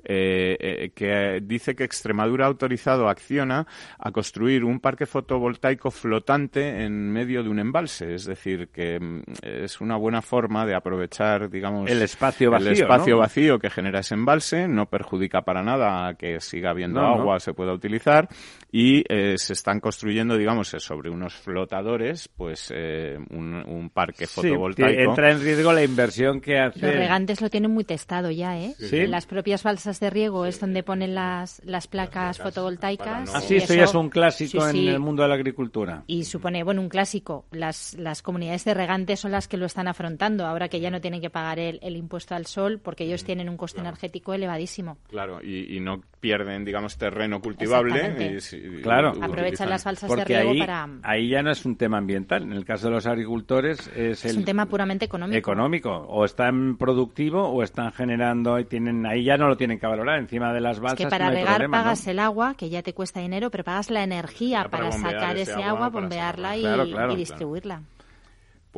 eh, 0.09 0.55
eh, 0.59 0.91
que 0.95 1.39
dice 1.43 1.75
que 1.75 1.83
Extremadura 1.83 2.45
ha 2.45 2.47
autorizado 2.47 3.07
a 3.07 3.11
Acciona 3.11 3.67
a 3.99 4.11
construir 4.11 4.63
un 4.63 4.79
parque 4.79 5.05
fotovoltaico 5.05 5.91
flotante 5.91 6.83
en 6.85 7.11
medio 7.11 7.43
de 7.43 7.49
un 7.49 7.59
embalse. 7.59 8.15
Es 8.15 8.25
decir, 8.25 8.69
que 8.69 8.99
mm, 8.99 9.21
es 9.43 9.81
una 9.81 9.97
buena 9.97 10.21
forma 10.21 10.65
de 10.65 10.75
aprovechar, 10.75 11.49
digamos, 11.49 11.89
El 11.91 12.01
espacio 12.01 12.51
vacío, 12.51 12.67
el 12.69 12.73
espacio 12.73 13.15
¿no? 13.15 13.19
vacío 13.19 13.59
que 13.59 13.69
genera 13.69 13.99
ese 13.99 14.13
embalse, 14.15 14.67
no 14.67 14.85
perjudica 14.85 15.41
para 15.41 15.61
nada 15.61 16.07
a 16.07 16.13
que 16.13 16.39
siga 16.39 16.69
habiendo 16.69 17.01
No, 17.01 17.09
no. 17.09 17.21
agua, 17.21 17.39
se 17.41 17.53
pueda 17.53 17.73
utilizar 17.73 18.29
y 18.71 19.03
eh, 19.09 19.37
se 19.37 19.53
están 19.53 19.79
construyendo, 19.81 20.37
digamos, 20.37 20.73
eh, 20.73 20.79
sobre 20.79 21.09
unos 21.09 21.33
flotadores, 21.35 22.29
pues 22.29 22.71
eh, 22.73 23.17
un, 23.29 23.55
un 23.55 23.89
parque 23.89 24.25
Sí, 24.25 24.35
fotovoltaico. 24.35 25.01
entra 25.11 25.31
en 25.31 25.41
riesgo 25.41 25.73
la 25.73 25.83
inversión 25.83 26.39
que 26.39 26.59
hace... 26.59 26.79
Los 26.79 26.95
regantes 26.95 27.41
lo 27.41 27.49
tienen 27.49 27.71
muy 27.71 27.83
testado 27.83 28.31
ya, 28.31 28.57
¿eh? 28.57 28.73
Sí. 28.77 29.05
Las 29.07 29.25
propias 29.25 29.63
balsas 29.63 29.96
de 29.99 30.09
riego 30.09 30.45
es 30.45 30.59
donde 30.59 30.83
ponen 30.83 31.15
las, 31.15 31.61
las 31.65 31.87
placas 31.87 32.37
fotovoltaicas. 32.37 33.33
Así, 33.33 33.55
y 33.55 33.57
esto 33.57 33.73
ya 33.73 33.83
es 33.85 33.93
un 33.95 34.09
clásico 34.09 34.61
sí, 34.67 34.71
sí. 34.71 34.87
en 34.87 34.93
el 34.93 34.99
mundo 34.99 35.23
de 35.23 35.29
la 35.29 35.35
agricultura. 35.35 36.03
Y 36.07 36.23
supone, 36.25 36.63
bueno, 36.63 36.81
un 36.81 36.89
clásico. 36.89 37.45
Las, 37.51 37.95
las 37.95 38.21
comunidades 38.21 38.65
de 38.65 38.73
regantes 38.73 39.19
son 39.19 39.31
las 39.31 39.47
que 39.47 39.57
lo 39.57 39.65
están 39.65 39.87
afrontando, 39.87 40.45
ahora 40.45 40.69
que 40.69 40.79
ya 40.79 40.91
no 40.91 41.01
tienen 41.01 41.21
que 41.21 41.29
pagar 41.29 41.59
el, 41.59 41.79
el 41.81 41.95
impuesto 41.95 42.35
al 42.35 42.45
sol, 42.45 42.79
porque 42.83 43.05
ellos 43.05 43.23
tienen 43.23 43.49
un 43.49 43.57
coste 43.57 43.79
energético 43.79 44.33
elevadísimo. 44.33 44.97
Claro, 45.09 45.39
y, 45.41 45.75
y 45.75 45.79
no 45.79 46.01
pierden, 46.19 46.65
digamos, 46.65 46.97
terreno 46.97 47.41
cultivable. 47.41 48.15
Y 48.19 48.55
y 48.55 48.81
Claro. 48.81 49.13
Aprovechan 49.21 49.69
las 49.69 49.83
balsas 49.83 50.09
de 50.09 50.15
Porque 50.15 50.35
riego 50.37 50.51
ahí, 50.51 50.59
para... 50.59 50.89
ahí 51.03 51.29
ya 51.29 51.41
no 51.41 51.51
es 51.51 51.65
un 51.65 51.75
tema 51.75 51.97
ambiental. 51.97 52.43
En 52.43 52.53
el 52.53 52.65
caso 52.65 52.87
de 52.87 52.93
los 52.93 53.05
agricultores 53.05 53.87
es, 53.95 54.25
Es 54.25 54.31
el 54.31 54.37
un 54.39 54.45
tema 54.45 54.65
puramente 54.65 55.05
económico. 55.05 55.37
económico. 55.37 55.91
O 56.09 56.25
están 56.25 56.77
productivo 56.77 57.47
o 57.49 57.63
están 57.63 57.91
generando 57.91 58.59
y 58.59 58.65
tienen 58.65 59.05
ahí 59.05 59.23
ya 59.23 59.37
no 59.37 59.47
lo 59.47 59.57
tienen 59.57 59.79
que 59.79 59.85
valorar 59.87 60.19
encima 60.19 60.53
de 60.53 60.61
las 60.61 60.77
Es 60.77 60.81
balsas. 60.81 60.97
que 60.97 61.07
para 61.07 61.25
no 61.25 61.31
regar 61.31 61.55
problema, 61.55 61.77
¿no? 61.77 61.83
pagas 61.83 62.07
el 62.07 62.19
agua, 62.19 62.55
que 62.55 62.69
ya 62.69 62.83
te 62.83 62.93
cuesta 62.93 63.19
dinero, 63.19 63.49
pero 63.49 63.63
pagas 63.63 63.89
la 63.89 64.03
energía 64.03 64.63
para 64.69 64.89
para, 64.89 64.91
sacar 64.91 65.37
ese 65.37 65.63
agua, 65.63 65.89
bombearla 65.89 66.57
y. 66.57 66.61
Claro, 66.61 66.85
claro, 66.85 67.13
y 67.13 67.25
claro. 67.25 67.83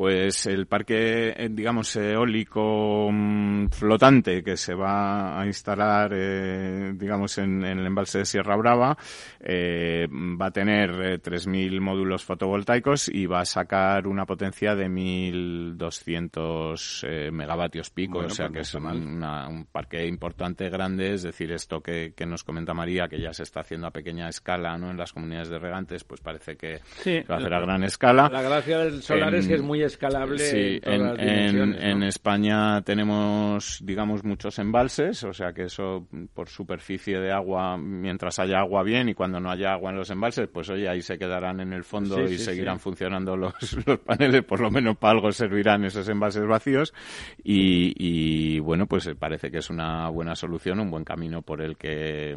Pues 0.00 0.46
el 0.46 0.66
parque, 0.66 1.34
eh, 1.36 1.48
digamos, 1.50 1.94
eólico 1.94 3.10
mm, 3.12 3.66
flotante 3.68 4.42
que 4.42 4.56
se 4.56 4.72
va 4.72 5.38
a 5.38 5.44
instalar, 5.44 6.10
eh, 6.14 6.92
digamos, 6.94 7.36
en, 7.36 7.62
en 7.66 7.80
el 7.80 7.86
embalse 7.86 8.20
de 8.20 8.24
Sierra 8.24 8.56
Brava, 8.56 8.96
eh, 9.40 10.08
va 10.10 10.46
a 10.46 10.50
tener 10.52 10.90
eh, 11.02 11.18
3.000 11.20 11.78
módulos 11.82 12.24
fotovoltaicos 12.24 13.10
y 13.10 13.26
va 13.26 13.40
a 13.40 13.44
sacar 13.44 14.06
una 14.06 14.24
potencia 14.24 14.74
de 14.74 14.88
1.200 14.88 17.06
eh, 17.06 17.30
megavatios 17.30 17.90
pico. 17.90 18.14
Bueno, 18.14 18.28
o 18.28 18.34
sea 18.34 18.46
pues 18.48 18.56
que 18.56 18.60
es 18.62 18.74
una- 18.82 19.48
un 19.48 19.66
parque 19.66 20.06
importante, 20.06 20.70
grande. 20.70 21.12
Es 21.12 21.24
decir, 21.24 21.52
esto 21.52 21.82
que, 21.82 22.14
que 22.16 22.24
nos 22.24 22.42
comenta 22.42 22.72
María, 22.72 23.06
que 23.06 23.20
ya 23.20 23.34
se 23.34 23.42
está 23.42 23.60
haciendo 23.60 23.86
a 23.88 23.90
pequeña 23.90 24.30
escala 24.30 24.78
¿no? 24.78 24.90
en 24.90 24.96
las 24.96 25.12
comunidades 25.12 25.50
de 25.50 25.58
regantes, 25.58 26.04
pues 26.04 26.22
parece 26.22 26.56
que 26.56 26.78
Sí. 27.02 27.20
se 27.20 27.24
va 27.24 27.34
a 27.34 27.38
hacer 27.38 27.52
a 27.52 27.60
gran 27.60 27.84
escala. 27.84 28.30
La 28.32 28.40
gracia 28.40 28.78
del 28.78 29.02
solar 29.02 29.34
es 29.34 29.46
que 29.46 29.56
es 29.56 29.62
muy 29.62 29.89
escalable 29.90 30.38
Sí, 30.38 30.56
en 30.56 30.80
todas 30.80 30.96
en, 30.98 31.02
las 31.06 31.18
en- 31.18 31.26
dimensiones, 31.26 31.80
¿no? 31.82 31.88
en 31.90 32.02
España 32.04 32.82
tenemos, 32.82 33.78
digamos, 33.84 34.24
muchos 34.24 34.58
embalses, 34.58 35.22
o 35.24 35.32
sea 35.32 35.52
que 35.52 35.64
eso 35.64 36.06
por 36.34 36.48
superficie 36.48 37.18
de 37.20 37.32
agua, 37.32 37.76
mientras 37.76 38.38
haya 38.38 38.58
agua 38.60 38.82
bien 38.82 39.08
y 39.08 39.14
cuando 39.14 39.40
no 39.40 39.50
haya 39.50 39.72
agua 39.72 39.90
en 39.90 39.96
los 39.96 40.10
embalses, 40.10 40.48
pues 40.48 40.70
oye, 40.70 40.88
ahí 40.88 41.02
se 41.02 41.18
quedarán 41.18 41.60
en 41.60 41.72
el 41.72 41.84
fondo 41.84 42.26
Sí, 42.26 42.34
y 42.34 42.38
sí, 42.38 42.44
seguirán 42.44 42.78
sí. 42.78 42.84
funcionando 42.84 43.36
los, 43.36 43.54
los 43.86 43.98
paneles, 44.00 44.42
por 44.44 44.60
lo 44.60 44.70
menos 44.70 44.96
para 44.96 45.12
algo 45.12 45.30
servirán 45.32 45.84
esos 45.84 46.08
envases 46.08 46.46
vacíos 46.46 46.94
y, 47.42 47.92
y, 47.96 48.58
bueno, 48.60 48.86
pues 48.86 49.06
eh, 49.06 49.14
parece 49.14 49.50
que 49.50 49.58
es 49.58 49.70
una 49.70 50.08
buena 50.08 50.34
solución, 50.34 50.80
un 50.80 50.90
buen 50.90 51.04
camino 51.04 51.42
por 51.42 51.60
el 51.60 51.76
que 51.76 52.36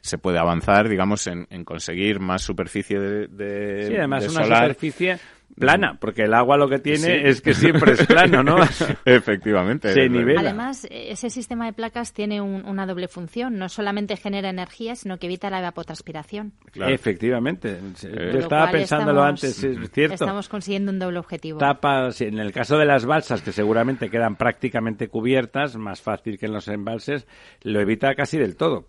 se 0.00 0.18
puede 0.18 0.38
avanzar, 0.38 0.88
digamos, 0.88 1.26
en, 1.26 1.46
en 1.50 1.64
conseguir 1.64 2.20
más 2.20 2.42
superficie 2.42 2.98
de, 2.98 3.26
de, 3.28 3.86
Sí, 3.88 3.96
además 3.96 4.24
de 4.24 4.30
una 4.30 4.42
solar. 4.44 4.62
superficie 4.62 5.18
plana, 5.58 5.98
porque 6.00 6.22
el 6.22 6.34
agua 6.34 6.56
lo 6.56 6.68
que 6.68 6.78
tiene 6.78 6.98
Sí. 6.98 7.12
es 7.24 7.40
que 7.40 7.54
siempre 7.54 7.92
es 7.92 8.06
plano, 8.06 8.42
¿no? 8.42 8.56
Efectivamente. 9.04 9.92
Se 9.92 10.08
nivela. 10.08 10.40
Además, 10.40 10.86
ese 10.90 11.30
sistema 11.30 11.66
de 11.66 11.72
placas 11.72 12.12
tiene 12.12 12.40
un- 12.40 12.64
una 12.66 12.86
doble 12.86 13.08
función. 13.08 13.58
No 13.58 13.68
solamente 13.68 14.16
genera 14.16 14.48
energía, 14.50 14.94
sino 14.96 15.18
que 15.18 15.26
evita 15.26 15.50
la 15.50 15.58
evapotranspiración. 15.58 16.52
Efectivamente. 16.74 17.78
Eh, 18.04 18.30
Yo 18.32 18.38
estaba 18.40 18.70
pensándolo 18.70 19.20
estamos- 19.20 19.44
antes, 19.44 19.64
es 19.64 19.90
cierto. 19.90 20.14
Estamos 20.14 20.48
consiguiendo 20.48 20.92
un 20.92 20.98
doble 20.98 21.18
objetivo. 21.18 21.58
Tapa, 21.58 22.10
sí, 22.12 22.24
en 22.24 22.38
el 22.38 22.52
caso 22.52 22.78
de 22.78 22.84
las 22.86 23.04
balsas, 23.06 23.42
que 23.42 23.52
seguramente 23.52 24.10
quedan 24.10 24.36
prácticamente 24.36 25.08
cubiertas, 25.08 25.76
más 25.76 26.00
fácil 26.00 26.38
que 26.38 26.46
en 26.46 26.52
los 26.52 26.68
embalses, 26.68 27.26
lo 27.62 27.80
evita 27.80 28.14
casi 28.14 28.38
del 28.38 28.56
todo. 28.56 28.86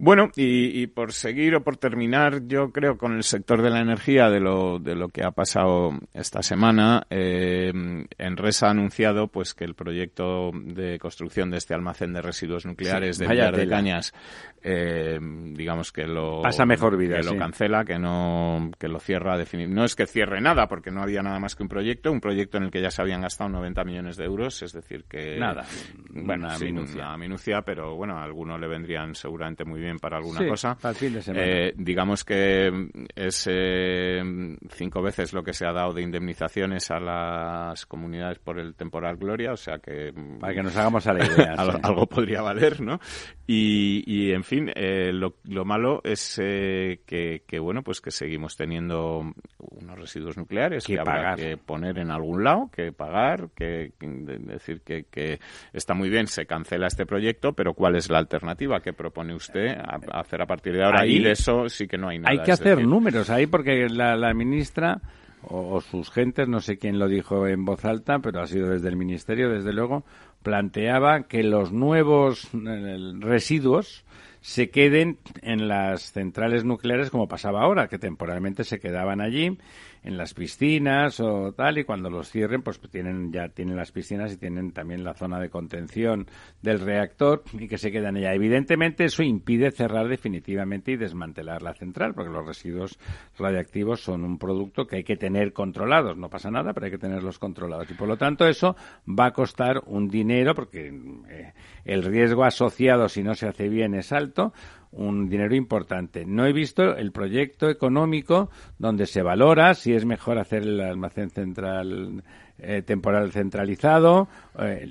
Bueno, 0.00 0.30
y, 0.36 0.80
y 0.80 0.86
por 0.86 1.12
seguir 1.12 1.56
o 1.56 1.64
por 1.64 1.76
terminar, 1.76 2.46
yo 2.46 2.70
creo 2.70 2.96
con 2.96 3.16
el 3.16 3.24
sector 3.24 3.62
de 3.62 3.70
la 3.70 3.80
energía, 3.80 4.30
de 4.30 4.38
lo, 4.38 4.78
de 4.78 4.94
lo 4.94 5.08
que 5.08 5.24
ha 5.24 5.32
pasado 5.32 5.90
esta 6.14 6.40
semana, 6.40 7.02
eh, 7.10 7.72
Enresa 8.16 8.68
ha 8.68 8.70
anunciado 8.70 9.26
pues 9.26 9.54
que 9.54 9.64
el 9.64 9.74
proyecto 9.74 10.52
de 10.54 11.00
construcción 11.00 11.50
de 11.50 11.58
este 11.58 11.74
almacén 11.74 12.12
de 12.12 12.22
residuos 12.22 12.64
nucleares 12.64 13.16
Sí, 13.16 13.24
de 13.24 13.28
Villar 13.28 13.56
de. 13.56 13.66
Cañas, 13.66 14.14
eh, 14.62 15.18
digamos 15.20 15.92
que 15.92 16.06
lo 16.06 16.42
Pasa 16.42 16.64
mejor 16.66 16.96
vida, 16.96 17.16
que 17.18 17.22
lo 17.26 17.36
cancela, 17.36 17.84
que 17.84 17.98
no 17.98 18.70
que 18.78 18.88
lo 18.88 18.98
cierra 19.00 19.36
definitivamente. 19.36 19.78
No 19.80 19.84
es 19.84 19.94
que 19.96 20.06
cierre 20.06 20.40
nada, 20.40 20.66
porque 20.68 20.90
no 20.90 21.02
había 21.02 21.22
nada 21.22 21.38
más 21.38 21.54
que 21.56 21.62
un 21.62 21.68
proyecto, 21.68 22.10
un 22.12 22.20
proyecto 22.20 22.58
en 22.58 22.64
el 22.64 22.70
que 22.70 22.80
ya 22.80 22.90
se 22.90 23.02
habían 23.02 23.20
gastado 23.22 23.50
90 23.50 23.84
millones 23.84 24.16
de 24.16 24.24
euros, 24.24 24.62
es 24.62 24.72
decir 24.72 25.04
que 25.08 25.38
Nada, 25.38 25.64
bueno, 26.10 26.46
una 26.46 26.56
sí, 26.56 26.64
minucia. 26.66 27.06
una 27.06 27.16
minucia, 27.18 27.62
pero 27.62 27.94
bueno, 27.96 28.16
a 28.18 28.24
algunos 28.24 28.60
le 28.60 28.68
vendrían 28.68 29.14
seguramente 29.14 29.64
muy 29.64 29.80
bien 29.80 29.98
para 29.98 30.16
alguna 30.18 30.40
Sí, 30.40 30.46
cosa. 30.46 30.74
para 30.76 30.90
el 30.90 30.96
fin 30.96 31.12
de 31.14 31.22
semana. 31.22 31.46
Eh, 31.46 31.72
digamos 31.76 32.24
que 32.24 32.88
es 33.14 33.48
eh, 33.50 34.22
cinco 34.70 35.02
veces 35.02 35.32
lo 35.32 35.42
que 35.42 35.52
se 35.52 35.66
ha 35.66 35.72
dado 35.72 35.92
de 35.92 36.02
indemnizaciones 36.02 36.90
a 36.90 37.00
las 37.00 37.86
comunidades 37.86 38.38
por 38.38 38.58
el 38.58 38.74
temporal 38.74 39.16
Gloria, 39.16 39.52
o 39.52 39.56
sea 39.56 39.78
que 39.78 40.12
Para 40.40 40.54
que 40.54 40.62
nos 40.62 40.76
hagamos 40.76 41.06
a 41.06 41.12
la 41.14 41.24
idea. 41.26 41.54
algo 41.82 42.06
podría 42.06 42.42
valer, 42.42 42.80
¿no? 42.80 43.00
Y, 43.46 44.02
y, 44.06 44.32
en 44.32 44.44
fin, 44.48 44.70
eh, 44.74 45.12
lo, 45.12 45.34
lo 45.44 45.64
malo 45.64 46.00
es 46.02 46.40
eh, 46.42 47.00
que, 47.06 47.42
que, 47.46 47.58
bueno, 47.58 47.82
pues 47.82 48.00
que 48.00 48.10
seguimos 48.10 48.56
teniendo 48.56 49.32
unos 49.58 49.98
residuos 49.98 50.36
nucleares 50.36 50.84
Que 50.84 50.94
que, 50.94 51.00
habrá 51.00 51.34
que 51.36 51.56
poner 51.56 51.98
en 51.98 52.10
algún 52.10 52.42
lado, 52.42 52.70
que 52.74 52.90
pagar, 52.92 53.50
que, 53.54 53.92
que- 53.98 54.08
de- 54.08 54.38
decir 54.38 54.80
que, 54.80 55.04
que 55.04 55.38
está 55.72 55.94
muy 55.94 56.08
bien, 56.08 56.26
se 56.26 56.46
cancela 56.46 56.86
este 56.88 57.06
proyecto, 57.06 57.52
pero 57.52 57.74
¿cuál 57.74 57.94
es 57.96 58.10
la 58.10 58.18
alternativa 58.18 58.80
que 58.80 58.92
propone 58.92 59.34
usted 59.34 59.68
a, 59.76 60.00
a 60.12 60.20
hacer 60.20 60.42
a 60.42 60.46
partir 60.46 60.72
de 60.74 60.84
ahora? 60.84 61.02
Ahí 61.02 61.16
y 61.16 61.22
de 61.22 61.32
eso 61.32 61.68
sí 61.68 61.86
que 61.86 61.98
no 61.98 62.08
hay 62.08 62.18
nada. 62.18 62.30
Hay 62.32 62.42
que 62.42 62.52
hacer 62.52 62.76
decir, 62.76 62.88
números 62.88 63.30
ahí 63.30 63.46
porque 63.46 63.88
la, 63.88 64.16
la 64.16 64.34
ministra 64.34 65.00
o, 65.42 65.74
o 65.76 65.80
sus 65.80 66.10
gentes, 66.10 66.48
no 66.48 66.60
sé 66.60 66.78
quién 66.78 66.98
lo 66.98 67.06
dijo 67.06 67.46
en 67.46 67.64
voz 67.64 67.84
alta, 67.84 68.18
pero 68.18 68.40
ha 68.40 68.46
sido 68.46 68.70
desde 68.70 68.88
el 68.88 68.96
ministerio, 68.96 69.48
desde 69.50 69.72
luego, 69.72 70.04
planteaba 70.42 71.22
que 71.24 71.42
los 71.42 71.72
nuevos 71.72 72.48
eh, 72.54 72.96
residuos 73.20 74.04
se 74.40 74.70
queden 74.70 75.18
en 75.42 75.68
las 75.68 76.12
centrales 76.12 76.64
nucleares 76.64 77.10
como 77.10 77.28
pasaba 77.28 77.62
ahora, 77.62 77.88
que 77.88 77.98
temporalmente 77.98 78.64
se 78.64 78.78
quedaban 78.78 79.20
allí 79.20 79.58
en 80.02 80.16
las 80.16 80.34
piscinas 80.34 81.20
o 81.20 81.52
tal 81.52 81.78
y 81.78 81.84
cuando 81.84 82.10
los 82.10 82.30
cierren 82.30 82.62
pues 82.62 82.80
tienen 82.90 83.32
ya 83.32 83.48
tienen 83.48 83.76
las 83.76 83.92
piscinas 83.92 84.32
y 84.32 84.36
tienen 84.36 84.72
también 84.72 85.04
la 85.04 85.14
zona 85.14 85.40
de 85.40 85.50
contención 85.50 86.26
del 86.62 86.80
reactor 86.80 87.42
y 87.52 87.68
que 87.68 87.78
se 87.78 87.90
quedan 87.90 88.16
allá. 88.16 88.34
Evidentemente 88.34 89.04
eso 89.04 89.22
impide 89.22 89.70
cerrar 89.70 90.08
definitivamente 90.08 90.92
y 90.92 90.96
desmantelar 90.96 91.62
la 91.62 91.74
central 91.74 92.14
porque 92.14 92.30
los 92.30 92.46
residuos 92.46 92.98
radiactivos 93.38 94.00
son 94.00 94.24
un 94.24 94.38
producto 94.38 94.86
que 94.86 94.96
hay 94.96 95.04
que 95.04 95.16
tener 95.16 95.52
controlados. 95.52 96.16
No 96.16 96.28
pasa 96.28 96.50
nada, 96.50 96.72
pero 96.72 96.86
hay 96.86 96.92
que 96.92 96.98
tenerlos 96.98 97.38
controlados 97.38 97.90
y 97.90 97.94
por 97.94 98.08
lo 98.08 98.16
tanto 98.16 98.46
eso 98.46 98.76
va 99.08 99.26
a 99.26 99.32
costar 99.32 99.82
un 99.86 100.08
dinero 100.08 100.54
porque 100.54 100.88
eh, 101.28 101.52
el 101.84 102.04
riesgo 102.04 102.44
asociado 102.44 103.08
si 103.08 103.22
no 103.22 103.34
se 103.34 103.48
hace 103.48 103.68
bien 103.68 103.94
es 103.94 104.12
alto 104.12 104.52
un 104.92 105.28
dinero 105.28 105.54
importante. 105.54 106.24
No 106.24 106.46
he 106.46 106.52
visto 106.52 106.96
el 106.96 107.12
proyecto 107.12 107.68
económico 107.68 108.50
donde 108.78 109.06
se 109.06 109.22
valora 109.22 109.74
si 109.74 109.92
es 109.92 110.04
mejor 110.04 110.38
hacer 110.38 110.62
el 110.62 110.80
almacén 110.80 111.30
central 111.30 112.22
eh, 112.58 112.82
temporal 112.82 113.30
centralizado, 113.30 114.28
eh, 114.58 114.90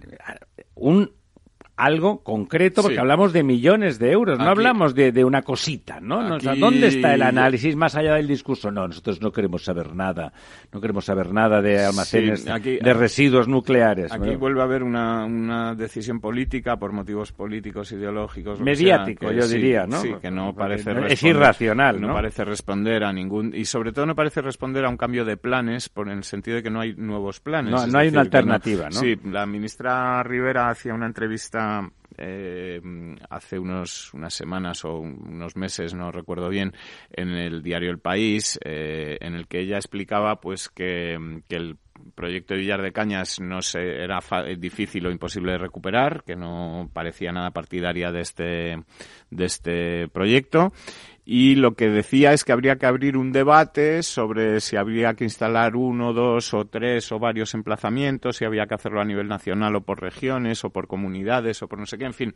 un 0.76 1.12
algo 1.78 2.24
concreto, 2.24 2.82
porque 2.82 3.00
hablamos 3.00 3.32
de 3.34 3.44
millones 3.44 4.00
de 4.00 4.12
euros, 4.12 4.40
no 4.40 4.50
hablamos 4.50 4.96
de, 4.96 5.12
de, 5.12 5.24
una 5.24 5.44
cosita, 5.44 6.00
¿no? 6.02 6.40
¿Dónde 6.40 6.88
está 6.88 7.14
el 7.14 7.22
análisis 7.22 7.76
más 7.76 7.96
allá 7.96 8.16
del 8.16 8.28
discurso? 8.28 8.72
No, 8.72 8.88
nosotros 8.88 9.22
no 9.22 9.32
queremos 9.32 9.64
saber 9.64 9.96
nada, 9.96 10.34
no 10.74 10.82
queremos 10.82 11.06
saber 11.06 11.32
nada 11.32 11.62
de 11.62 11.86
almacenes 11.86 12.44
de 12.46 12.94
residuos 12.94 13.48
nucleares. 13.48 14.12
Aquí 14.12 14.36
vuelve 14.36 14.62
a 14.62 14.64
haber 14.64 14.82
una, 14.82 15.26
una, 15.26 15.76
decisión 15.76 16.20
política 16.20 16.78
por 16.78 16.92
motivos 16.94 17.32
políticos, 17.32 17.92
ideológicos. 17.92 18.60
Mediático, 18.60 19.32
yo 19.32 19.48
diría, 19.48 19.86
¿no? 19.86 20.02
Sí, 20.02 20.16
que 20.20 20.32
no 20.32 20.56
parece 20.56 20.92
Es 21.08 21.22
irracional, 21.22 22.02
¿no? 22.02 22.08
No 22.08 22.14
parece 22.16 22.44
responder 22.44 23.04
a 23.04 23.14
ningún... 23.14 23.54
Y 23.54 23.66
sobre 23.66 23.92
todo 23.92 24.08
no 24.08 24.16
parece 24.16 24.42
responder 24.42 24.84
a 24.84 24.90
un 24.90 24.98
cambio 24.98 25.26
de 25.26 25.38
planes, 25.38 25.90
por 25.90 26.10
en 26.10 26.18
el 26.18 26.24
sentido 26.24 26.58
de 26.58 26.64
que 26.64 26.72
no 26.72 26.80
hay 26.80 26.96
nuevos 26.96 27.40
planes. 27.40 27.72
No, 27.72 27.86
no 27.86 28.00
hay 28.00 28.08
una 28.08 28.22
alternativa, 28.22 28.86
¿no? 28.86 29.00
Sí, 29.00 29.16
la 29.26 29.46
ministra 29.46 30.24
Rivera 30.24 30.70
hacía 30.70 30.96
una 30.96 31.06
entrevista 31.06 31.67
eh, 32.18 32.82
hace 33.30 33.60
unos, 33.60 34.14
unas 34.14 34.34
semanas 34.34 34.84
o 34.86 35.00
unos 35.00 35.56
meses, 35.56 35.94
no 35.94 36.12
recuerdo 36.12 36.50
bien, 36.50 36.74
en 37.12 37.30
el 37.30 37.62
diario 37.62 37.92
El 37.92 38.00
País, 38.00 38.60
eh, 38.64 39.18
en 39.22 39.36
el 39.36 39.48
que 39.48 39.60
ella 39.60 39.78
explicaba 39.78 40.42
pues 40.42 40.70
que, 40.70 41.14
el 41.50 41.78
proyecto 42.16 42.54
de 42.54 42.62
Villar 42.62 42.82
de 42.82 42.92
Cañas 42.92 43.40
no 43.40 43.62
se, 43.62 44.04
era 44.04 44.20
difícil 44.58 45.06
o 45.06 45.12
imposible 45.12 45.54
de 45.54 45.58
recuperar, 45.58 46.24
que 46.24 46.36
no 46.36 46.90
parecía 46.94 47.32
nada 47.32 47.52
partidaria 47.52 48.12
de 48.12 48.22
este, 48.22 48.84
de 49.30 49.46
este 49.46 50.08
proyecto. 50.10 50.74
Y 51.30 51.56
lo 51.56 51.76
que 51.76 51.90
decía 51.90 52.32
es 52.32 52.46
que 52.46 52.54
habría 52.54 52.78
que 52.78 52.86
abrir 52.86 53.18
un 53.18 53.34
debate 53.34 54.02
sobre 54.02 54.62
si 54.62 54.78
habría 54.78 55.14
que 55.14 55.26
instalar 55.26 55.76
uno, 55.76 56.14
dos 56.14 56.54
o 56.54 56.66
tres 56.66 57.12
o 57.12 57.20
varios 57.20 57.54
emplazamientos, 57.54 58.38
si 58.38 58.46
había 58.46 58.66
que 58.66 58.76
hacerlo 58.76 59.02
a 59.02 59.06
nivel 59.06 59.28
nacional 59.28 59.76
o 59.76 59.82
por 59.82 60.02
regiones 60.02 60.64
o 60.64 60.70
por 60.70 60.88
comunidades 60.88 61.62
o 61.62 61.68
por 61.68 61.80
no 61.80 61.86
sé 61.86 61.98
qué, 61.98 62.06
en 62.06 62.14
fin, 62.14 62.36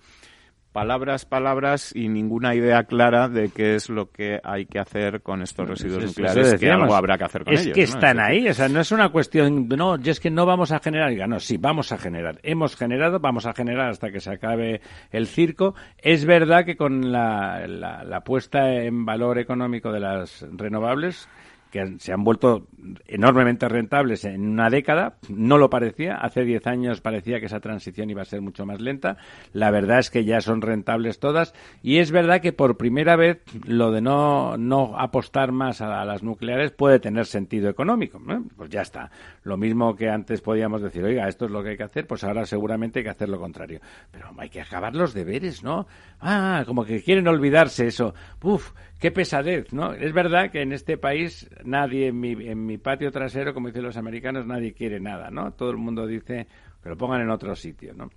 palabras, 0.71 1.25
palabras 1.25 1.91
y 1.95 2.07
ninguna 2.07 2.55
idea 2.55 2.83
clara 2.83 3.27
de 3.27 3.49
qué 3.49 3.75
es 3.75 3.89
lo 3.89 4.09
que 4.09 4.39
hay 4.43 4.65
que 4.65 4.79
hacer 4.79 5.21
con 5.21 5.41
estos 5.41 5.67
residuos 5.67 6.05
nucleares, 6.05 6.59
que 6.59 6.71
algo 6.71 6.95
habrá 6.95 7.17
que 7.17 7.25
hacer 7.25 7.43
con 7.43 7.53
ellos. 7.53 7.67
Es 7.67 7.73
que 7.73 7.83
están 7.83 8.19
ahí, 8.19 8.47
o 8.47 8.53
sea, 8.53 8.69
no 8.69 8.79
es 8.79 8.91
una 8.91 9.09
cuestión, 9.09 9.67
no, 9.67 9.95
es 9.95 10.19
que 10.19 10.31
no 10.31 10.45
vamos 10.45 10.71
a 10.71 10.79
generar, 10.79 11.11
no, 11.27 11.39
sí, 11.39 11.57
vamos 11.57 11.91
a 11.91 11.97
generar. 11.97 12.39
Hemos 12.43 12.75
generado, 12.75 13.19
vamos 13.19 13.45
a 13.45 13.53
generar 13.53 13.89
hasta 13.89 14.11
que 14.11 14.19
se 14.19 14.31
acabe 14.31 14.81
el 15.11 15.27
circo. 15.27 15.75
Es 15.97 16.25
verdad 16.25 16.65
que 16.65 16.77
con 16.77 17.11
la, 17.11 17.67
la 17.67 18.21
puesta 18.21 18.73
en 18.73 19.05
valor 19.05 19.39
económico 19.39 19.91
de 19.91 19.99
las 19.99 20.45
renovables, 20.51 21.27
que 21.71 21.95
se 21.99 22.13
han 22.13 22.23
vuelto 22.23 22.67
enormemente 23.07 23.67
rentables 23.67 24.25
en 24.25 24.47
una 24.47 24.69
década. 24.69 25.17
No 25.29 25.57
lo 25.57 25.69
parecía. 25.69 26.15
Hace 26.15 26.43
10 26.43 26.67
años 26.67 27.01
parecía 27.01 27.39
que 27.39 27.45
esa 27.45 27.59
transición 27.59 28.09
iba 28.09 28.21
a 28.21 28.25
ser 28.25 28.41
mucho 28.41 28.65
más 28.65 28.81
lenta. 28.81 29.17
La 29.53 29.71
verdad 29.71 29.99
es 29.99 30.09
que 30.09 30.25
ya 30.25 30.41
son 30.41 30.61
rentables 30.61 31.19
todas. 31.19 31.53
Y 31.81 31.97
es 31.97 32.11
verdad 32.11 32.41
que 32.41 32.53
por 32.53 32.77
primera 32.77 33.15
vez 33.15 33.41
lo 33.65 33.91
de 33.91 34.01
no, 34.01 34.57
no 34.57 34.99
apostar 34.99 35.51
más 35.51 35.81
a, 35.81 36.03
las 36.05 36.23
nucleares 36.23 36.71
puede 36.71 36.99
tener 36.99 37.25
sentido 37.25 37.69
económico. 37.69 38.21
Pues 38.55 38.69
ya 38.69 38.81
está. 38.81 39.09
Lo 39.43 39.57
mismo 39.57 39.95
que 39.95 40.09
antes 40.09 40.41
podíamos 40.41 40.81
decir, 40.81 41.03
oiga, 41.03 41.27
esto 41.27 41.45
es 41.45 41.51
lo 41.51 41.63
que 41.63 41.69
hay 41.69 41.77
que 41.77 41.83
hacer, 41.83 42.05
pues 42.05 42.23
ahora 42.23 42.45
seguramente 42.45 42.99
hay 42.99 43.03
que 43.03 43.11
hacer 43.11 43.29
lo 43.29 43.39
contrario. 43.39 43.79
Pero 44.11 44.29
hay 44.37 44.49
que 44.49 44.61
acabar 44.61 44.95
los 44.95 45.13
deberes, 45.13 45.63
¿no? 45.63 45.87
Ah, 46.19 46.63
como 46.67 46.83
que 46.83 47.01
quieren 47.01 47.27
olvidarse 47.27 47.87
eso. 47.87 48.13
Uf, 48.43 48.71
qué 49.01 49.09
pesadez, 49.11 49.73
¿no? 49.73 49.93
Es 49.93 50.13
verdad 50.13 50.51
que 50.51 50.61
en 50.61 50.71
este 50.71 50.95
país 50.95 51.49
nadie, 51.65 52.09
en 52.09 52.19
mi, 52.19 52.31
en 52.33 52.65
mi 52.67 52.77
patio 52.77 53.11
trasero, 53.11 53.51
como 53.51 53.67
dicen 53.67 53.81
los 53.81 53.97
americanos, 53.97 54.45
nadie 54.45 54.73
quiere 54.73 54.99
nada, 54.99 55.31
¿no? 55.31 55.53
Todo 55.53 55.71
el 55.71 55.77
mundo 55.77 56.05
dice 56.05 56.47
que 56.83 56.89
lo 56.89 56.95
pongan 56.95 57.21
en 57.21 57.31
otro 57.31 57.55
sitio, 57.55 57.95
¿no? 57.95 58.11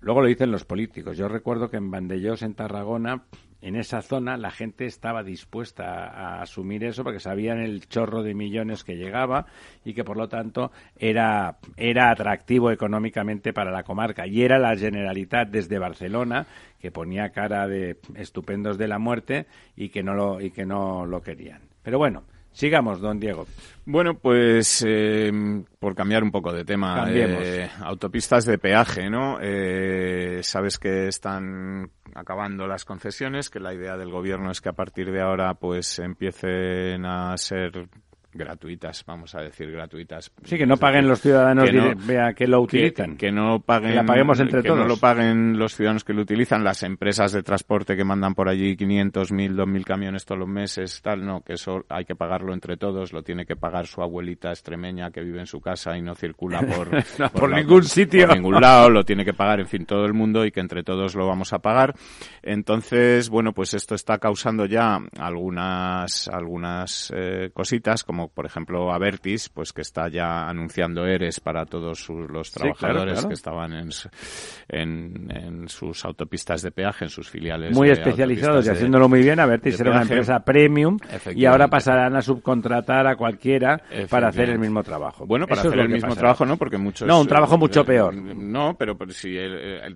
Luego 0.00 0.22
lo 0.22 0.28
dicen 0.28 0.50
los 0.50 0.64
políticos. 0.64 1.18
Yo 1.18 1.28
recuerdo 1.28 1.68
que 1.68 1.76
en 1.76 1.90
Vandellós, 1.90 2.42
en 2.42 2.54
Tarragona, 2.54 3.24
en 3.66 3.74
esa 3.74 4.00
zona 4.00 4.36
la 4.36 4.52
gente 4.52 4.86
estaba 4.86 5.24
dispuesta 5.24 6.06
a, 6.06 6.40
asumir 6.40 6.84
eso 6.84 7.02
porque 7.02 7.18
sabían 7.18 7.58
el 7.58 7.88
chorro 7.88 8.22
de 8.22 8.32
millones 8.32 8.84
que 8.84 8.94
llegaba 8.94 9.46
y 9.84 9.92
que 9.92 10.04
por 10.04 10.16
lo 10.16 10.28
tanto 10.28 10.70
era, 10.96 11.58
era 11.76 12.10
atractivo 12.10 12.70
económicamente 12.70 13.52
para 13.52 13.72
la 13.72 13.82
comarca. 13.82 14.24
Y 14.28 14.42
era 14.42 14.60
la 14.60 14.76
Generalitat 14.76 15.48
desde 15.48 15.80
Barcelona 15.80 16.46
que 16.78 16.92
ponía 16.92 17.30
cara 17.30 17.66
de 17.66 17.98
estupendos 18.14 18.78
de 18.78 18.86
la 18.86 19.00
muerte 19.00 19.46
y 19.74 19.88
que 19.88 20.04
no 20.04 20.14
lo, 20.14 20.40
y 20.40 20.52
que 20.52 20.64
no 20.64 21.04
lo 21.04 21.20
querían. 21.20 21.62
Pero 21.82 21.98
bueno, 21.98 22.22
Sigamos, 22.56 23.02
don 23.02 23.20
Diego. 23.20 23.46
Bueno, 23.84 24.14
pues 24.14 24.82
eh, 24.88 25.30
por 25.78 25.94
cambiar 25.94 26.24
un 26.24 26.30
poco 26.30 26.54
de 26.54 26.64
tema, 26.64 27.04
eh, 27.10 27.70
autopistas 27.80 28.46
de 28.46 28.56
peaje, 28.56 29.10
¿no? 29.10 29.36
Eh, 29.42 30.40
sabes 30.42 30.78
que 30.78 31.06
están 31.06 31.90
acabando 32.14 32.66
las 32.66 32.86
concesiones, 32.86 33.50
que 33.50 33.60
la 33.60 33.74
idea 33.74 33.98
del 33.98 34.10
gobierno 34.10 34.50
es 34.50 34.62
que 34.62 34.70
a 34.70 34.72
partir 34.72 35.12
de 35.12 35.20
ahora 35.20 35.52
pues 35.52 35.98
empiecen 35.98 37.04
a 37.04 37.36
ser 37.36 37.90
gratuitas, 38.36 39.04
vamos 39.06 39.34
a 39.34 39.40
decir 39.40 39.70
gratuitas. 39.70 40.30
Sí, 40.44 40.58
que 40.58 40.66
no 40.66 40.76
paguen 40.76 41.08
los 41.08 41.20
ciudadanos 41.20 41.70
que, 41.70 42.34
que 42.36 42.46
lo 42.46 42.60
utilizan. 42.60 43.16
Que, 43.16 43.32
no 43.32 43.60
paguen. 43.60 43.94
la 43.94 44.04
paguemos 44.04 44.38
entre 44.40 44.62
que 44.62 44.68
todos. 44.68 44.80
no 44.80 44.86
lo 44.86 44.96
paguen 44.96 45.58
los 45.58 45.74
ciudadanos 45.74 46.04
que 46.04 46.12
lo 46.12 46.22
utilizan, 46.22 46.64
las 46.64 46.82
empresas 46.82 47.32
de 47.32 47.42
transporte 47.42 47.96
que 47.96 48.04
mandan 48.04 48.34
por 48.34 48.48
allí 48.48 48.76
500, 48.76 49.32
1000, 49.32 49.56
2000 49.56 49.84
camiones 49.84 50.24
todos 50.24 50.38
los 50.38 50.48
meses, 50.48 51.00
tal, 51.02 51.24
no, 51.24 51.40
que 51.40 51.54
eso 51.54 51.84
hay 51.88 52.04
que 52.04 52.14
pagarlo 52.14 52.52
entre 52.52 52.76
todos, 52.76 53.12
lo 53.12 53.22
tiene 53.22 53.46
que 53.46 53.56
pagar 53.56 53.86
su 53.86 54.02
abuelita 54.02 54.50
extremeña 54.50 55.10
que 55.10 55.22
vive 55.22 55.40
en 55.40 55.46
su 55.46 55.60
casa 55.60 55.96
y 55.96 56.02
no 56.02 56.14
circula 56.14 56.60
por, 56.62 56.90
por, 57.32 57.50
ningún 57.50 57.84
sitio. 57.84 58.26
Por 58.26 58.36
ningún 58.36 58.60
lado, 58.60 58.90
lo 58.90 59.04
tiene 59.04 59.24
que 59.24 59.34
pagar, 59.34 59.60
en 59.60 59.66
fin, 59.66 59.86
todo 59.86 60.04
el 60.04 60.14
mundo 60.14 60.44
y 60.44 60.50
que 60.50 60.60
entre 60.60 60.82
todos 60.82 61.14
lo 61.14 61.26
vamos 61.26 61.52
a 61.52 61.58
pagar. 61.58 61.94
Entonces, 62.42 63.28
bueno, 63.28 63.52
pues 63.52 63.74
esto 63.74 63.94
está 63.94 64.18
causando 64.18 64.66
ya 64.66 64.98
algunas, 65.18 66.28
algunas 66.28 67.12
eh, 67.14 67.50
cositas, 67.52 68.04
como 68.04 68.25
por 68.28 68.46
ejemplo, 68.46 68.92
Avertis, 68.92 69.48
pues 69.48 69.72
que 69.72 69.82
está 69.82 70.08
ya 70.08 70.48
anunciando 70.48 71.06
ERES 71.06 71.40
para 71.40 71.66
todos 71.66 72.08
los 72.08 72.50
trabajadores 72.50 73.24
que 73.24 73.34
estaban 73.34 73.72
en, 73.72 73.90
en, 74.68 75.68
sus 75.68 76.04
autopistas 76.04 76.62
de 76.62 76.70
peaje, 76.70 77.04
en 77.04 77.10
sus 77.10 77.28
filiales. 77.28 77.74
Muy 77.74 77.90
especializados 77.90 78.66
y 78.66 78.70
haciéndolo 78.70 79.08
muy 79.08 79.20
bien. 79.22 79.40
Avertis 79.40 79.80
era 79.80 79.90
una 79.90 80.02
empresa 80.02 80.40
premium 80.40 80.98
y 81.34 81.44
ahora 81.44 81.68
pasarán 81.68 82.16
a 82.16 82.22
subcontratar 82.22 83.06
a 83.06 83.16
cualquiera 83.16 83.80
para 84.08 84.28
hacer 84.28 84.50
el 84.50 84.58
mismo 84.58 84.82
trabajo. 84.82 85.26
Bueno, 85.26 85.46
para 85.46 85.62
hacer 85.62 85.78
el 85.78 85.88
mismo 85.88 86.14
trabajo, 86.14 86.44
¿no? 86.44 86.56
Porque 86.56 86.78
muchos... 86.78 87.06
No, 87.06 87.20
un 87.20 87.26
trabajo 87.26 87.58
mucho 87.58 87.84
peor. 87.84 88.14
No, 88.14 88.76
pero, 88.78 88.96
si 89.10 89.36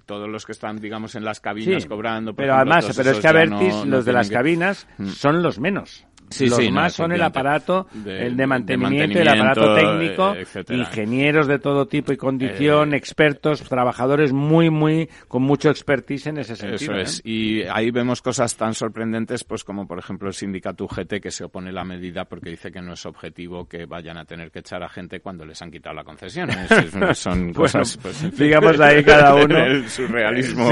todos 0.07 0.28
los 0.28 0.47
que 0.47 0.53
están, 0.53 0.78
digamos, 0.78 1.14
en 1.14 1.24
las 1.24 1.41
cabinas 1.41 1.87
cobrando... 1.87 2.35
pero 2.35 2.55
además, 2.55 2.93
pero 2.97 3.11
es 3.11 3.20
que 3.20 3.28
Avertis, 3.28 3.85
los 3.87 4.05
de 4.05 4.12
las 4.12 4.31
cabinas, 4.31 4.87
mm. 4.99 5.09
son 5.09 5.43
los 5.43 5.59
menos. 5.59 6.07
Sí, 6.31 6.49
los 6.49 6.70
más 6.70 6.93
son 6.93 7.11
el 7.12 7.22
aparato, 7.22 7.89
el 8.07 8.37
de 8.37 8.47
mantenimiento, 8.47 9.18
el 9.18 9.28
aparato 9.28 9.74
técnico, 9.74 10.35
ingenieros 10.68 11.49
de 11.49 11.59
todo 11.59 11.87
tipo 11.89 12.12
y 12.12 12.16
condición, 12.16 12.95
eh, 12.95 12.97
expertos, 12.97 13.62
trabajadores 13.62 14.33
muy, 14.33 14.70
muy, 14.70 15.09
con 15.26 15.43
mucho 15.43 15.70
expertise 15.70 16.28
en 16.28 16.39
ese 16.39 16.55
sentido. 16.55 16.95
Eso 16.95 17.01
es. 17.01 17.18
¿eh? 17.18 17.22
Y 17.24 17.62
ahí 17.62 17.91
vemos 17.91 18.22
cosas 18.22 18.57
tan 18.57 18.74
sorprendentes, 18.74 19.43
pues 19.43 19.64
como 19.64 19.89
por 19.89 19.99
ejemplo 19.99 20.28
el 20.28 20.35
sindicato 20.35 20.85
UGT 20.85 21.20
que 21.20 21.33
se 21.33 21.45
opone 21.45 21.70
a 21.70 21.72
la 21.72 21.85
medida 21.85 22.24
porque 22.24 22.51
dice 22.51 22.70
que 22.70 22.81
no 22.81 22.93
es 22.93 23.05
objetivo 23.07 23.68
que 23.68 23.87
vayan 23.87 24.16
a 24.16 24.24
tener 24.24 24.53
que 24.53 24.61
echar 24.61 24.85
a 24.85 24.89
gente 24.89 25.20
cuando 25.20 25.45
les 25.45 25.61
han 25.61 25.70
quitado 25.72 25.97
la 25.97 26.05
concesión. 26.05 26.49
son 27.14 27.53
cosas, 27.53 27.99
pues, 28.01 28.39
digamos 28.39 28.78
ahí 28.78 29.03
cada 29.03 29.35
uno. 29.45 29.59
el 29.59 29.89
surrealismo 29.89 30.70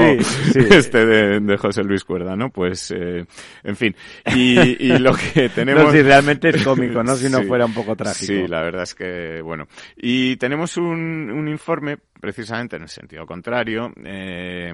este 0.55 1.05
de, 1.05 1.57
José 1.57 1.83
Luis 1.83 2.05
Cuerda, 2.05 2.37
¿no? 2.37 2.49
Pues, 2.49 2.91
eh, 2.91 3.25
en 3.63 3.75
fin. 3.75 3.93
y 4.33 4.97
lo 4.97 5.13
que 5.13 5.48
tenemos... 5.55 5.83
No, 5.83 5.91
si 5.91 6.01
realmente 6.01 6.49
es 6.49 6.63
cómico, 6.63 7.03
¿no? 7.03 7.15
Si 7.19 7.29
no 7.29 7.43
fuera 7.43 7.65
un 7.65 7.73
poco 7.73 7.95
trágico. 7.95 8.33
Sí, 8.33 8.47
la 8.47 8.61
verdad 8.61 8.83
es 8.83 8.95
que, 8.95 9.41
bueno. 9.41 9.67
Y 9.97 10.37
tenemos 10.37 10.77
un, 10.77 11.31
un 11.31 11.47
informe, 11.47 11.97
precisamente 12.19 12.77
en 12.77 12.83
el 12.83 12.89
sentido 12.89 13.25
contrario, 13.25 13.91
eh, 14.03 14.73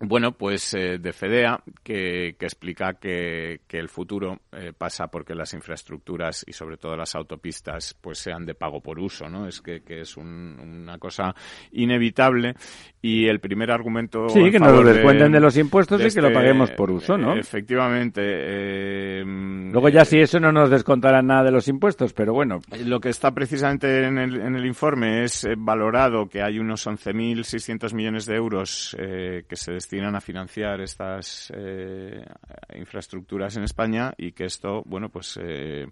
bueno, 0.00 0.32
pues 0.32 0.74
eh, 0.74 0.98
de 0.98 1.12
FEDEA, 1.12 1.58
que, 1.82 2.36
explica 2.38 2.94
que, 2.94 3.60
el 3.70 3.88
futuro 3.88 4.40
eh, 4.52 4.72
pasa 4.76 5.06
porque 5.08 5.34
las 5.34 5.54
infraestructuras 5.54 6.44
y 6.46 6.52
sobre 6.52 6.76
todo 6.76 6.96
las 6.96 7.14
autopistas 7.14 7.96
pues 8.00 8.18
sean 8.18 8.44
de 8.44 8.54
pago 8.54 8.80
por 8.80 8.98
uso, 8.98 9.28
¿no? 9.28 9.46
Es 9.46 9.60
que, 9.60 9.82
es 9.86 10.16
una 10.16 10.98
cosa 10.98 11.34
inevitable 11.72 12.54
y 13.00 13.26
el 13.26 13.40
primer 13.40 13.70
argumento... 13.70 14.28
Sí, 14.28 14.50
que 14.50 14.58
nos 14.58 14.72
lo 14.72 14.82
descuenten 14.82 15.32
de, 15.32 15.40
los 15.40 15.56
impuestos 15.56 16.00
y 16.00 16.14
que 16.14 16.20
lo 16.20 16.28
este, 16.28 16.40
paguemos 16.40 16.70
por 16.72 16.90
uso, 16.90 17.16
¿no? 17.16 17.34
Efectivamente. 17.34 18.20
Eh, 18.22 19.24
Luego 19.24 19.88
ya 19.88 20.04
si 20.04 20.18
eso 20.18 20.40
no 20.40 20.52
nos 20.52 20.70
descontarán 20.70 21.26
nada 21.26 21.44
de 21.44 21.52
los 21.52 21.68
impuestos, 21.68 22.12
pero 22.12 22.34
bueno. 22.34 22.60
Lo 22.84 23.00
que 23.00 23.08
está 23.08 23.32
precisamente 23.32 24.04
en 24.04 24.18
el, 24.18 24.40
en 24.40 24.56
el 24.56 24.66
informe 24.66 25.24
es 25.24 25.46
valorado 25.56 26.28
que 26.28 26.42
hay 26.42 26.58
unos 26.58 26.86
11.600 26.86 27.94
millones 27.94 28.26
de 28.26 28.36
euros 28.36 28.96
que 28.98 29.56
se 29.56 29.72
destinan 29.86 30.16
a 30.16 30.20
financiar 30.20 30.80
estas 30.80 31.52
eh, 31.54 32.26
infraestructuras 32.74 33.56
en 33.56 33.62
España 33.62 34.12
y 34.18 34.32
que 34.32 34.44
esto, 34.44 34.82
bueno, 34.84 35.10
pues 35.10 35.38
eh, 35.40 35.86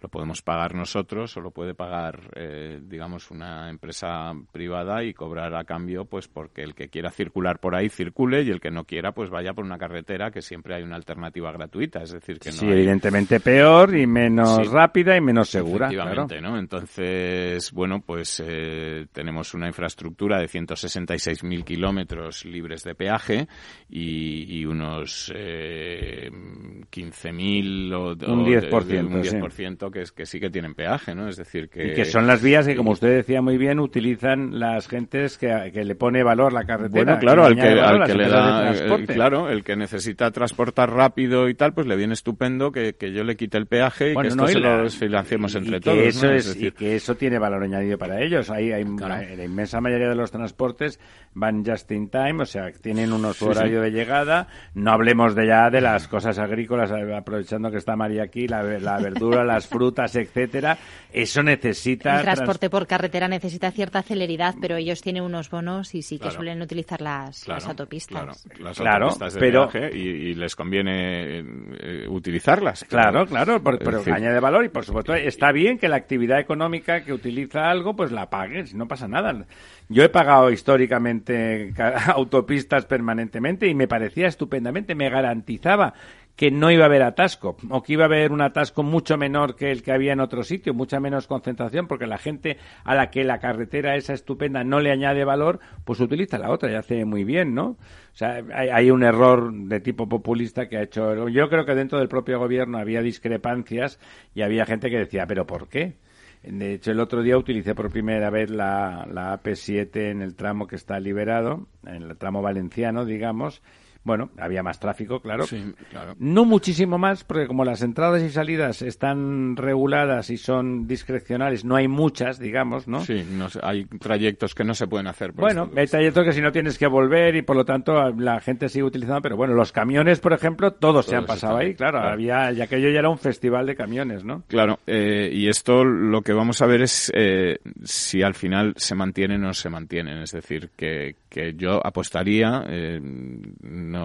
lo 0.00 0.08
podemos 0.08 0.42
pagar 0.42 0.74
nosotros 0.74 1.36
o 1.36 1.40
lo 1.40 1.50
puede 1.50 1.74
pagar, 1.74 2.30
eh, 2.36 2.80
digamos, 2.82 3.30
una 3.30 3.70
empresa 3.70 4.32
privada 4.52 5.02
y 5.02 5.14
cobrar 5.14 5.54
a 5.54 5.64
cambio, 5.64 6.04
pues 6.04 6.28
porque 6.28 6.62
el 6.62 6.74
que 6.74 6.88
quiera 6.88 7.10
circular 7.10 7.58
por 7.60 7.74
ahí 7.74 7.88
circule 7.88 8.42
y 8.42 8.50
el 8.50 8.60
que 8.60 8.70
no 8.70 8.84
quiera, 8.84 9.12
pues 9.12 9.30
vaya 9.30 9.54
por 9.54 9.64
una 9.64 9.78
carretera 9.78 10.30
que 10.30 10.42
siempre 10.42 10.74
hay 10.74 10.82
una 10.82 10.96
alternativa 10.96 11.50
gratuita. 11.52 12.02
Es 12.02 12.12
decir, 12.12 12.38
que 12.38 12.50
no. 12.50 12.56
Sí, 12.56 12.66
evidentemente 12.66 13.40
peor 13.40 13.96
y 13.96 14.06
menos 14.06 14.70
rápida 14.70 15.16
y 15.16 15.20
menos 15.20 15.48
segura. 15.48 15.86
Efectivamente, 15.86 16.40
¿no? 16.40 16.58
Entonces, 16.58 17.72
bueno, 17.72 18.00
pues 18.04 18.42
eh, 18.44 19.06
tenemos 19.12 19.54
una 19.54 19.66
infraestructura 19.66 20.38
de 20.38 20.46
166.000 20.46 21.64
kilómetros 21.64 22.44
libres 22.44 22.82
de 22.84 22.94
peaje 22.94 23.48
y, 23.88 24.64
unos 24.66 25.32
eh, 25.34 26.28
15.000 26.30 27.94
o, 27.94 28.08
un 28.32 28.44
10%, 28.44 29.06
un 29.06 29.22
10% 29.22 29.76
que, 29.78 29.85
es, 29.94 30.12
que 30.12 30.26
sí 30.26 30.40
que 30.40 30.50
tienen 30.50 30.74
peaje, 30.74 31.14
¿no? 31.14 31.28
Es 31.28 31.36
decir, 31.36 31.68
que... 31.68 31.88
Y 31.88 31.94
que 31.94 32.04
son 32.04 32.26
las 32.26 32.42
vías 32.42 32.66
que, 32.66 32.76
como 32.76 32.92
usted 32.92 33.08
decía 33.08 33.42
muy 33.42 33.56
bien, 33.56 33.78
utilizan 33.78 34.58
las 34.58 34.88
gentes 34.88 35.38
que, 35.38 35.70
que 35.72 35.84
le 35.84 35.94
pone 35.94 36.22
valor 36.22 36.52
la 36.52 36.64
carretera. 36.64 37.04
Bueno, 37.04 37.18
claro, 37.18 37.44
al 37.44 37.56
que, 37.56 37.80
al 37.80 38.04
que 38.04 38.14
le 38.14 38.28
da... 38.28 38.70
El, 38.70 39.06
claro, 39.06 39.48
el 39.48 39.64
que 39.64 39.76
necesita 39.76 40.30
transportar 40.30 40.90
rápido 40.90 41.48
y 41.48 41.54
tal, 41.54 41.74
pues 41.74 41.86
le 41.86 41.96
viene 41.96 42.14
estupendo 42.14 42.72
que, 42.72 42.94
que 42.94 43.12
yo 43.12 43.24
le 43.24 43.36
quite 43.36 43.58
el 43.58 43.66
peaje 43.66 44.12
y 44.12 44.16
que 44.16 44.28
esto 44.28 44.46
se 44.46 44.58
lo 44.58 44.88
financiemos 44.90 45.54
entre 45.54 45.80
todos. 45.80 45.98
Eso 45.98 46.30
es, 46.30 46.60
y 46.60 46.70
que 46.72 46.96
eso 46.96 47.14
tiene 47.14 47.38
valor 47.38 47.62
añadido 47.62 47.98
para 47.98 48.20
ellos. 48.20 48.50
Hay, 48.50 48.72
hay 48.72 48.84
la, 48.84 49.44
inmensa 49.44 49.80
mayoría 49.80 50.08
de 50.08 50.14
los 50.14 50.30
transportes 50.30 50.98
van 51.34 51.64
just 51.64 51.90
in 51.92 52.08
time, 52.08 52.42
o 52.42 52.46
sea, 52.46 52.70
tienen 52.72 53.12
un 53.12 53.24
horario 53.24 53.82
de 53.82 53.90
llegada. 53.90 54.48
No 54.74 54.92
hablemos 54.92 55.34
de 55.34 55.46
ya 55.46 55.70
de 55.70 55.80
las 55.80 56.08
cosas 56.08 56.38
agrícolas, 56.38 56.90
aprovechando 56.90 57.70
que 57.70 57.76
está 57.76 57.96
María 57.96 58.24
aquí, 58.24 58.48
la, 58.48 58.62
la 58.62 58.98
verdura, 58.98 59.44
las 59.44 59.66
frutas, 59.76 60.16
etcétera, 60.16 60.78
eso 61.12 61.42
necesita... 61.42 62.16
El 62.16 62.22
transporte 62.22 62.70
por 62.70 62.86
carretera 62.86 63.28
necesita 63.28 63.70
cierta 63.70 64.02
celeridad, 64.02 64.54
pero 64.58 64.76
ellos 64.76 65.02
tienen 65.02 65.22
unos 65.22 65.50
bonos 65.50 65.94
y 65.94 66.00
sí 66.00 66.18
que 66.18 66.30
suelen 66.30 66.62
utilizar 66.62 67.02
las, 67.02 67.46
autopistas. 67.48 68.46
Claro, 68.74 69.10
las 69.20 69.36
pero... 69.36 69.68
y, 69.92 70.34
les 70.34 70.56
conviene 70.56 71.40
eh, 71.40 72.06
utilizarlas. 72.08 72.84
Claro, 72.84 73.26
claro, 73.26 73.62
pero 73.62 74.02
añade 74.10 74.40
valor 74.40 74.64
y 74.64 74.70
por 74.70 74.84
supuesto 74.84 75.14
está 75.14 75.52
bien 75.52 75.78
que 75.78 75.88
la 75.88 75.96
actividad 75.96 76.40
económica 76.40 77.02
que 77.04 77.12
utiliza 77.12 77.70
algo 77.70 77.94
pues 77.94 78.12
la 78.12 78.30
pague, 78.30 78.64
no 78.74 78.88
pasa 78.88 79.06
nada. 79.06 79.44
Yo 79.88 80.02
he 80.02 80.08
pagado 80.08 80.50
históricamente 80.50 81.74
autopistas 82.06 82.86
permanentemente 82.86 83.68
y 83.68 83.74
me 83.74 83.88
parecía 83.88 84.26
estupendamente, 84.26 84.94
me 84.94 85.10
garantizaba 85.10 85.92
que 86.36 86.50
no 86.50 86.70
iba 86.70 86.84
a 86.84 86.86
haber 86.86 87.02
atasco 87.02 87.56
o 87.70 87.82
que 87.82 87.94
iba 87.94 88.04
a 88.04 88.06
haber 88.06 88.30
un 88.30 88.42
atasco 88.42 88.82
mucho 88.82 89.16
menor 89.16 89.56
que 89.56 89.72
el 89.72 89.82
que 89.82 89.92
había 89.92 90.12
en 90.12 90.20
otro 90.20 90.44
sitio, 90.44 90.74
mucha 90.74 91.00
menos 91.00 91.26
concentración, 91.26 91.88
porque 91.88 92.06
la 92.06 92.18
gente 92.18 92.58
a 92.84 92.94
la 92.94 93.10
que 93.10 93.24
la 93.24 93.38
carretera 93.38 93.96
esa 93.96 94.12
estupenda 94.12 94.62
no 94.62 94.80
le 94.80 94.92
añade 94.92 95.24
valor, 95.24 95.60
pues 95.84 95.98
utiliza 95.98 96.38
la 96.38 96.50
otra 96.50 96.70
y 96.70 96.74
hace 96.74 97.04
muy 97.06 97.24
bien, 97.24 97.54
¿no? 97.54 97.68
O 97.68 98.18
sea, 98.18 98.42
hay, 98.54 98.90
un 98.90 99.02
error 99.02 99.52
de 99.52 99.80
tipo 99.80 100.08
populista 100.08 100.68
que 100.68 100.78
ha 100.78 100.82
hecho. 100.82 101.28
Yo 101.28 101.48
creo 101.48 101.66
que 101.66 101.74
dentro 101.74 101.98
del 101.98 102.08
propio 102.08 102.38
gobierno 102.38 102.78
había 102.78 103.02
discrepancias 103.02 103.98
y 104.34 104.42
había 104.42 104.64
gente 104.64 104.88
que 104.88 104.98
decía, 104.98 105.26
¿pero 105.26 105.46
por 105.46 105.68
qué? 105.68 105.96
De 106.42 106.74
hecho, 106.74 106.92
el 106.92 107.00
otro 107.00 107.22
día 107.22 107.36
utilicé 107.36 107.74
por 107.74 107.90
primera 107.90 108.30
vez 108.30 108.50
la, 108.50 109.06
la 109.10 109.42
AP7 109.42 110.10
en 110.10 110.22
el 110.22 110.34
tramo 110.34 110.66
que 110.66 110.76
está 110.76 111.00
liberado, 111.00 111.66
en 111.84 112.02
el 112.02 112.16
tramo 112.16 112.40
valenciano, 112.40 113.04
digamos, 113.04 113.62
bueno, 114.06 114.30
había 114.38 114.62
más 114.62 114.78
tráfico, 114.78 115.18
claro. 115.18 115.46
Sí, 115.46 115.74
claro. 115.90 116.14
No 116.20 116.44
muchísimo 116.44 116.96
más, 116.96 117.24
porque 117.24 117.48
como 117.48 117.64
las 117.64 117.82
entradas 117.82 118.22
y 118.22 118.30
salidas 118.30 118.80
están 118.80 119.56
reguladas 119.56 120.30
y 120.30 120.36
son 120.36 120.86
discrecionales, 120.86 121.64
no 121.64 121.74
hay 121.74 121.88
muchas, 121.88 122.38
digamos, 122.38 122.86
¿no? 122.86 123.00
Sí, 123.00 123.26
no 123.28 123.48
hay 123.64 123.84
trayectos 123.84 124.54
que 124.54 124.62
no 124.62 124.74
se 124.74 124.86
pueden 124.86 125.08
hacer. 125.08 125.32
bueno, 125.32 125.68
hay 125.76 125.88
trayectos 125.88 126.24
que 126.24 126.32
si 126.32 126.40
no 126.40 126.52
tienes 126.52 126.78
que 126.78 126.86
volver 126.86 127.34
y 127.34 127.42
por 127.42 127.56
lo 127.56 127.64
tanto 127.64 128.12
la 128.12 128.38
gente 128.38 128.68
sigue 128.68 128.84
utilizando, 128.84 129.22
pero 129.22 129.36
bueno, 129.36 129.54
los 129.54 129.72
camiones, 129.72 130.20
por 130.20 130.32
ejemplo, 130.32 130.72
todos, 130.72 131.06
se 131.06 131.16
han 131.16 131.26
pasado 131.26 131.56
ahí, 131.56 131.74
claro, 131.74 131.98
había, 131.98 132.52
ya 132.52 132.68
que 132.68 132.80
yo 132.80 132.88
ya 132.90 133.00
era 133.00 133.08
un 133.08 133.18
festival 133.18 133.66
de 133.66 133.74
camiones, 133.74 134.24
¿no? 134.24 134.44
Claro, 134.46 134.78
eh, 134.86 135.30
y 135.32 135.48
esto 135.48 135.84
lo 135.84 136.22
que 136.22 136.32
vamos 136.32 136.62
a 136.62 136.66
ver 136.66 136.82
es 136.82 137.10
eh, 137.12 137.58
si 137.82 138.22
al 138.22 138.34
final 138.34 138.72
se 138.76 138.94
mantienen 138.94 139.42
o 139.42 139.48
no 139.48 139.54
se 139.54 139.68
mantienen, 139.68 140.18
es 140.18 140.30
decir, 140.30 140.70
que, 140.76 141.16
que 141.28 141.54
yo 141.54 141.84
apostaría, 141.84 142.64
eh, 142.68 143.00
no 143.02 143.95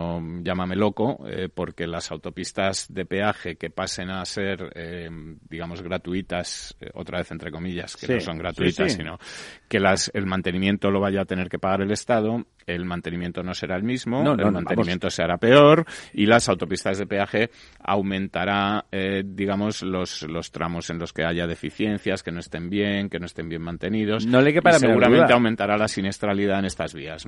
llámame 0.43 0.75
loco, 0.75 1.25
eh, 1.27 1.49
porque 1.53 1.87
las 1.87 2.11
autopistas 2.11 2.93
de 2.93 3.05
peaje 3.05 3.55
que 3.55 3.69
pasen 3.69 4.09
a 4.09 4.23
ser, 4.25 4.71
eh, 4.75 5.09
digamos, 5.49 5.81
gratuitas, 5.81 6.75
eh, 6.79 6.89
otra 6.93 7.19
vez 7.19 7.31
entre 7.31 7.51
comillas, 7.51 7.95
que 7.95 8.13
no 8.13 8.19
son 8.19 8.37
gratuitas, 8.37 8.93
sino 8.93 9.17
que 9.67 9.79
las, 9.79 10.11
el 10.13 10.25
mantenimiento 10.25 10.91
lo 10.91 10.99
vaya 10.99 11.21
a 11.21 11.25
tener 11.25 11.49
que 11.49 11.59
pagar 11.59 11.81
el 11.81 11.91
Estado, 11.91 12.45
el 12.67 12.85
mantenimiento 12.85 13.41
no 13.41 13.53
será 13.53 13.75
el 13.75 13.83
mismo, 13.83 14.21
el 14.33 14.51
mantenimiento 14.51 15.09
se 15.09 15.23
hará 15.23 15.37
peor 15.37 15.85
y 16.13 16.27
las 16.27 16.47
autopistas 16.47 16.99
de 16.99 17.07
peaje 17.07 17.49
aumentará, 17.79 18.85
digamos, 19.25 19.81
los, 19.81 20.21
los 20.23 20.51
tramos 20.51 20.89
en 20.91 20.99
los 20.99 21.11
que 21.11 21.25
haya 21.25 21.47
deficiencias, 21.47 22.21
que 22.21 22.31
no 22.31 22.39
estén 22.39 22.69
bien, 22.69 23.09
que 23.09 23.19
no 23.19 23.25
estén 23.25 23.49
bien 23.49 23.63
mantenidos. 23.63 24.27
No 24.27 24.41
le 24.41 24.53
que 24.53 24.61
para 24.61 24.77
seguramente 24.77 25.33
aumentará 25.33 25.77
la 25.77 25.87
siniestralidad 25.87 26.59
en 26.59 26.65
estas 26.65 26.93
vías. 26.93 27.25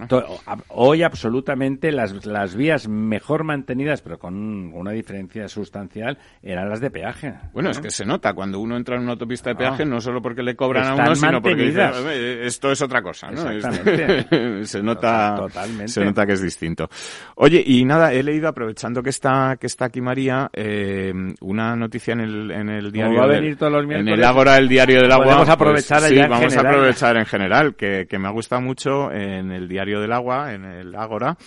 Hoy 0.69 1.03
absolutamente 1.03 1.91
las, 1.91 2.25
las 2.25 2.52
vías 2.55 2.87
mejor 2.87 3.43
mantenidas, 3.43 4.01
pero 4.01 4.17
con 4.17 4.73
una 4.73 4.91
diferencia 4.91 5.47
sustancial, 5.47 6.17
eran 6.41 6.69
las 6.69 6.79
de 6.79 6.91
peaje. 6.91 7.33
Bueno, 7.53 7.69
es 7.69 7.79
que 7.79 7.89
se 7.89 8.05
nota 8.05 8.33
cuando 8.33 8.59
uno 8.59 8.77
entra 8.77 8.95
en 8.95 9.03
una 9.03 9.11
autopista 9.13 9.51
de 9.51 9.55
peaje, 9.55 9.85
no, 9.85 10.01
solo 10.01 10.21
porque 10.21 10.43
le 10.43 10.55
cobran 10.55 10.87
a 10.87 10.95
uno, 10.95 11.15
sino 11.15 11.41
porque 11.41 11.63
dice, 11.63 12.45
esto 12.45 12.71
es 12.71 12.81
otra 12.81 13.01
cosa, 13.01 13.29
¿no? 13.31 13.43
se 14.65 14.81
nota, 14.81 15.35
Totalmente. 15.37 15.87
se 15.89 16.03
nota 16.03 16.25
que 16.25 16.33
es 16.33 16.41
distinto. 16.41 16.89
Oye, 17.35 17.63
y 17.65 17.83
nada, 17.85 18.13
he 18.13 18.23
leído, 18.23 18.47
aprovechando 18.47 19.01
que 19.01 19.09
está, 19.09 19.57
que 19.59 19.67
está 19.67 19.85
aquí 19.85 20.01
María, 20.01 20.49
eh, 20.53 21.13
una 21.41 21.75
noticia 21.75 22.13
en 22.13 22.21
el, 22.21 22.51
en 22.51 22.69
el 22.69 22.91
diario. 22.91 23.19
Va 23.19 23.25
a 23.25 23.27
venir 23.27 23.57
todos 23.57 23.71
los 23.71 23.83
en 23.91 24.07
el 24.07 24.23
Ágora, 24.23 24.57
el 24.57 24.67
diario 24.67 25.01
del 25.01 25.11
agua. 25.11 25.25
Vamos 25.25 25.49
a 25.49 25.53
aprovechar 25.53 25.99
pues, 25.99 26.11
sí, 26.11 26.17
vamos 26.17 26.55
a 26.55 26.59
aprovechar 26.59 27.17
en 27.17 27.25
general, 27.25 27.75
que, 27.75 28.07
que 28.07 28.19
me 28.19 28.27
ha 28.27 28.31
gustado 28.31 28.61
mucho 28.61 29.11
en 29.11 29.51
el 29.51 29.67
diario 29.67 29.99
del 29.99 30.11
agua, 30.11 30.53
en 30.53 30.65
el 30.65 30.95
Ágora, 30.95 31.37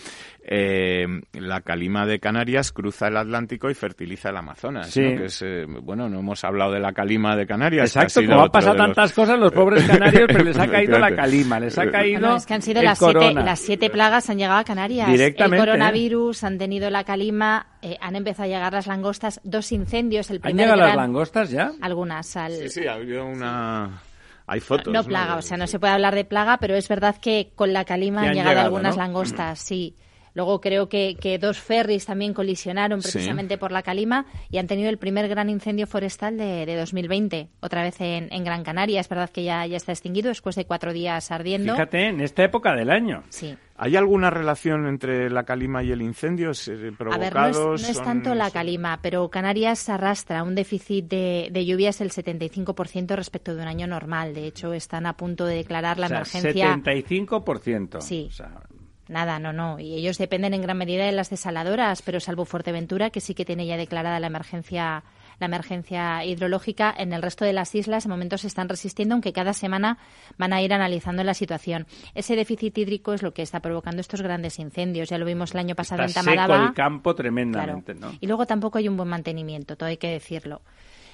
eh, 0.48 1.04
la 1.32 1.60
calima 1.62 2.06
de 2.06 2.20
Canarias 2.20 2.70
cruza 2.70 3.08
el 3.08 3.16
Atlántico 3.16 3.68
y 3.68 3.74
fertiliza 3.74 4.30
el 4.30 4.36
Amazonas. 4.36 4.90
Sí. 4.90 5.00
Que 5.00 5.24
es, 5.24 5.42
eh, 5.42 5.64
bueno, 5.66 6.08
no 6.08 6.20
hemos 6.20 6.44
hablado 6.44 6.70
de 6.70 6.78
la 6.78 6.92
calima 6.92 7.34
de 7.34 7.48
Canarias. 7.48 7.96
Exacto, 7.96 8.24
como 8.24 8.44
han 8.44 8.50
pasado 8.50 8.76
tantas 8.76 9.12
cosas, 9.12 9.40
los 9.40 9.50
pobres 9.50 9.82
canarios, 9.88 10.26
pero 10.28 10.44
les 10.44 10.56
ha 10.56 10.68
caído 10.68 11.00
la 11.00 11.16
calima, 11.16 11.58
les 11.58 11.76
ha 11.76 11.90
caído. 11.90 12.20
No, 12.20 12.36
es 12.36 12.46
que 12.46 12.54
han 12.54 12.62
sido 12.62 12.80
las 12.80 12.96
siete, 12.96 13.34
las 13.34 13.58
siete, 13.58 13.90
plagas 13.90 14.30
han 14.30 14.38
llegado 14.38 14.60
a 14.60 14.64
Canarias. 14.64 15.08
Directamente. 15.08 15.56
El 15.56 15.68
coronavirus, 15.68 16.44
han 16.44 16.58
tenido 16.58 16.90
la 16.90 17.02
calima, 17.02 17.66
eh, 17.82 17.96
han 18.00 18.14
empezado 18.14 18.44
a 18.44 18.46
llegar 18.46 18.72
las 18.72 18.86
langostas, 18.86 19.40
dos 19.42 19.72
incendios. 19.72 20.30
El 20.30 20.38
primer 20.38 20.68
¿Han 20.68 20.76
llegado 20.76 20.88
las 20.88 20.96
langostas 20.96 21.50
ya? 21.50 21.72
Algunas. 21.80 22.36
Al... 22.36 22.52
Sí, 22.52 22.68
sí, 22.68 22.86
ha 22.86 22.92
habido 22.92 23.26
una. 23.26 24.00
Hay 24.46 24.60
fotos. 24.60 24.92
No, 24.92 25.02
plaga, 25.02 25.38
o 25.38 25.42
sea, 25.42 25.56
no 25.56 25.66
se 25.66 25.80
puede 25.80 25.92
hablar 25.92 26.14
de 26.14 26.24
plaga, 26.24 26.58
pero 26.58 26.76
es 26.76 26.88
verdad 26.88 27.16
que 27.20 27.50
con 27.56 27.72
la 27.72 27.84
calima 27.84 28.22
han, 28.22 28.34
llegado, 28.34 28.60
algunas 28.60 28.96
langostas, 28.96 29.58
sí. 29.58 29.96
Luego 30.36 30.60
creo 30.60 30.90
que, 30.90 31.16
que 31.18 31.38
dos 31.38 31.58
ferries 31.58 32.04
también 32.04 32.34
colisionaron 32.34 33.00
precisamente 33.00 33.56
por 33.56 33.72
la 33.72 33.80
calima 33.80 34.26
y 34.50 34.58
han 34.58 34.66
tenido 34.66 34.90
el 34.90 34.98
primer 34.98 35.28
gran 35.28 35.48
incendio 35.48 35.86
forestal 35.86 36.36
de, 36.36 36.66
de 36.66 36.76
2020, 36.76 37.48
otra 37.60 37.82
vez 37.82 37.98
en, 38.02 38.30
en, 38.30 38.44
Gran 38.44 38.62
Canaria. 38.62 39.00
Es 39.00 39.08
verdad 39.08 39.30
que 39.30 39.44
ya, 39.44 39.64
ya 39.64 39.78
está 39.78 39.92
extinguido 39.92 40.28
después 40.28 40.54
de 40.54 40.66
cuatro 40.66 40.92
días 40.92 41.30
ardiendo. 41.30 41.72
Fíjate, 41.72 42.08
en 42.08 42.20
esta 42.20 42.44
época 42.44 42.74
del 42.74 42.90
año. 42.90 43.22
Sí. 43.30 43.56
¿Hay 43.78 43.96
alguna 43.96 44.28
relación 44.28 44.86
entre 44.86 45.30
la 45.30 45.44
calima 45.44 45.82
y 45.82 45.90
el 45.90 46.02
incendio 46.02 46.50
provocados? 46.98 47.34
A 47.34 47.40
ver, 47.40 47.54
no 47.54 47.74
es, 47.74 48.02
tanto 48.02 48.34
la 48.34 48.50
calima, 48.50 49.00
pero 49.00 49.30
Canarias 49.30 49.88
arrastra 49.88 50.42
un 50.42 50.54
déficit 50.54 51.06
de, 51.06 51.48
de 51.50 51.64
lluvias 51.64 51.98
del 51.98 52.10
75% 52.10 53.16
respecto 53.16 53.54
de 53.54 53.62
un 53.62 53.68
año 53.68 53.86
normal. 53.86 54.34
De 54.34 54.46
hecho, 54.46 54.74
están 54.74 55.06
a 55.06 55.16
punto 55.16 55.46
de 55.46 55.56
declarar 55.56 55.98
la 55.98 56.06
o 56.06 56.08
sea, 56.08 56.40
emergencia. 56.40 56.76
75%. 56.76 58.02
Sí. 58.02 58.26
O 58.28 58.32
sea, 58.32 58.60
Nada, 59.08 59.38
no, 59.38 59.52
no. 59.52 59.78
Y 59.78 59.94
ellos 59.94 60.18
dependen 60.18 60.54
en 60.54 60.62
gran 60.62 60.78
medida 60.78 61.04
de 61.04 61.12
las 61.12 61.30
desaladoras, 61.30 62.02
pero 62.02 62.20
salvo 62.20 62.44
Fuerteventura, 62.44 63.10
que 63.10 63.20
sí 63.20 63.34
que 63.34 63.44
tiene 63.44 63.66
ya 63.66 63.76
declarada 63.76 64.18
la 64.20 64.26
emergencia 64.26 65.04
la 65.38 65.46
emergencia 65.46 66.24
hidrológica. 66.24 66.94
En 66.96 67.12
el 67.12 67.22
resto 67.22 67.44
de 67.44 67.52
las 67.52 67.74
islas, 67.74 68.04
en 68.04 68.10
momentos 68.10 68.42
se 68.42 68.46
están 68.46 68.68
resistiendo, 68.68 69.14
aunque 69.14 69.32
cada 69.32 69.52
semana 69.52 69.98
van 70.38 70.52
a 70.52 70.62
ir 70.62 70.72
analizando 70.72 71.22
la 71.24 71.34
situación. 71.34 71.86
Ese 72.14 72.36
déficit 72.36 72.76
hídrico 72.78 73.12
es 73.12 73.22
lo 73.22 73.32
que 73.32 73.42
está 73.42 73.60
provocando 73.60 74.00
estos 74.00 74.22
grandes 74.22 74.58
incendios. 74.58 75.08
Ya 75.08 75.18
lo 75.18 75.26
vimos 75.26 75.52
el 75.52 75.60
año 75.60 75.74
pasado 75.74 76.02
Está 76.04 76.20
en 76.20 76.26
Tamadaba. 76.26 76.54
seco 76.54 76.68
el 76.68 76.74
campo 76.74 77.14
tremendamente, 77.14 77.94
¿no? 77.94 78.12
Y 78.20 78.26
luego 78.26 78.46
tampoco 78.46 78.78
hay 78.78 78.88
un 78.88 78.96
buen 78.96 79.08
mantenimiento, 79.08 79.76
todo 79.76 79.88
hay 79.88 79.98
que 79.98 80.08
decirlo. 80.08 80.62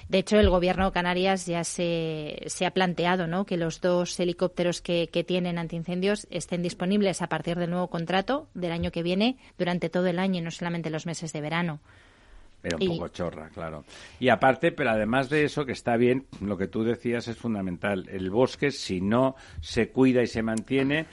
De 0.09 0.19
hecho, 0.19 0.39
el 0.39 0.49
gobierno 0.49 0.85
de 0.85 0.91
Canarias 0.91 1.45
ya 1.45 1.63
se, 1.63 2.43
se 2.47 2.65
ha 2.65 2.71
planteado 2.71 3.27
¿no? 3.27 3.45
que 3.45 3.57
los 3.57 3.81
dos 3.81 4.19
helicópteros 4.19 4.81
que, 4.81 5.09
que 5.11 5.23
tienen 5.23 5.57
antiincendios 5.57 6.27
estén 6.29 6.61
disponibles 6.61 7.21
a 7.21 7.27
partir 7.27 7.57
del 7.57 7.69
nuevo 7.69 7.89
contrato 7.89 8.47
del 8.53 8.71
año 8.71 8.91
que 8.91 9.03
viene 9.03 9.37
durante 9.57 9.89
todo 9.89 10.07
el 10.07 10.19
año 10.19 10.39
y 10.39 10.41
no 10.41 10.51
solamente 10.51 10.89
los 10.89 11.05
meses 11.05 11.33
de 11.33 11.41
verano. 11.41 11.79
Era 12.63 12.77
un 12.77 12.87
poco 12.87 13.09
chorra, 13.09 13.49
claro. 13.49 13.83
Y 14.19 14.29
aparte, 14.29 14.71
pero 14.71 14.91
además 14.91 15.29
de 15.29 15.43
eso, 15.43 15.65
que 15.65 15.73
está 15.73 15.97
bien, 15.97 16.27
lo 16.39 16.57
que 16.57 16.67
tú 16.67 16.85
decías 16.85 17.27
es 17.27 17.35
fundamental. 17.35 18.07
El 18.09 18.29
bosque, 18.29 18.71
si 18.71 19.01
no 19.01 19.35
se 19.59 19.89
cuida 19.89 20.21
y 20.21 20.27
se 20.27 20.43
mantiene, 20.43 21.05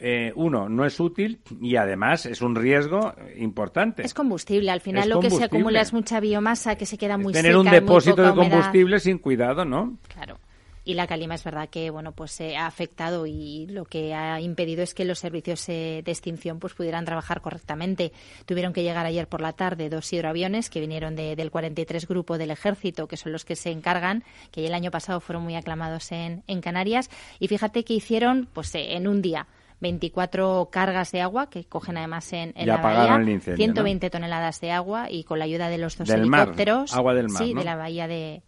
eh, 0.00 0.32
uno, 0.36 0.68
no 0.68 0.84
es 0.84 0.98
útil 1.00 1.40
y 1.60 1.76
además 1.76 2.26
es 2.26 2.40
un 2.42 2.54
riesgo 2.54 3.14
eh, 3.18 3.36
importante. 3.38 4.02
Es 4.04 4.14
combustible. 4.14 4.70
Al 4.70 4.80
final 4.80 5.04
Es 5.04 5.08
lo 5.08 5.20
que 5.20 5.30
se 5.30 5.44
acumula 5.44 5.80
es 5.80 5.92
mucha 5.92 6.20
biomasa 6.20 6.76
que 6.76 6.86
se 6.86 6.96
queda 6.98 7.18
muy 7.18 7.32
Tener 7.32 7.52
seca, 7.52 7.60
un 7.60 7.70
depósito 7.70 8.22
de 8.22 8.30
humedad. 8.30 8.50
combustible 8.50 9.00
sin 9.00 9.18
cuidado, 9.18 9.64
¿no? 9.64 9.96
Claro. 10.08 10.38
Y 10.84 10.94
la 10.94 11.06
calima 11.06 11.34
es 11.34 11.44
verdad 11.44 11.68
que 11.68 11.90
bueno 11.90 12.12
pues 12.12 12.30
se 12.30 12.56
ha 12.56 12.64
afectado 12.66 13.26
y 13.26 13.66
lo 13.66 13.84
que 13.84 14.14
ha 14.14 14.40
impedido 14.40 14.82
es 14.82 14.94
que 14.94 15.04
los 15.04 15.18
servicios 15.18 15.68
eh, 15.68 16.00
de 16.02 16.10
extinción 16.10 16.60
pues 16.60 16.72
pudieran 16.72 17.04
trabajar 17.04 17.42
correctamente. 17.42 18.10
Tuvieron 18.46 18.72
que 18.72 18.82
llegar 18.82 19.04
ayer 19.04 19.28
por 19.28 19.42
la 19.42 19.52
tarde 19.52 19.90
dos 19.90 20.10
hidroaviones 20.10 20.70
que 20.70 20.80
vinieron 20.80 21.14
de- 21.14 21.36
del 21.36 21.50
43 21.50 22.08
grupo 22.08 22.38
del 22.38 22.50
ejército 22.52 23.06
que 23.06 23.18
son 23.18 23.32
los 23.32 23.44
que 23.44 23.54
se 23.54 23.70
encargan 23.70 24.24
que 24.50 24.66
el 24.66 24.72
año 24.72 24.90
pasado 24.90 25.20
fueron 25.20 25.42
muy 25.42 25.56
aclamados 25.56 26.10
en, 26.10 26.42
en 26.46 26.62
Canarias 26.62 27.10
y 27.38 27.48
fíjate 27.48 27.84
que 27.84 27.92
hicieron 27.92 28.48
pues 28.54 28.74
eh, 28.74 28.94
en 28.96 29.08
un 29.08 29.20
día 29.20 29.46
24 29.80 30.68
cargas 30.70 31.12
de 31.12 31.20
agua 31.20 31.48
que 31.48 31.64
cogen 31.64 31.96
además 31.96 32.32
en, 32.32 32.52
en 32.56 32.66
la 32.66 32.78
bahía, 32.78 33.16
el 33.16 33.28
incendio, 33.28 33.56
120 33.56 34.10
toneladas 34.10 34.60
de 34.60 34.72
agua 34.72 35.10
y 35.10 35.24
con 35.24 35.38
la 35.38 35.44
ayuda 35.44 35.68
de 35.68 35.78
los 35.78 35.96
dos 35.96 36.08
Del 36.08 36.26
mar, 36.26 36.40
helicópteros 36.40 36.94
agua 36.94 37.14
del 37.14 37.28
mar, 37.28 37.42
sí, 37.42 37.54
¿no? 37.54 37.60
de 37.60 37.64
la 37.64 37.76
bahía 37.76 38.08
de, 38.08 38.42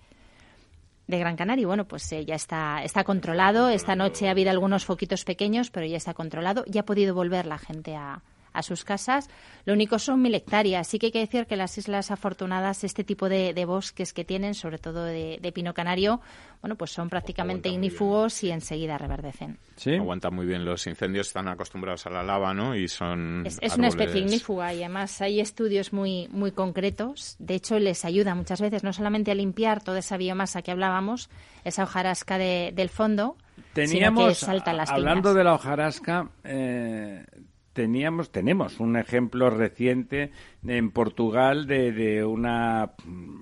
de 1.06 1.18
Gran 1.18 1.36
Canaria. 1.36 1.62
Y 1.62 1.66
bueno, 1.66 1.86
pues 1.86 2.10
eh, 2.12 2.24
ya 2.24 2.34
está, 2.34 2.82
está 2.82 3.04
controlado. 3.04 3.68
Esta 3.68 3.94
noche 3.94 4.28
ha 4.28 4.32
habido 4.32 4.50
algunos 4.50 4.84
foquitos 4.84 5.24
pequeños, 5.24 5.70
pero 5.70 5.86
ya 5.86 5.96
está 5.96 6.14
controlado. 6.14 6.64
Ya 6.66 6.80
ha 6.80 6.84
podido 6.86 7.14
volver 7.14 7.46
la 7.46 7.58
gente 7.58 7.94
a, 7.94 8.22
a 8.52 8.62
sus 8.62 8.84
casas. 8.84 9.28
Lo 9.64 9.72
único 9.74 9.98
son 9.98 10.20
mil 10.22 10.34
hectáreas. 10.34 10.86
Sí 10.88 10.98
que 10.98 11.06
hay 11.06 11.12
que 11.12 11.20
decir 11.20 11.46
que 11.46 11.56
las 11.56 11.76
islas 11.78 12.10
afortunadas, 12.10 12.82
este 12.84 13.04
tipo 13.04 13.28
de, 13.28 13.54
de 13.54 13.64
bosques 13.64 14.12
que 14.12 14.24
tienen, 14.24 14.54
sobre 14.54 14.78
todo 14.78 15.04
de, 15.04 15.38
de 15.40 15.52
pino 15.52 15.74
canario, 15.74 16.20
bueno, 16.62 16.76
pues 16.76 16.90
son 16.90 17.08
prácticamente 17.08 17.68
ignífugos 17.70 18.42
y 18.44 18.50
enseguida 18.50 18.98
reverdecen. 18.98 19.58
Aguantan 19.98 20.34
muy 20.34 20.46
bien 20.46 20.64
los 20.64 20.86
incendios, 20.86 21.28
están 21.28 21.48
acostumbrados 21.48 22.04
a 22.06 22.10
la 22.10 22.22
lava, 22.22 22.52
¿no? 22.52 22.74
Y 22.76 22.86
son 22.88 23.44
Es, 23.46 23.58
es 23.62 23.76
una 23.76 23.88
especie 23.88 24.20
ignífuga 24.20 24.74
y 24.74 24.82
además 24.82 25.20
hay 25.22 25.40
estudios 25.40 25.92
muy, 25.92 26.28
muy 26.30 26.52
concretos. 26.52 27.36
De 27.38 27.54
hecho, 27.54 27.78
les 27.78 28.04
ayuda 28.04 28.34
muchas 28.34 28.60
veces 28.60 28.84
no 28.84 28.92
solamente 28.92 29.30
a 29.30 29.34
limpiar 29.34 29.82
toda 29.82 30.00
esa 30.00 30.16
biomasa 30.18 30.60
que 30.62 30.70
hablábamos, 30.70 31.30
esa 31.64 31.84
hojarasca 31.84 32.36
de- 32.36 32.72
del 32.74 32.88
fondo, 32.90 33.36
sino 33.56 33.64
que 33.64 33.72
Teníamos, 33.86 34.38
salta 34.38 34.72
las 34.72 34.90
hablando 34.90 35.22
piñas. 35.30 35.36
de 35.36 35.44
la 35.44 35.54
hojarasca, 35.54 36.28
eh, 36.44 37.24
teníamos, 37.72 38.30
tenemos 38.30 38.80
un 38.80 38.96
ejemplo 38.96 39.50
reciente 39.50 40.30
en 40.66 40.90
Portugal 40.90 41.66
de, 41.66 41.92
de 41.92 42.24
una 42.24 42.92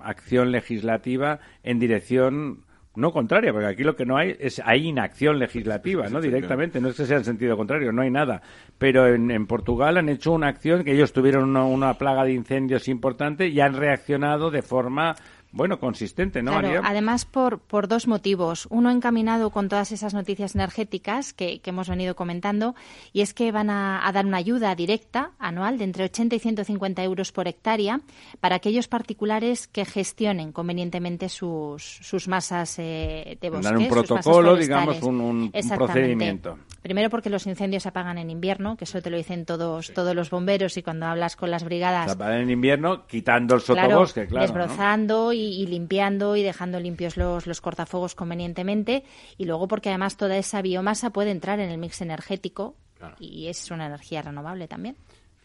acción 0.01 0.51
legislativa 0.51 1.39
en 1.63 1.79
dirección 1.79 2.65
no 2.95 3.11
contraria, 3.11 3.53
porque 3.53 3.67
aquí 3.67 3.83
lo 3.83 3.95
que 3.95 4.05
no 4.05 4.17
hay 4.17 4.35
es 4.39 4.61
hay 4.65 4.87
inacción 4.87 5.39
legislativa, 5.39 6.09
¿no? 6.09 6.19
Directamente, 6.21 6.81
no 6.81 6.89
es 6.89 6.97
que 6.97 7.05
sea 7.05 7.17
en 7.17 7.23
sentido 7.23 7.55
contrario, 7.55 7.91
no 7.91 8.01
hay 8.01 8.11
nada. 8.11 8.41
Pero 8.77 9.07
en, 9.07 9.31
en 9.31 9.47
Portugal 9.47 9.97
han 9.97 10.09
hecho 10.09 10.33
una 10.33 10.47
acción 10.47 10.83
que 10.83 10.93
ellos 10.93 11.13
tuvieron 11.13 11.49
una, 11.49 11.63
una 11.63 11.93
plaga 11.93 12.25
de 12.25 12.33
incendios 12.33 12.87
importante 12.87 13.47
y 13.47 13.59
han 13.61 13.75
reaccionado 13.75 14.51
de 14.51 14.61
forma, 14.61 15.15
bueno, 15.51 15.79
consistente, 15.79 16.41
¿no, 16.43 16.51
Claro, 16.51 16.67
María? 16.67 16.81
además 16.85 17.25
por, 17.25 17.59
por 17.59 17.87
dos 17.87 18.07
motivos. 18.07 18.67
Uno 18.69 18.91
encaminado 18.91 19.49
con 19.49 19.67
todas 19.69 19.91
esas 19.91 20.13
noticias 20.13 20.55
energéticas 20.55 21.33
que, 21.33 21.59
que 21.59 21.69
hemos 21.71 21.89
venido 21.89 22.15
comentando, 22.15 22.75
y 23.13 23.21
es 23.21 23.33
que 23.33 23.51
van 23.51 23.69
a, 23.69 24.07
a 24.07 24.11
dar 24.11 24.25
una 24.25 24.37
ayuda 24.37 24.75
directa 24.75 25.31
anual 25.39 25.77
de 25.77 25.85
entre 25.85 26.03
80 26.05 26.35
y 26.35 26.39
150 26.39 27.03
euros 27.03 27.31
por 27.31 27.47
hectárea 27.47 28.01
para 28.39 28.55
aquellos 28.57 28.87
particulares 28.87 29.67
que 29.67 29.85
gestionen 29.85 30.51
convenientemente 30.51 31.29
sus, 31.29 31.83
sus 32.01 32.27
masas 32.27 32.75
eh, 32.79 33.37
de 33.41 33.49
bosques. 33.49 33.65
Dar 33.65 33.77
un 33.77 33.87
protocolo, 33.87 34.55
digamos, 34.55 35.01
un- 35.01 35.19
un- 35.21 35.51
procedimiento. 35.51 36.57
Primero 36.81 37.09
porque 37.09 37.29
los 37.29 37.45
incendios 37.45 37.83
se 37.83 37.89
apagan 37.89 38.17
en 38.17 38.29
invierno, 38.29 38.77
que 38.77 38.85
eso 38.85 39.01
te 39.01 39.09
lo 39.09 39.17
dicen 39.17 39.45
todos, 39.45 39.91
todos 39.93 40.15
los 40.15 40.29
bomberos 40.29 40.77
y 40.77 40.83
cuando 40.83 41.07
hablas 41.07 41.35
con 41.35 41.51
las 41.51 41.63
brigadas 41.65 42.13
O 42.13 42.17
sea, 42.17 42.39
en 42.39 42.49
invierno 42.49 43.05
quitando 43.05 43.55
el 43.55 43.61
Claro, 43.61 43.89
sotobosque, 43.89 44.27
claro. 44.27 44.47
¿no? 44.47 44.53
desbrozando 44.53 45.33
y, 45.39 45.61
y 45.61 45.67
limpiando 45.67 46.35
y 46.35 46.43
dejando 46.43 46.79
limpios 46.79 47.17
los, 47.17 47.47
los 47.47 47.61
cortafuegos 47.61 48.15
convenientemente. 48.15 49.03
Y 49.37 49.45
luego 49.45 49.67
porque 49.67 49.89
además 49.89 50.17
toda 50.17 50.37
esa 50.37 50.61
biomasa 50.61 51.09
puede 51.11 51.31
entrar 51.31 51.59
en 51.59 51.69
el 51.69 51.77
mix 51.77 52.01
energético 52.01 52.75
y 53.19 53.47
es 53.47 53.71
una 53.71 53.87
energía 53.87 54.21
renovable 54.21 54.67
también. 54.67 54.95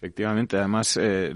Efectivamente, 0.05 0.59
además 0.59 0.99
eh, 1.01 1.35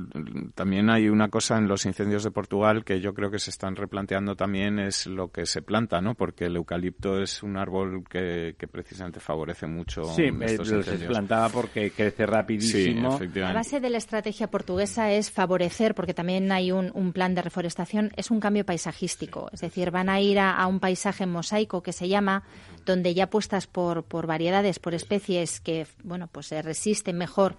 también 0.55 0.91
hay 0.91 1.09
una 1.09 1.31
cosa 1.31 1.57
en 1.57 1.69
los 1.69 1.87
incendios 1.87 2.23
de 2.23 2.31
Portugal 2.31 2.85
que 2.85 3.01
yo 3.01 3.15
creo 3.15 3.31
que 3.31 3.39
se 3.39 3.49
están 3.49 3.75
replanteando 3.77 4.37
también 4.37 4.79
es 4.79 5.07
lo 5.07 5.33
que 5.33 5.47
se 5.47 5.63
planta, 5.63 6.03
¿no? 6.03 6.15
Porque 6.15 6.45
el 6.45 6.57
eucalipto 6.57 7.19
es 7.19 7.43
un 7.43 7.57
árbol 7.57 8.05
que, 8.07 8.57
que 8.59 8.69
precisamente 8.69 9.21
favorece 9.21 9.67
mucho 9.67 10.05
Sí, 10.05 10.25
estos 10.43 10.71
eh, 10.71 10.83
se 10.83 11.07
plantaba 11.07 11.49
porque 11.49 11.93
crece 11.93 12.27
rapidísimo. 12.27 13.19
Sí, 13.19 13.31
La 13.37 13.55
base 13.55 13.81
de 13.81 13.89
la 13.89 13.97
estrategia 13.97 14.51
portuguesa 14.51 15.13
es 15.13 15.31
favorecer, 15.31 15.95
porque 15.95 16.13
también 16.13 16.53
hay 16.53 16.71
un, 16.71 16.91
un 16.93 17.15
plan 17.15 17.35
de 17.35 17.41
reforestación, 17.41 18.11
es 18.17 18.31
un 18.31 18.39
cambio 18.39 18.67
paisajístico. 18.67 19.49
Es 19.51 19.63
decir, 19.63 19.91
van 19.91 20.11
a 20.11 20.21
ir 20.21 20.39
a, 20.39 20.55
a 20.55 20.67
un 20.67 20.79
paisaje 20.79 21.25
mosaico 21.25 21.83
que 21.83 21.95
se 21.95 22.07
llama, 22.07 22.43
donde 22.85 23.15
ya 23.15 23.31
puestas 23.31 23.67
por, 23.67 24.05
por 24.05 24.27
variedades, 24.27 24.79
por 24.79 24.93
especies 24.93 25.59
que, 25.59 25.87
bueno, 26.05 26.29
pues 26.31 26.49
se 26.49 26.61
resisten 26.61 27.17
mejor 27.17 27.57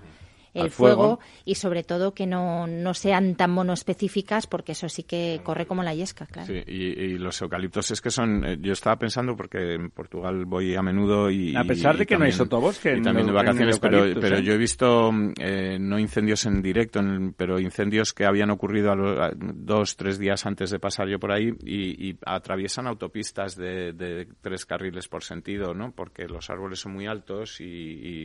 el 0.53 0.69
fuego. 0.69 0.95
fuego. 0.95 1.19
y 1.45 1.55
sobre 1.55 1.83
todo 1.83 2.13
que 2.13 2.25
no, 2.27 2.67
no 2.67 2.93
sean 2.93 3.35
tan 3.35 3.51
monoespecíficas 3.51 4.47
porque 4.47 4.71
eso 4.73 4.89
sí 4.89 5.03
que 5.03 5.41
corre 5.43 5.65
como 5.65 5.83
la 5.83 5.93
yesca, 5.93 6.25
claro. 6.25 6.47
Sí, 6.47 6.61
y, 6.67 6.83
y 6.99 7.17
los 7.17 7.41
eucaliptos 7.41 7.91
es 7.91 8.01
que 8.01 8.09
son. 8.11 8.43
eh, 8.45 8.57
yo 8.61 8.73
estaba 8.73 8.97
pensando 8.97 9.35
porque 9.35 9.75
en 9.75 9.89
Portugal 9.91 10.45
voy 10.45 10.75
a 10.75 10.81
menudo 10.81 11.29
y. 11.29 11.55
A 11.55 11.63
pesar 11.63 11.97
de 11.97 12.05
que 12.05 12.17
no 12.17 12.25
hay 12.25 12.31
sotobosque 12.31 12.97
Y 12.97 13.01
también 13.01 13.27
de 13.27 13.33
vacaciones, 13.33 13.79
pero, 13.79 14.03
pero 14.19 14.37
¿eh? 14.37 14.43
yo 14.43 14.53
he 14.53 14.57
visto 14.57 15.11
mm, 15.11 15.33
eh, 15.39 15.77
no 15.79 15.99
incendios 15.99 16.45
en 16.45 16.61
directo, 16.61 16.99
en- 16.99 17.33
pero 17.33 17.59
incendios 17.59 18.13
que 18.13 18.25
habían 18.25 18.49
ocurrido 18.49 18.91
a 18.91 18.95
lo- 18.95 19.23
a 19.23 19.31
dos, 19.35 19.95
tres 19.95 20.17
días 20.19 20.45
antes 20.45 20.69
de 20.71 20.79
pasar 20.79 21.07
yo 21.07 21.19
por 21.19 21.31
ahí 21.31 21.51
y, 21.63 22.09
y 22.09 22.17
atraviesan 22.25 22.87
autopistas 22.87 23.55
de, 23.55 23.93
de 23.93 24.27
tres 24.41 24.65
carriles 24.65 25.07
por 25.07 25.23
sentido, 25.23 25.73
¿no? 25.73 25.91
Porque 25.91 26.27
los 26.27 26.49
árboles 26.49 26.79
son 26.79 26.93
muy 26.93 27.07
altos 27.07 27.59
y, 27.61 27.65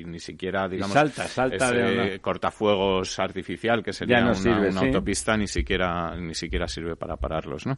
y 0.00 0.04
ni 0.04 0.18
siquiera, 0.18 0.68
digamos. 0.68 0.94
salta, 0.94 1.26
salta 1.28 1.56
ese 1.56 1.74
de 1.76 1.92
una- 1.94 2.13
cortafuegos 2.20 3.18
artificial 3.18 3.82
que 3.82 3.92
sería 3.92 4.20
no 4.20 4.26
una, 4.26 4.34
sirve, 4.34 4.68
una 4.70 4.80
sí. 4.80 4.86
autopista 4.86 5.36
ni 5.36 5.46
siquiera 5.46 6.16
ni 6.16 6.34
siquiera 6.34 6.68
sirve 6.68 6.96
para 6.96 7.16
pararlos, 7.16 7.66
¿no? 7.66 7.76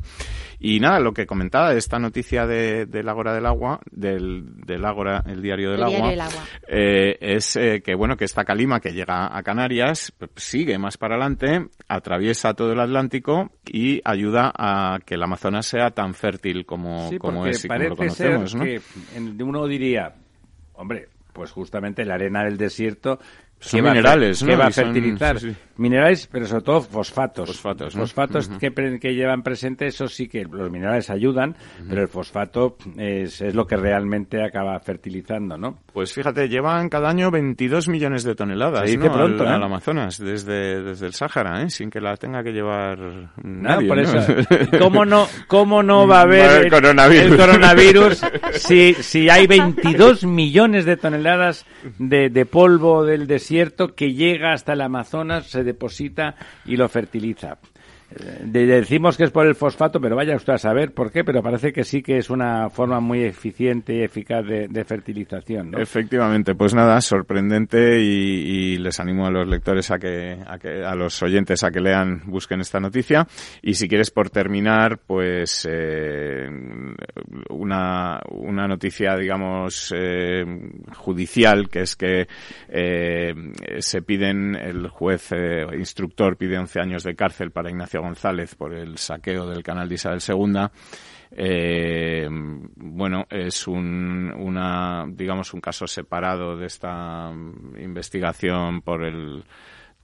Y 0.59 0.80
nada, 0.80 1.01
lo 1.01 1.12
que 1.12 1.26
comentaba 1.26 1.72
de 1.72 1.78
esta 1.78 1.99
noticia 1.99 2.47
de, 2.47 2.87
del 2.87 3.09
Ágora 3.09 3.34
del 3.34 3.47
Agua, 3.47 3.80
del, 3.91 4.45
del 4.64 4.84
Ágora, 4.84 5.22
el 5.26 5.43
diario 5.43 5.70
del 5.70 5.78
El 5.80 5.84
agua, 5.84 5.97
diario 5.97 6.11
del 6.11 6.20
agua. 6.20 6.43
eh, 6.68 7.16
es 7.20 7.57
eh, 7.57 7.82
que 7.84 7.95
bueno 7.95 8.16
que 8.16 8.24
esta 8.24 8.45
calima 8.45 8.80
que 8.80 8.93
llega 8.93 9.37
a 9.37 9.43
Canarias 9.43 10.12
sigue 10.37 10.78
más 10.78 10.97
para 10.99 11.14
adelante, 11.16 11.66
atraviesa 11.89 12.55
todo 12.55 12.72
el 12.72 12.80
Atlántico 12.80 13.51
y 13.66 14.01
ayuda 14.05 14.53
a 14.57 14.99
que 15.05 15.14
el 15.14 15.22
Amazonas 15.22 15.66
sea 15.66 15.91
tan 15.91 16.14
fértil 16.14 16.64
como, 16.66 17.09
Sí, 17.11 17.18
como 17.18 17.47
es 17.47 17.64
y 17.64 17.68
como 17.68 17.80
lo 17.80 17.97
parece 17.97 18.16
ser 18.16 18.32
conocemos, 18.34 18.55
¿no? 18.55 18.64
que 18.64 18.80
en- 19.14 19.43
uno 19.43 19.66
diría, 19.66 20.14
hombre, 20.74 21.09
pues 21.32 21.51
justamente 21.53 22.05
la 22.05 22.14
arena 22.14 22.45
del 22.45 22.57
desierto 22.57 23.18
Son 23.61 23.78
¿qué 23.78 23.82
va 23.82 23.90
minerales, 23.90 24.42
¿no? 24.42 24.48
¿qué 24.48 24.57
va 24.57 24.66
a 24.66 24.72
son- 24.72 24.84
fertilizar? 24.84 25.40
sí, 25.40 25.50
sí. 25.50 25.57
Minerales, 25.79 26.29
pero 26.31 26.47
sobre 26.47 26.62
todo 26.64 26.81
fosfatos. 26.81 27.49
Fosfatos, 27.49 27.95
¿no? 27.95 28.03
Fosfatos 28.03 28.49
que, 28.49 28.70
pre- 28.70 28.99
que 28.99 29.14
llevan 29.14 29.43
presente, 29.43 29.87
eso 29.87 30.09
sí 30.09 30.29
que 30.29 30.45
los 30.45 30.70
minerales 30.70 31.11
ayudan, 31.11 31.55
pero 31.89 32.03
el 32.03 32.09
fosfato 32.09 32.77
es, 32.97 33.41
es 33.41 33.55
lo 33.55 33.66
que 33.66 33.77
realmente 33.77 34.43
acaba 34.43 34.79
fertilizando, 34.81 35.57
¿no? 35.59 35.79
Pues 35.93 36.12
fíjate, 36.12 36.49
llevan 36.49 36.89
cada 36.89 37.09
año 37.11 37.31
22 37.31 37.89
millones 37.89 38.24
de 38.24 38.35
toneladas 38.35 38.81
Se 38.89 38.97
dice 38.97 39.09
¿no? 39.09 39.12
pronto, 39.14 39.43
al, 39.45 39.49
¿eh? 39.51 39.55
al 39.55 39.62
Amazonas, 39.64 40.18
desde, 40.18 40.83
desde 40.83 41.07
el 41.07 41.12
Sáhara, 41.12 41.62
¿eh? 41.62 41.70
sin 41.70 41.91
que 41.91 42.01
la 42.01 42.16
tenga 42.16 42.43
que 42.43 42.53
llevar 42.53 42.99
nadie. 43.43 43.89
por 43.89 43.97
¿no? 43.97 44.03
eso, 44.03 44.18
¿cómo 44.79 45.05
no, 45.05 45.27
cómo 45.47 45.83
no 45.83 46.07
va 46.07 46.18
a 46.20 46.22
haber 46.22 46.41
Va 46.41 46.47
a 46.47 46.51
haber 46.55 46.64
el, 46.66 46.70
coronavirus. 46.72 47.33
el 47.33 47.37
coronavirus 47.37 48.22
si, 48.55 48.95
si 48.95 49.29
hay 49.29 49.47
22 49.47 50.24
millones 50.24 50.85
de 50.85 50.97
toneladas 50.97 51.66
de, 51.99 52.31
de 52.31 52.47
polvo 52.47 53.05
del 53.05 53.27
desierto 53.27 53.95
que 53.95 54.12
llega 54.14 54.53
hasta 54.53 54.72
el 54.74 54.81
Amazonas, 54.81 55.47
se 55.47 55.64
deposita 55.66 56.34
y 56.64 56.76
lo 56.76 56.88
fertiliza? 56.88 57.58
De- 58.44 58.66
decimos 58.66 59.16
que 59.16 59.24
es 59.24 59.30
por 59.30 59.46
el 59.46 59.54
fosfato, 59.54 60.00
pero 60.00 60.16
vaya 60.16 60.36
usted 60.36 60.54
a 60.54 60.59
saber 60.59 60.92
por 60.92 61.11
qué, 61.11 61.24
pero 61.24 61.42
parece 61.42 61.72
que 61.72 61.84
sí 61.84 62.02
que 62.02 62.18
es 62.18 62.30
una 62.30 62.70
forma 62.70 63.00
muy 63.00 63.24
eficiente 63.24 63.94
y 63.94 64.02
eficaz 64.02 64.46
de, 64.46 64.68
de 64.68 64.84
fertilización. 64.84 65.70
¿no? 65.72 65.78
Efectivamente, 65.78 66.54
pues 66.54 66.74
nada, 66.74 67.00
sorprendente 67.00 68.00
y, 68.00 68.04
y 68.74 68.78
les 68.78 69.00
animo 69.00 69.26
a 69.26 69.30
los 69.30 69.48
lectores 69.48 69.90
a 69.90 69.98
que, 69.98 70.38
a 70.46 70.59
que, 70.59 70.84
a 70.84 70.94
los 70.94 71.22
oyentes 71.22 71.64
a 71.64 71.70
que 71.70 71.80
lean, 71.80 72.22
busquen 72.26 72.61
esta 72.61 72.80
noticia. 72.80 73.26
Y 73.62 73.74
si 73.74 73.88
quieres 73.88 74.11
por 74.11 74.30
terminar, 74.30 74.98
pues 75.07 75.66
eh, 75.70 76.46
una, 77.50 78.20
una 78.30 78.66
noticia, 78.68 79.16
digamos, 79.16 79.92
eh, 79.96 80.44
judicial, 80.96 81.68
que 81.68 81.80
es 81.80 81.96
que 81.96 82.26
eh, 82.68 83.34
se 83.78 84.02
piden, 84.02 84.54
el 84.54 84.88
juez 84.88 85.32
eh, 85.32 85.64
instructor 85.78 86.36
pide 86.36 86.59
11 86.59 86.80
años 86.80 87.02
de 87.02 87.14
cárcel 87.14 87.50
para 87.50 87.70
Ignacio 87.70 87.95
González 88.01 88.55
por 88.55 88.74
el 88.74 88.99
saqueo 88.99 89.47
del 89.47 89.62
canal 89.62 89.88
de 89.88 89.94
Isabel 89.94 90.20
II. 90.26 90.68
Eh, 91.30 92.28
bueno, 92.30 93.26
es 93.30 93.66
un, 93.66 94.32
una, 94.36 95.05
digamos, 95.09 95.53
un 95.55 95.61
caso 95.61 95.86
separado 95.86 96.57
de 96.57 96.66
esta 96.66 97.30
investigación 97.78 98.82
por 98.82 99.05
el 99.05 99.44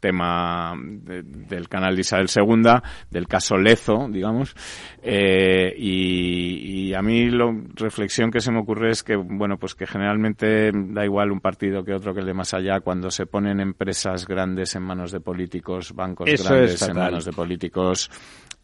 tema 0.03 0.74
de- 0.76 1.22
del 1.22 1.68
canal 1.68 1.94
de 1.94 2.00
Isabel 2.00 2.26
II, 2.34 2.80
del 3.09 3.28
caso 3.28 3.57
Lezo, 3.57 4.09
digamos, 4.11 4.55
eh, 5.00 5.72
y, 5.78 6.88
y 6.88 6.94
a 6.94 7.00
mí 7.03 7.30
la 7.30 7.55
reflexión 7.76 8.30
que 8.32 8.40
se 8.40 8.50
me 8.50 8.59
ocurre 8.59 8.90
es 8.90 9.05
que, 9.05 9.14
bueno, 9.16 9.57
pues 9.59 9.74
que 9.76 9.86
generalmente 9.86 10.72
da 10.74 11.05
igual 11.05 11.30
un 11.30 11.40
partido 11.40 11.84
que 11.84 11.94
otro 11.94 12.12
que 12.12 12.20
el 12.20 12.26
de 12.26 12.34
más 12.34 12.53
allá, 12.53 12.80
cuando 12.80 13.11
se 13.12 13.26
ponen 13.26 13.61
empresas 13.61 14.26
grandes 14.26 14.74
en 14.74 14.82
manos 14.82 15.12
de 15.12 15.20
políticos, 15.20 15.94
bancos 15.94 16.28
Eso 16.28 16.48
grandes 16.50 16.74
es 16.82 16.88
en 16.88 16.96
manos 16.96 17.24
de 17.24 17.32
políticos, 17.32 18.11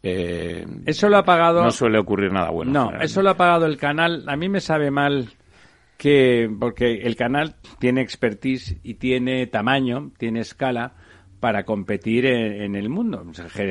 eh, 0.03 0.65
Eso 0.85 1.07
lo 1.07 1.17
ha 1.17 1.23
pagado. 1.23 1.63
no 1.63 1.71
suele 1.71 1.97
ocurrir 1.99 2.31
nada 2.33 2.49
bueno. 2.49 2.71
No, 2.71 2.99
eso 3.01 3.21
lo 3.21 3.29
ha 3.29 3.37
pagado 3.37 3.65
el 3.65 3.77
canal. 3.77 4.25
A 4.27 4.35
mí 4.35 4.49
me 4.49 4.59
sabe 4.59 4.91
mal 4.91 5.29
que 5.97 6.49
porque 6.59 7.01
el 7.03 7.15
canal 7.15 7.55
tiene 7.79 8.01
expertise 8.01 8.77
y 8.83 8.95
tiene 8.95 9.47
tamaño, 9.47 10.11
tiene 10.17 10.39
escala 10.39 10.93
para 11.39 11.63
competir 11.65 12.25
en, 12.25 12.61
en 12.61 12.75
el 12.75 12.89
mundo, 12.89 13.25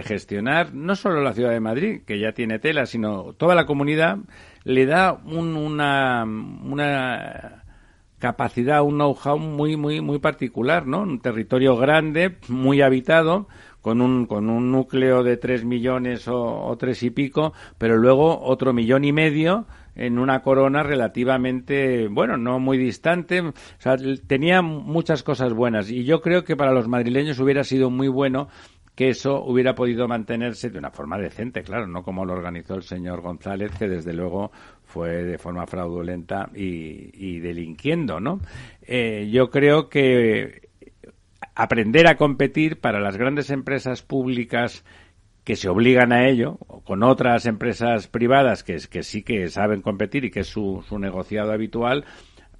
gestionar 0.04 0.74
no 0.74 0.96
solo 0.96 1.22
la 1.22 1.32
ciudad 1.34 1.50
de 1.50 1.60
Madrid, 1.60 2.00
que 2.06 2.18
ya 2.18 2.32
tiene 2.32 2.58
tela, 2.58 2.86
sino 2.86 3.34
toda 3.34 3.54
la 3.54 3.66
comunidad 3.66 4.18
le 4.64 4.86
da 4.86 5.12
un- 5.24 5.56
una, 5.56 6.24
una 6.24 7.64
capacidad, 8.18 8.82
un 8.82 8.94
know-how 8.96 9.38
muy, 9.38 9.76
muy, 9.76 10.00
muy 10.00 10.18
particular, 10.18 10.86
¿no? 10.86 11.02
Un 11.02 11.20
territorio 11.20 11.76
grande, 11.76 12.36
muy 12.48 12.80
habitado, 12.82 13.48
con 13.88 14.02
un, 14.02 14.26
con 14.26 14.50
un 14.50 14.70
núcleo 14.70 15.22
de 15.22 15.38
tres 15.38 15.64
millones 15.64 16.28
o, 16.28 16.76
tres 16.78 17.02
y 17.02 17.08
pico, 17.08 17.54
pero 17.78 17.96
luego 17.96 18.38
otro 18.38 18.74
millón 18.74 19.02
y 19.02 19.14
medio 19.14 19.66
en 19.94 20.18
una 20.18 20.42
corona 20.42 20.82
relativamente, 20.82 22.06
bueno, 22.08 22.36
no 22.36 22.58
muy 22.58 22.76
distante. 22.76 23.40
O 23.40 23.54
sea, 23.78 23.96
tenía 24.26 24.60
muchas 24.60 25.22
cosas 25.22 25.54
buenas. 25.54 25.90
Y 25.90 26.04
yo 26.04 26.20
creo 26.20 26.44
que 26.44 26.54
para 26.54 26.72
los 26.72 26.86
madrileños 26.86 27.40
hubiera 27.40 27.64
sido 27.64 27.88
muy 27.88 28.08
bueno 28.08 28.48
que 28.94 29.08
eso 29.08 29.42
hubiera 29.42 29.74
podido 29.74 30.06
mantenerse 30.06 30.68
de 30.68 30.78
una 30.78 30.90
forma 30.90 31.16
decente, 31.16 31.62
claro, 31.62 31.86
no 31.86 32.02
como 32.02 32.26
lo 32.26 32.34
organizó 32.34 32.74
el 32.74 32.82
señor 32.82 33.22
González, 33.22 33.72
que 33.78 33.88
desde 33.88 34.12
luego 34.12 34.50
fue 34.84 35.22
de 35.24 35.38
forma 35.38 35.66
fraudulenta 35.66 36.50
y, 36.54 37.10
y 37.14 37.38
delinquiendo, 37.38 38.20
¿no? 38.20 38.40
Eh, 38.82 39.30
yo 39.32 39.48
creo 39.48 39.88
que 39.88 40.67
aprender 41.58 42.06
a 42.06 42.16
competir 42.16 42.78
para 42.78 43.00
las 43.00 43.16
grandes 43.16 43.50
empresas 43.50 44.00
públicas 44.02 44.84
que 45.42 45.56
se 45.56 45.68
obligan 45.68 46.12
a 46.12 46.28
ello, 46.28 46.56
con 46.84 47.02
otras 47.02 47.46
empresas 47.46 48.06
privadas 48.06 48.62
que, 48.62 48.78
que 48.88 49.02
sí 49.02 49.24
que 49.24 49.48
saben 49.48 49.82
competir 49.82 50.24
y 50.24 50.30
que 50.30 50.40
es 50.40 50.46
su, 50.46 50.84
su 50.88 51.00
negociado 51.00 51.50
habitual, 51.50 52.04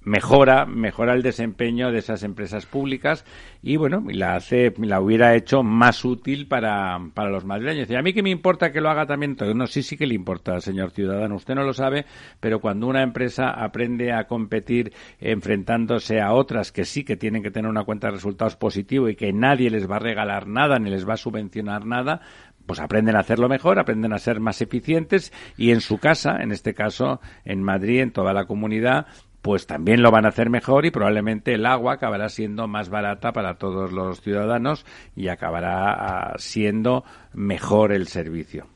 mejora, 0.01 0.65
mejora 0.65 1.13
el 1.13 1.21
desempeño 1.21 1.91
de 1.91 1.99
esas 1.99 2.23
empresas 2.23 2.65
públicas 2.65 3.25
y 3.61 3.77
bueno, 3.77 4.03
la 4.07 4.35
hace, 4.35 4.73
la 4.77 5.01
hubiera 5.01 5.35
hecho 5.35 5.63
más 5.63 6.05
útil 6.05 6.47
para, 6.47 6.99
para 7.13 7.29
los 7.29 7.45
madrileños. 7.45 7.89
Y 7.89 7.95
a 7.95 8.01
mí 8.01 8.13
que 8.13 8.23
me 8.23 8.29
importa 8.29 8.71
que 8.71 8.81
lo 8.81 8.89
haga 8.89 9.05
también, 9.05 9.35
no, 9.55 9.67
sí, 9.67 9.83
sí 9.83 9.97
que 9.97 10.07
le 10.07 10.15
importa, 10.15 10.59
señor 10.61 10.91
ciudadano, 10.91 11.35
usted 11.35 11.55
no 11.55 11.63
lo 11.63 11.73
sabe, 11.73 12.05
pero 12.39 12.59
cuando 12.59 12.87
una 12.87 13.03
empresa 13.03 13.49
aprende 13.49 14.13
a 14.13 14.25
competir 14.25 14.93
enfrentándose 15.19 16.21
a 16.21 16.33
otras 16.33 16.71
que 16.71 16.85
sí 16.85 17.03
que 17.03 17.17
tienen 17.17 17.43
que 17.43 17.51
tener 17.51 17.69
una 17.69 17.83
cuenta 17.83 18.07
de 18.07 18.13
resultados 18.13 18.55
positivo 18.55 19.09
y 19.09 19.15
que 19.15 19.33
nadie 19.33 19.69
les 19.69 19.89
va 19.89 19.97
a 19.97 19.99
regalar 19.99 20.47
nada 20.47 20.79
ni 20.79 20.89
les 20.89 21.07
va 21.07 21.13
a 21.13 21.17
subvencionar 21.17 21.85
nada, 21.85 22.21
pues 22.65 22.79
aprenden 22.79 23.15
a 23.15 23.21
hacerlo 23.21 23.49
mejor, 23.49 23.79
aprenden 23.79 24.13
a 24.13 24.19
ser 24.19 24.39
más 24.39 24.61
eficientes 24.61 25.33
y 25.57 25.71
en 25.71 25.81
su 25.81 25.97
casa, 25.97 26.37
en 26.39 26.51
este 26.51 26.75
caso 26.75 27.19
en 27.43 27.63
Madrid, 27.63 28.01
en 28.01 28.11
toda 28.11 28.31
la 28.31 28.45
comunidad, 28.45 29.07
pues 29.41 29.67
también 29.67 30.01
lo 30.01 30.11
van 30.11 30.25
a 30.25 30.29
hacer 30.29 30.49
mejor 30.49 30.85
y 30.85 30.91
probablemente 30.91 31.53
el 31.53 31.65
agua 31.65 31.93
acabará 31.93 32.29
siendo 32.29 32.67
más 32.67 32.89
barata 32.89 33.31
para 33.31 33.55
todos 33.55 33.91
los 33.91 34.21
ciudadanos 34.21 34.85
y 35.15 35.29
acabará 35.29 35.91
ah, 35.91 36.33
siendo 36.37 37.03
mejor 37.33 37.93
el 37.93 38.07
servicio. 38.07 38.67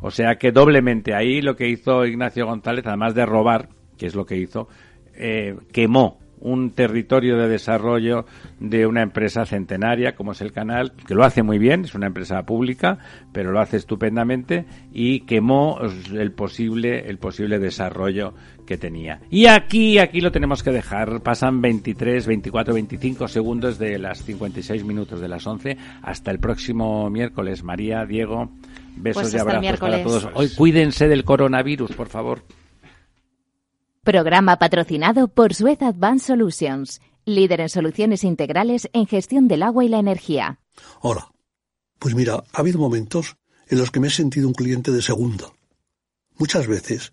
O 0.00 0.10
sea 0.10 0.36
que 0.36 0.52
doblemente 0.52 1.14
ahí 1.14 1.40
lo 1.40 1.56
que 1.56 1.68
hizo 1.68 2.04
Ignacio 2.04 2.46
González, 2.46 2.86
además 2.86 3.14
de 3.14 3.24
robar, 3.24 3.68
que 3.96 4.06
es 4.06 4.14
lo 4.14 4.26
que 4.26 4.36
hizo, 4.36 4.68
eh, 5.14 5.56
quemó 5.72 6.18
un 6.44 6.72
territorio 6.72 7.38
de 7.38 7.48
desarrollo 7.48 8.26
de 8.60 8.86
una 8.86 9.02
empresa 9.02 9.46
centenaria 9.46 10.14
como 10.14 10.32
es 10.32 10.42
el 10.42 10.52
canal, 10.52 10.92
que 11.06 11.14
lo 11.14 11.24
hace 11.24 11.42
muy 11.42 11.58
bien, 11.58 11.84
es 11.84 11.94
una 11.94 12.06
empresa 12.06 12.42
pública, 12.42 12.98
pero 13.32 13.50
lo 13.50 13.60
hace 13.60 13.78
estupendamente 13.78 14.66
y 14.92 15.20
quemó 15.20 15.78
el 16.12 16.32
posible, 16.32 17.08
el 17.08 17.18
posible 17.18 17.58
desarrollo 17.58 18.34
que 18.64 18.76
tenía. 18.76 19.20
Y 19.30 19.46
aquí, 19.46 19.98
aquí 19.98 20.20
lo 20.20 20.32
tenemos 20.32 20.62
que 20.62 20.70
dejar. 20.70 21.20
Pasan 21.20 21.60
23, 21.60 22.26
24, 22.26 22.74
25 22.74 23.28
segundos 23.28 23.78
de 23.78 23.98
las 23.98 24.22
56 24.24 24.84
minutos 24.84 25.20
de 25.20 25.28
las 25.28 25.46
11 25.46 25.76
hasta 26.02 26.30
el 26.30 26.38
próximo 26.38 27.08
miércoles. 27.10 27.62
María, 27.62 28.04
Diego, 28.04 28.50
besos 28.96 29.22
Pues 29.22 29.34
y 29.34 29.38
abrazos 29.38 29.80
para 29.80 30.02
todos. 30.02 30.28
Hoy 30.34 30.48
cuídense 30.50 31.08
del 31.08 31.24
coronavirus, 31.24 31.92
por 31.92 32.08
favor. 32.08 32.44
Programa 34.02 34.58
patrocinado 34.58 35.28
por 35.28 35.54
Suez 35.54 35.80
Advanced 35.80 36.26
Solutions, 36.26 37.00
líder 37.24 37.60
en 37.60 37.68
soluciones 37.68 38.24
integrales 38.24 38.90
en 38.92 39.06
gestión 39.06 39.48
del 39.48 39.62
agua 39.62 39.84
y 39.84 39.88
la 39.88 39.98
energía. 39.98 40.58
Hola. 41.00 41.30
Pues 41.98 42.14
mira, 42.14 42.44
ha 42.52 42.60
habido 42.60 42.78
momentos 42.78 43.36
en 43.66 43.78
los 43.78 43.90
que 43.90 43.98
me 43.98 44.08
he 44.08 44.10
sentido 44.10 44.46
un 44.46 44.52
cliente 44.52 44.90
de 44.90 45.00
segunda. 45.00 45.46
Muchas 46.36 46.66
veces, 46.66 47.12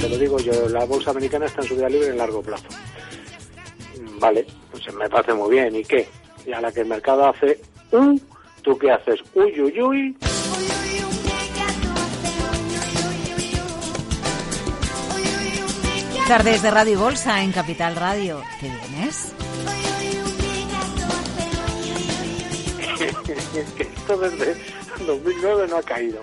Te 0.00 0.08
lo 0.08 0.18
digo 0.18 0.38
yo, 0.38 0.68
la 0.68 0.84
bolsa 0.84 1.10
americana 1.10 1.46
está 1.46 1.62
en 1.62 1.68
su 1.68 1.76
vida 1.76 1.88
libre 1.88 2.08
en 2.08 2.18
largo 2.18 2.42
plazo. 2.42 2.66
Mm, 4.00 4.18
Vale, 4.18 4.46
pues 4.70 4.94
me 4.94 5.08
parece 5.08 5.34
muy 5.34 5.50
bien. 5.50 5.74
¿Y 5.74 5.84
qué? 5.84 6.06
Y 6.46 6.52
a 6.52 6.60
la 6.60 6.70
que 6.70 6.80
el 6.80 6.86
mercado 6.86 7.26
hace 7.28 7.60
un, 7.92 8.20
¿tú 8.62 8.76
qué 8.78 8.90
haces? 8.90 9.20
Uy, 9.34 9.60
uy, 9.60 9.80
uy. 9.82 10.16
Tardes 16.28 16.60
de 16.62 16.70
Radio 16.72 16.92
y 16.92 16.96
Bolsa 16.96 17.42
en 17.42 17.52
Capital 17.52 17.94
Radio. 17.94 18.42
¿Qué 18.60 18.68
vienes? 18.68 19.32
que 23.76 23.82
esto 23.82 24.16
desde 24.18 24.56
2009 25.06 25.66
no 25.68 25.76
ha 25.76 25.82
caído. 25.82 26.22